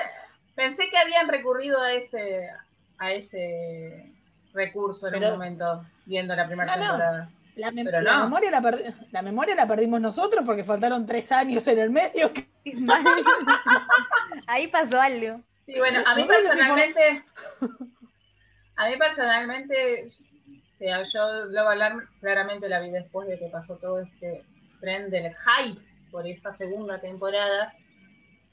pensé 0.55 0.89
que 0.89 0.97
habían 0.97 1.27
recurrido 1.27 1.79
a 1.81 1.93
ese 1.93 2.49
a 2.97 3.11
ese 3.11 4.10
recurso 4.53 5.07
en 5.07 5.13
Pero- 5.13 5.27
un 5.27 5.33
momento, 5.33 5.85
viendo 6.05 6.35
la 6.35 6.45
primera 6.47 6.75
No, 6.75 6.83
no. 6.83 6.89
temporada. 6.89 7.29
La, 7.55 7.71
Pero 7.71 8.01
la 8.01 8.13
no. 8.17 8.23
memoria 8.23 8.49
la, 8.51 8.77
la 9.11 9.21
memoria 9.21 9.55
la 9.55 9.67
perdimos 9.67 9.99
nosotros 9.99 10.43
porque 10.45 10.63
faltaron 10.63 11.05
tres 11.05 11.31
años 11.33 11.67
en 11.67 11.79
el 11.79 11.89
medio. 11.89 12.31
que-. 12.33 12.47
Ahí 14.47 14.67
pasó 14.67 14.99
algo. 15.01 15.41
Sí, 15.65 15.73
bueno, 15.77 15.99
a 16.05 16.15
mí 16.15 16.23
personalmente, 16.23 17.23
a 18.77 18.89
mí 18.89 18.97
personalmente, 18.97 20.07
o 20.07 20.77
sea, 20.79 21.03
yo 21.13 21.45
Love 21.45 21.67
Alarm 21.67 22.07
claramente 22.19 22.67
la 22.69 22.79
vi 22.79 22.89
después 22.91 23.27
de 23.27 23.37
que 23.37 23.47
pasó 23.47 23.75
todo 23.77 23.99
este 24.01 24.43
tren 24.79 25.09
del 25.09 25.31
hype 25.35 25.79
por 26.09 26.25
esa 26.27 26.53
segunda 26.55 26.99
temporada 26.99 27.73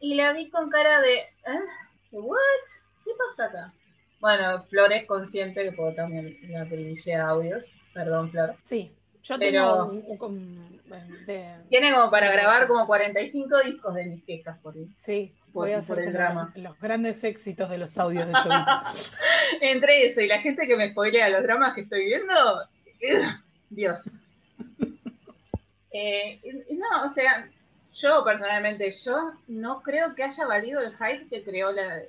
y 0.01 0.15
la 0.15 0.33
vi 0.33 0.51
con 0.51 0.71
cara 0.71 1.01
de, 1.01 1.15
¿eh? 1.19 1.61
¿What? 2.13 2.39
¿Qué 3.05 3.11
pasa 3.17 3.45
acá? 3.49 3.73
Bueno, 4.21 4.63
Flor 4.65 4.93
es 4.93 5.07
consciente 5.07 5.63
que 5.65 5.73
puedo 5.73 5.93
también 5.95 6.37
la 6.49 6.65
privilegié 6.65 7.15
audios, 7.17 7.65
perdón 7.95 8.31
Flor. 8.31 8.55
Sí, 8.65 8.91
yo 9.23 9.39
Pero- 9.39 9.89
tengo 9.99 10.27
un, 10.27 10.33
un- 10.35 11.27
de- 11.27 11.55
Tiene 11.69 11.93
como 11.93 12.11
para 12.11 12.31
grabar 12.33 12.67
como 12.67 12.87
45 12.87 13.61
discos 13.61 13.95
de 13.95 14.07
mis 14.07 14.25
quejas 14.25 14.59
por 14.59 14.75
ahí. 14.75 14.89
sí, 15.03 15.33
por- 15.53 15.65
voy 15.65 15.73
a 15.73 15.81
por 15.83 15.99
hacer 15.99 16.09
el 16.09 16.13
drama. 16.13 16.53
los 16.57 16.79
grandes 16.81 17.23
éxitos 17.23 17.71
de 17.71 17.79
los 17.79 17.97
audios 17.99 18.27
de 18.27 18.35
Jovita. 18.35 18.85
Entre 19.61 20.07
eso 20.11 20.21
y 20.21 20.27
la 20.27 20.41
gente 20.41 20.67
que 20.67 20.77
me 20.77 20.91
spoilea 20.91 21.29
los 21.29 21.43
dramas 21.43 21.75
que 21.75 21.83
estoy 21.83 22.05
viendo, 22.07 22.35
Dios. 23.71 24.01
Eh, 25.91 26.39
no, 26.77 27.07
o 27.07 27.09
sea, 27.09 27.49
yo 27.95 28.23
personalmente, 28.23 28.93
yo 29.05 29.33
no 29.49 29.81
creo 29.81 30.15
que 30.15 30.23
haya 30.23 30.47
valido 30.47 30.81
el 30.83 30.93
hype 30.97 31.29
que 31.29 31.43
creó 31.43 31.73
la- 31.73 32.03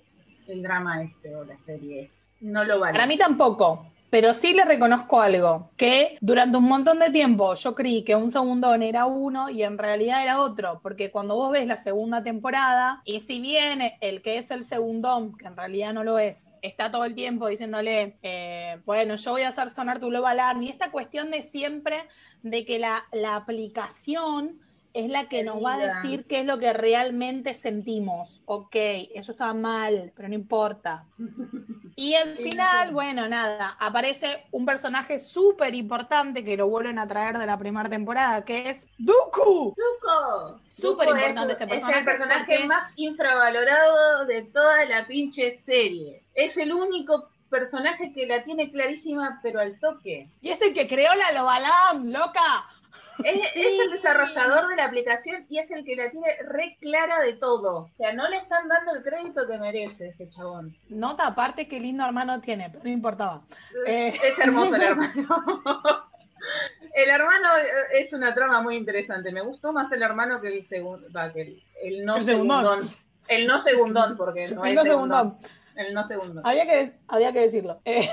el 0.49 0.61
drama 0.61 1.03
este 1.03 1.35
o 1.35 1.43
la 1.43 1.57
serie. 1.65 2.09
No 2.41 2.63
lo 2.63 2.79
vale. 2.79 2.93
Para 2.93 3.07
mí 3.07 3.17
tampoco, 3.17 3.85
pero 4.09 4.33
sí 4.33 4.53
le 4.53 4.65
reconozco 4.65 5.21
algo, 5.21 5.69
que 5.77 6.17
durante 6.19 6.57
un 6.57 6.63
montón 6.63 6.99
de 6.99 7.11
tiempo 7.11 7.53
yo 7.53 7.75
creí 7.75 8.03
que 8.03 8.15
un 8.15 8.31
segundón 8.31 8.81
era 8.81 9.05
uno 9.05 9.49
y 9.49 9.63
en 9.63 9.77
realidad 9.77 10.23
era 10.23 10.41
otro, 10.41 10.79
porque 10.81 11.11
cuando 11.11 11.35
vos 11.35 11.51
ves 11.51 11.67
la 11.67 11.77
segunda 11.77 12.23
temporada, 12.23 13.01
y 13.05 13.19
si 13.19 13.39
bien 13.39 13.81
el 14.01 14.21
que 14.21 14.39
es 14.39 14.49
el 14.51 14.63
segundón, 14.65 15.37
que 15.37 15.47
en 15.47 15.55
realidad 15.55 15.93
no 15.93 16.03
lo 16.03 16.17
es, 16.17 16.51
está 16.61 16.89
todo 16.89 17.05
el 17.05 17.13
tiempo 17.13 17.47
diciéndole, 17.47 18.17
eh, 18.23 18.79
bueno, 18.85 19.15
yo 19.15 19.31
voy 19.31 19.43
a 19.43 19.49
hacer 19.49 19.69
sonar 19.71 19.99
tu 19.99 20.07
Global 20.07 20.39
Arm, 20.39 20.63
y 20.63 20.69
esta 20.69 20.91
cuestión 20.91 21.29
de 21.29 21.43
siempre 21.43 22.03
de 22.41 22.65
que 22.65 22.79
la, 22.79 23.03
la 23.11 23.35
aplicación 23.35 24.59
es 24.93 25.09
la 25.09 25.27
que 25.29 25.43
nos 25.43 25.63
va 25.63 25.75
a 25.75 25.77
decir 25.77 26.25
qué 26.25 26.39
es 26.39 26.45
lo 26.45 26.57
que 26.59 26.73
realmente 26.73 27.53
sentimos. 27.53 28.41
Ok, 28.45 28.75
eso 28.75 29.31
está 29.33 29.53
mal, 29.53 30.11
pero 30.15 30.27
no 30.29 30.35
importa. 30.35 31.05
Y 31.95 32.15
al 32.15 32.35
final, 32.37 32.91
bueno, 32.91 33.27
nada, 33.27 33.75
aparece 33.79 34.45
un 34.51 34.65
personaje 34.65 35.19
súper 35.19 35.75
importante 35.75 36.43
que 36.43 36.57
lo 36.57 36.67
vuelven 36.67 36.97
a 36.99 37.07
traer 37.07 37.37
de 37.37 37.45
la 37.45 37.57
primera 37.57 37.89
temporada, 37.89 38.43
que 38.43 38.69
es 38.71 38.87
Dooku. 38.97 39.75
Zuko. 39.75 40.59
Súper 40.69 41.09
importante 41.09 41.53
es, 41.53 41.59
este 41.61 41.63
Es 41.65 41.69
personaje 41.69 41.99
el 41.99 42.05
personaje 42.05 42.45
porque- 42.55 42.67
más 42.67 42.91
infravalorado 42.95 44.25
de 44.25 44.43
toda 44.43 44.85
la 44.85 45.05
pinche 45.07 45.55
serie. 45.57 46.23
Es 46.33 46.57
el 46.57 46.73
único 46.73 47.29
personaje 47.49 48.13
que 48.13 48.27
la 48.27 48.43
tiene 48.43 48.71
clarísima, 48.71 49.39
pero 49.41 49.59
al 49.59 49.79
toque. 49.79 50.29
Y 50.41 50.49
es 50.49 50.61
el 50.61 50.73
que 50.73 50.87
creó 50.87 51.09
la 51.15 51.31
Lobalam, 51.31 52.09
loca. 52.11 52.65
Es, 53.23 53.41
es 53.55 53.79
el 53.79 53.91
desarrollador 53.91 54.67
de 54.69 54.75
la 54.75 54.85
aplicación 54.85 55.45
y 55.49 55.59
es 55.59 55.69
el 55.71 55.83
que 55.83 55.95
la 55.95 56.09
tiene 56.09 56.27
re 56.47 56.77
clara 56.79 57.21
de 57.21 57.33
todo. 57.33 57.77
O 57.83 57.89
sea, 57.97 58.13
no 58.13 58.27
le 58.29 58.37
están 58.37 58.67
dando 58.67 58.93
el 58.95 59.03
crédito 59.03 59.47
que 59.47 59.57
merece 59.57 60.07
ese 60.09 60.29
chabón. 60.29 60.75
Nota 60.89 61.27
aparte 61.27 61.67
qué 61.67 61.79
lindo 61.79 62.05
hermano 62.05 62.39
tiene, 62.41 62.69
pero 62.69 62.83
no 62.83 62.89
importaba. 62.89 63.41
Eh. 63.85 64.17
Es 64.23 64.39
hermoso 64.39 64.75
el 64.75 64.81
hermano. 64.83 65.43
El 66.93 67.09
hermano 67.09 67.49
eh, 67.57 68.01
es 68.05 68.13
una 68.13 68.33
trama 68.33 68.61
muy 68.61 68.75
interesante. 68.77 69.31
Me 69.31 69.41
gustó 69.41 69.73
más 69.73 69.91
el 69.91 70.01
hermano 70.01 70.39
que 70.41 70.47
el 70.47 70.67
segundo, 70.67 71.07
que 71.33 71.41
el, 71.41 71.63
el 71.83 72.05
no 72.05 72.17
El 72.17 72.25
segundón. 72.25 72.63
segundón. 72.79 72.95
El 73.27 73.47
no 73.47 73.61
segundón, 73.61 74.17
porque 74.17 74.47
no 74.55 74.63
El 74.63 74.69
es 74.71 74.75
no 74.75 74.83
segundón. 74.83 75.31
segundón. 75.31 75.51
El 75.75 75.93
no 75.93 76.03
segundón. 76.07 76.47
Había 76.47 76.65
que, 76.65 76.93
había 77.07 77.31
que 77.31 77.39
decirlo. 77.41 77.79
Eh, 77.85 78.09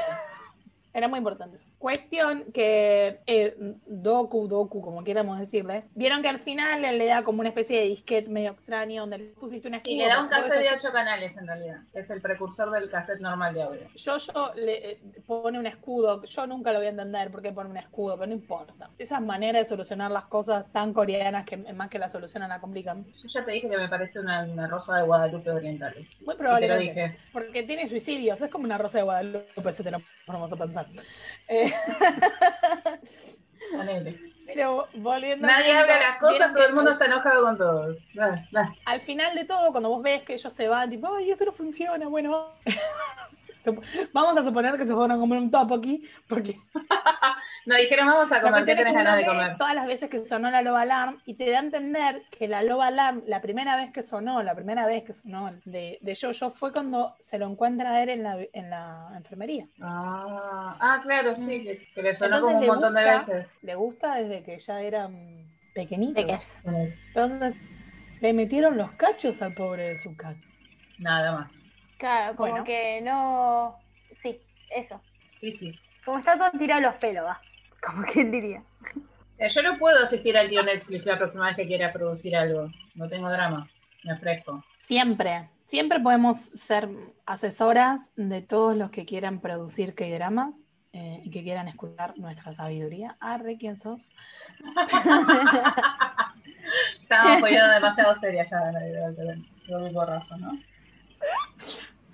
era 0.97 1.09
muy 1.09 1.18
importante. 1.18 1.59
Cuestión 1.78 2.44
que 2.55 3.20
eh, 3.26 3.55
Doku, 3.86 4.49
Doku, 4.49 4.80
como 4.80 5.05
quieramos 5.05 5.38
decirle, 5.38 5.84
vieron 5.94 6.22
que 6.22 6.28
al 6.28 6.38
final 6.38 6.86
él 6.86 6.97
le 6.97 7.07
da 7.07 7.22
como 7.22 7.40
una 7.40 7.51
especie 7.51 7.78
de 7.78 7.88
disquete 7.88 8.30
medio 8.30 8.53
extraño 8.53 9.03
donde 9.03 9.18
le 9.18 9.24
pusiste 9.26 9.68
una 9.68 9.82
Y 9.84 9.99
le 9.99 10.09
da 10.09 10.22
un 10.22 10.28
cassette 10.28 10.62
de 10.62 10.74
ocho 10.74 10.90
canales 10.92 11.36
en 11.36 11.47
realidad. 11.47 11.80
Es 11.92 12.09
el 12.09 12.22
precursor 12.22 12.70
del 12.70 12.88
cassette 12.88 13.20
normal 13.20 13.53
de 13.53 13.62
audio. 13.62 13.80
Yo, 13.94 14.16
yo 14.16 14.53
le 14.55 14.92
eh, 14.92 15.01
pone 15.26 15.59
un 15.59 15.66
escudo, 15.66 16.24
yo 16.24 16.47
nunca 16.47 16.72
lo 16.72 16.78
voy 16.78 16.86
a 16.86 16.90
entender 16.90 17.30
por 17.30 17.42
qué 17.42 17.53
pone 17.53 17.68
un 17.68 17.76
escudo, 17.76 18.16
pero 18.16 18.28
no 18.28 18.32
importa. 18.32 18.88
Esas 18.97 19.20
maneras 19.20 19.64
de 19.64 19.68
solucionar 19.68 20.11
las 20.11 20.24
cosas 20.24 20.64
tan 20.72 20.94
coreanas 20.94 21.44
que 21.44 21.59
más 21.59 21.90
que 21.90 21.99
la 21.99 22.09
solucionan 22.09 22.49
la 22.49 22.59
complican. 22.59 23.05
Yo 23.05 23.28
ya 23.28 23.44
te 23.44 23.53
dije 23.53 23.68
que 23.68 23.76
me 23.76 23.90
parece 23.90 24.18
una, 24.18 24.44
una 24.44 24.66
rosa 24.66 24.97
de 24.97 25.03
Guadalupe 25.03 25.51
orientales. 25.51 26.09
Muy 26.24 26.36
probablemente. 26.36 27.18
Porque 27.34 27.64
tiene 27.64 27.86
suicidios, 27.86 28.40
es 28.40 28.49
como 28.49 28.64
una 28.64 28.78
rosa 28.78 28.97
de 28.97 29.05
Guadalupe, 29.05 29.72
si 29.74 29.82
te 29.82 29.90
lo 29.90 29.99
ponemos 30.26 30.52
a 30.52 30.56
pensar. 30.56 30.86
Eh, 31.48 31.72
pero 34.46 34.88
volviendo 34.94 35.46
Nadie 35.46 35.76
habla 35.76 35.98
las 35.98 36.18
cosas, 36.18 36.52
todo 36.52 36.66
el 36.66 36.74
mundo 36.74 36.90
está 36.90 37.06
enojado 37.06 37.44
con 37.44 37.56
todos. 37.56 37.98
Al 38.84 39.00
final 39.02 39.34
de 39.34 39.44
todo, 39.44 39.70
cuando 39.70 39.88
vos 39.88 40.02
ves 40.02 40.24
que 40.24 40.34
ellos 40.34 40.52
se 40.52 40.68
van, 40.68 40.90
tipo, 40.90 41.08
ay, 41.14 41.30
esto 41.30 41.44
no 41.44 41.52
funciona, 41.52 42.08
bueno. 42.08 42.50
Vamos 44.12 44.36
a 44.36 44.44
suponer 44.44 44.76
que 44.76 44.86
se 44.86 44.92
fueron 44.94 45.12
a 45.12 45.16
comer 45.18 45.38
un 45.38 45.50
topo 45.50 45.74
aquí, 45.74 46.02
porque 46.28 46.56
No, 47.66 47.74
dijeron 47.74 48.06
vamos 48.06 48.30
a 48.30 48.40
comer, 48.40 48.64
¿qué 48.64 48.76
tenés 48.76 48.94
ganas 48.94 49.16
de 49.16 49.26
comer? 49.26 49.56
todas 49.58 49.74
las 49.74 49.86
veces 49.88 50.08
que 50.08 50.24
sonó 50.24 50.50
la 50.52 50.62
Loba 50.62 50.82
Alarm 50.82 51.20
y 51.24 51.34
te 51.34 51.50
da 51.50 51.58
a 51.58 51.62
entender 51.62 52.22
que 52.30 52.46
la 52.46 52.62
Loba 52.62 52.86
Alarm, 52.86 53.22
la 53.26 53.40
primera 53.40 53.74
vez 53.76 53.90
que 53.92 54.04
sonó, 54.04 54.42
la 54.44 54.54
primera 54.54 54.86
vez 54.86 55.02
que 55.02 55.12
sonó 55.12 55.50
de, 55.64 55.98
de 56.00 56.14
Jojo 56.20 56.52
fue 56.52 56.72
cuando 56.72 57.16
se 57.20 57.38
lo 57.38 57.46
encuentra 57.48 57.90
a 57.90 58.02
él 58.04 58.10
en 58.10 58.22
la, 58.22 58.38
en 58.52 58.70
la 58.70 59.10
enfermería. 59.16 59.66
Ah, 59.80 60.76
ah, 60.78 61.00
claro, 61.02 61.34
sí, 61.34 61.64
que, 61.64 61.88
que 61.92 62.02
le 62.02 62.14
sonó 62.14 62.36
Entonces 62.36 62.40
como 62.42 62.54
un 62.56 62.60
le 62.60 62.66
montón 62.68 62.94
de 62.94 63.02
gusta- 63.04 63.32
veces. 63.32 63.46
Le 63.62 63.74
gusta 63.74 64.14
desde 64.14 64.42
que 64.44 64.58
ya. 64.60 64.76
¿De 64.76 66.26
qué? 66.26 66.38
Entonces 67.08 67.54
le 68.20 68.32
metieron 68.32 68.76
los 68.76 68.92
cachos 68.92 69.42
al 69.42 69.54
pobre 69.54 69.88
de 69.90 69.96
su 69.96 70.16
cat. 70.16 70.36
Nada 70.98 71.32
más. 71.32 71.50
Claro, 71.99 72.36
como 72.36 72.51
Bueno. 72.51 72.64
que 72.64 73.01
no. 73.03 73.76
Sí, 74.22 74.40
eso. 74.70 75.01
Sí, 75.40 75.53
sí. 75.57 75.78
Como 76.05 76.18
está 76.18 76.36
todo 76.38 76.51
tirado 76.59 76.82
los 76.82 76.94
pelos, 76.97 77.24
va. 77.24 77.40
Como 77.86 78.03
quien 78.05 78.30
diría. 78.30 78.62
Eh, 79.38 79.49
Yo 79.51 79.62
no 79.62 79.78
puedo 79.78 80.05
asistir 80.05 80.36
al 80.36 80.49
tío 80.49 80.62
Netflix 80.62 81.05
la 81.07 81.18
próxima 81.18 81.47
vez 81.49 81.57
que 81.57 81.66
quiera 81.66 81.92
producir 81.92 82.34
algo. 82.36 82.70
No 82.94 83.09
tengo 83.09 83.28
drama. 83.30 83.68
Me 84.05 84.12
ofrezco. 84.14 84.64
Siempre, 84.86 85.49
siempre 85.66 86.01
podemos 86.01 86.38
ser 86.57 86.88
asesoras 87.26 88.11
de 88.16 88.40
todos 88.42 88.76
los 88.76 88.90
que 88.90 89.05
quieran 89.05 89.40
producir 89.40 89.94
K-dramas 89.94 90.55
eh, 90.92 91.20
y 91.24 91.30
que 91.30 91.42
quieran 91.42 91.68
escuchar 91.68 92.16
nuestra 92.18 92.55
sabiduría. 92.55 93.16
Arre, 93.20 93.57
¿quién 93.59 93.76
sos? 93.76 94.09
Estábamos 97.03 97.36
poniendo 97.40 97.68
demasiado 97.68 98.18
seria 98.20 98.44
ya 98.44 98.59
la 98.72 98.80
del 98.80 99.16
del 99.66 99.92
borrazo, 99.92 100.36
¿no? 100.38 100.59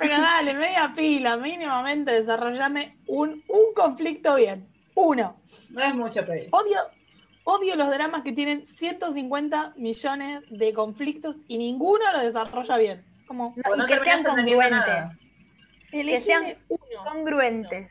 Pero 0.02 0.20
dale, 0.20 0.54
media 0.54 0.92
pila, 0.94 1.36
mínimamente 1.36 2.12
desarrollame 2.12 2.96
un, 3.06 3.42
un 3.48 3.74
conflicto 3.74 4.36
bien. 4.36 4.68
Uno. 4.94 5.36
No 5.70 5.82
es 5.82 5.94
mucho 5.94 6.24
pedir. 6.26 6.48
Odio, 6.50 6.78
odio 7.44 7.76
los 7.76 7.88
dramas 7.88 8.22
que 8.22 8.32
tienen 8.32 8.66
150 8.66 9.74
millones 9.76 10.42
de 10.50 10.72
conflictos 10.74 11.36
y 11.48 11.58
ninguno 11.58 12.04
lo 12.12 12.18
desarrolla 12.20 12.76
bien. 12.76 13.04
Como, 13.26 13.54
No, 13.76 13.86
que 13.86 13.98
sean 14.00 14.24
congruentes. 14.24 14.94
elegime 15.92 16.20
sean 16.24 16.56
uno. 16.68 17.04
Congruentes. 17.10 17.90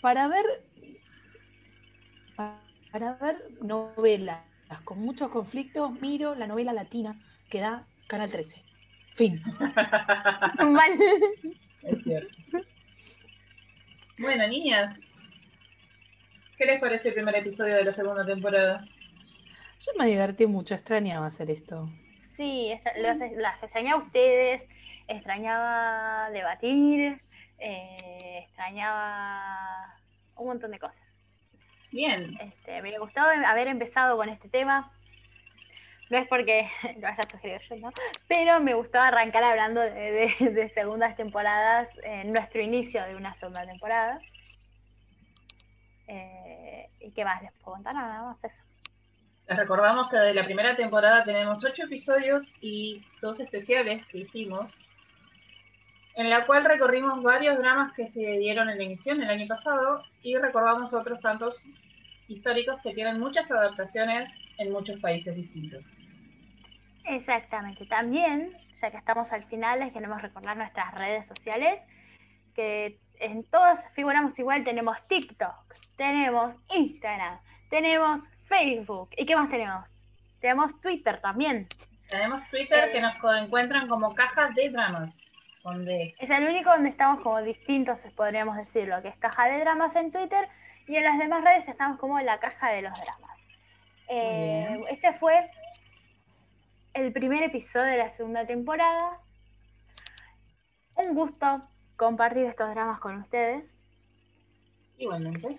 para 0.00 0.28
ver 0.28 0.44
para 2.92 3.14
ver 3.14 3.48
novelas 3.60 4.40
con 4.84 5.00
muchos 5.00 5.28
conflictos, 5.30 5.92
miro 6.00 6.34
la 6.34 6.46
novela 6.46 6.72
latina 6.72 7.16
que 7.50 7.60
da 7.60 7.86
Canal 8.06 8.30
13. 8.30 8.62
Fin. 9.14 9.40
Mal. 10.60 10.98
Es 11.82 12.02
cierto. 12.02 12.38
Bueno, 14.18 14.46
niñas. 14.48 14.96
¿Qué 16.58 16.66
les 16.66 16.80
parece 16.80 17.08
el 17.08 17.14
primer 17.14 17.34
episodio 17.36 17.76
de 17.76 17.84
la 17.84 17.94
segunda 17.94 18.24
temporada? 18.24 18.84
Yo 19.80 19.92
me 19.98 20.06
divertí 20.06 20.46
mucho, 20.46 20.74
extrañaba 20.74 21.26
hacer 21.26 21.50
esto. 21.50 21.88
Sí, 22.36 22.72
los- 22.96 23.32
las 23.36 23.62
extrañaba 23.62 24.00
a 24.00 24.04
ustedes, 24.04 24.62
extrañaba 25.08 26.30
debatir, 26.30 27.20
eh, 27.58 28.44
extrañaba 28.46 29.94
un 30.36 30.46
montón 30.46 30.70
de 30.70 30.78
cosas. 30.78 30.96
Bien. 31.92 32.36
Este, 32.40 32.82
me 32.82 32.98
gustó 32.98 33.20
haber 33.20 33.68
empezado 33.68 34.16
con 34.16 34.28
este 34.28 34.48
tema. 34.48 34.90
No 36.10 36.18
es 36.18 36.28
porque 36.28 36.68
lo 37.00 37.08
haya 37.08 37.22
sugerido 37.30 37.58
yo, 37.68 37.76
¿no? 37.76 37.92
Pero 38.28 38.60
me 38.60 38.74
gustó 38.74 38.98
arrancar 39.00 39.42
hablando 39.44 39.80
de, 39.80 40.34
de- 40.38 40.68
segundas 40.74 41.16
temporadas, 41.16 41.88
en 42.02 42.32
nuestro 42.32 42.60
inicio 42.60 43.02
de 43.04 43.16
una 43.16 43.34
segunda 43.36 43.64
temporada. 43.66 44.20
Eh, 46.06 46.88
¿Y 47.00 47.10
qué 47.12 47.24
más 47.24 47.42
les 47.42 47.52
puedo 47.52 47.74
contar? 47.76 47.94
Nada 47.94 48.22
más 48.22 48.44
eso. 48.44 48.54
Les 49.48 49.58
recordamos 49.58 50.08
que 50.10 50.16
de 50.16 50.34
la 50.34 50.44
primera 50.44 50.74
temporada 50.76 51.24
tenemos 51.24 51.62
ocho 51.64 51.84
episodios 51.84 52.50
y 52.60 53.04
dos 53.20 53.40
especiales 53.40 54.04
que 54.06 54.18
hicimos, 54.18 54.74
en 56.14 56.30
la 56.30 56.46
cual 56.46 56.64
recorrimos 56.64 57.22
varios 57.22 57.58
dramas 57.58 57.92
que 57.94 58.08
se 58.08 58.20
dieron 58.38 58.70
en 58.70 58.78
la 58.78 58.84
emisión 58.84 59.22
el 59.22 59.28
año 59.28 59.46
pasado 59.46 60.02
y 60.22 60.36
recordamos 60.38 60.94
otros 60.94 61.20
tantos 61.20 61.66
históricos 62.28 62.80
que 62.82 62.94
tienen 62.94 63.20
muchas 63.20 63.50
adaptaciones 63.50 64.30
en 64.56 64.72
muchos 64.72 64.98
países 65.00 65.34
distintos. 65.36 65.82
Exactamente. 67.04 67.86
También, 67.86 68.56
ya 68.80 68.90
que 68.90 68.96
estamos 68.96 69.30
al 69.32 69.44
final, 69.44 69.80
les 69.80 69.92
queremos 69.92 70.20
recordar 70.22 70.56
nuestras 70.56 70.94
redes 70.94 71.26
sociales, 71.26 71.80
que 72.54 72.98
en 73.20 73.44
todas 73.44 73.80
figuramos 73.92 74.38
igual. 74.38 74.64
Tenemos 74.64 74.96
TikTok, 75.08 75.74
tenemos 75.96 76.54
Instagram, 76.74 77.38
tenemos 77.70 78.20
Facebook. 78.46 79.10
¿Y 79.16 79.26
qué 79.26 79.36
más 79.36 79.50
tenemos? 79.50 79.84
Tenemos 80.40 80.80
Twitter 80.80 81.20
también. 81.20 81.68
Tenemos 82.08 82.42
Twitter 82.50 82.92
que 82.92 83.00
nos 83.00 83.14
encuentran 83.42 83.88
como 83.88 84.14
caja 84.14 84.50
de 84.50 84.70
dramas, 84.70 85.10
con 85.62 85.84
D. 85.84 86.14
Es 86.18 86.30
el 86.30 86.46
único 86.46 86.70
donde 86.70 86.90
estamos 86.90 87.22
como 87.22 87.42
distintos, 87.42 87.98
podríamos 88.14 88.56
decirlo, 88.56 89.00
que 89.02 89.08
es 89.08 89.16
Caja 89.16 89.46
de 89.46 89.60
Dramas 89.60 89.96
en 89.96 90.12
Twitter 90.12 90.48
y 90.86 90.96
en 90.96 91.04
las 91.04 91.18
demás 91.18 91.42
redes 91.42 91.66
estamos 91.66 91.98
como 91.98 92.20
la 92.20 92.38
Caja 92.38 92.70
de 92.70 92.82
los 92.82 92.92
Dramas. 92.92 93.38
Eh, 94.08 94.84
este 94.90 95.14
fue 95.14 95.50
el 96.94 97.12
primer 97.12 97.42
episodio 97.42 97.86
de 97.86 97.98
la 97.98 98.08
segunda 98.10 98.46
temporada. 98.46 99.18
Un 100.94 101.14
gusto 101.14 101.62
compartir 101.96 102.46
estos 102.46 102.70
dramas 102.70 103.00
con 103.00 103.18
ustedes. 103.18 103.74
Igualmente. 104.98 105.58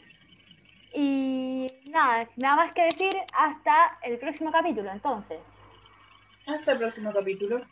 Y 0.94 1.68
nada, 1.92 2.28
nada 2.38 2.56
más 2.56 2.74
que 2.74 2.84
decir 2.84 3.12
hasta 3.38 4.00
el 4.04 4.18
próximo 4.18 4.52
capítulo, 4.52 4.90
entonces. 4.92 5.40
Hasta 6.48 6.72
el 6.72 6.78
próximo 6.78 7.12
capítulo. 7.12 7.66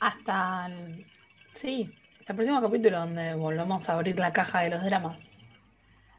Hasta 0.00 0.66
el, 0.66 1.06
sí, 1.54 1.94
hasta 2.18 2.32
el 2.32 2.36
próximo 2.36 2.62
capítulo 2.62 3.00
donde 3.00 3.34
volvamos 3.34 3.86
a 3.88 3.92
abrir 3.92 4.18
la 4.18 4.32
caja 4.32 4.60
de 4.60 4.70
los 4.70 4.82
dramas. 4.82 5.18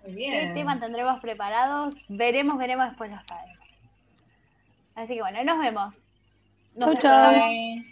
Muy 0.03 0.15
¿Qué 0.15 0.29
bien. 0.29 0.53
tema 0.53 0.79
tendremos 0.79 1.19
preparados? 1.21 1.95
Veremos, 2.07 2.57
veremos, 2.59 2.89
después 2.89 3.09
lo 3.09 3.19
sabremos. 3.27 3.60
Así 4.95 5.15
que 5.15 5.21
bueno, 5.21 5.43
nos 5.43 5.59
vemos. 5.59 5.93
Nos 6.75 6.97
Chau, 6.97 7.01
chau. 7.01 7.91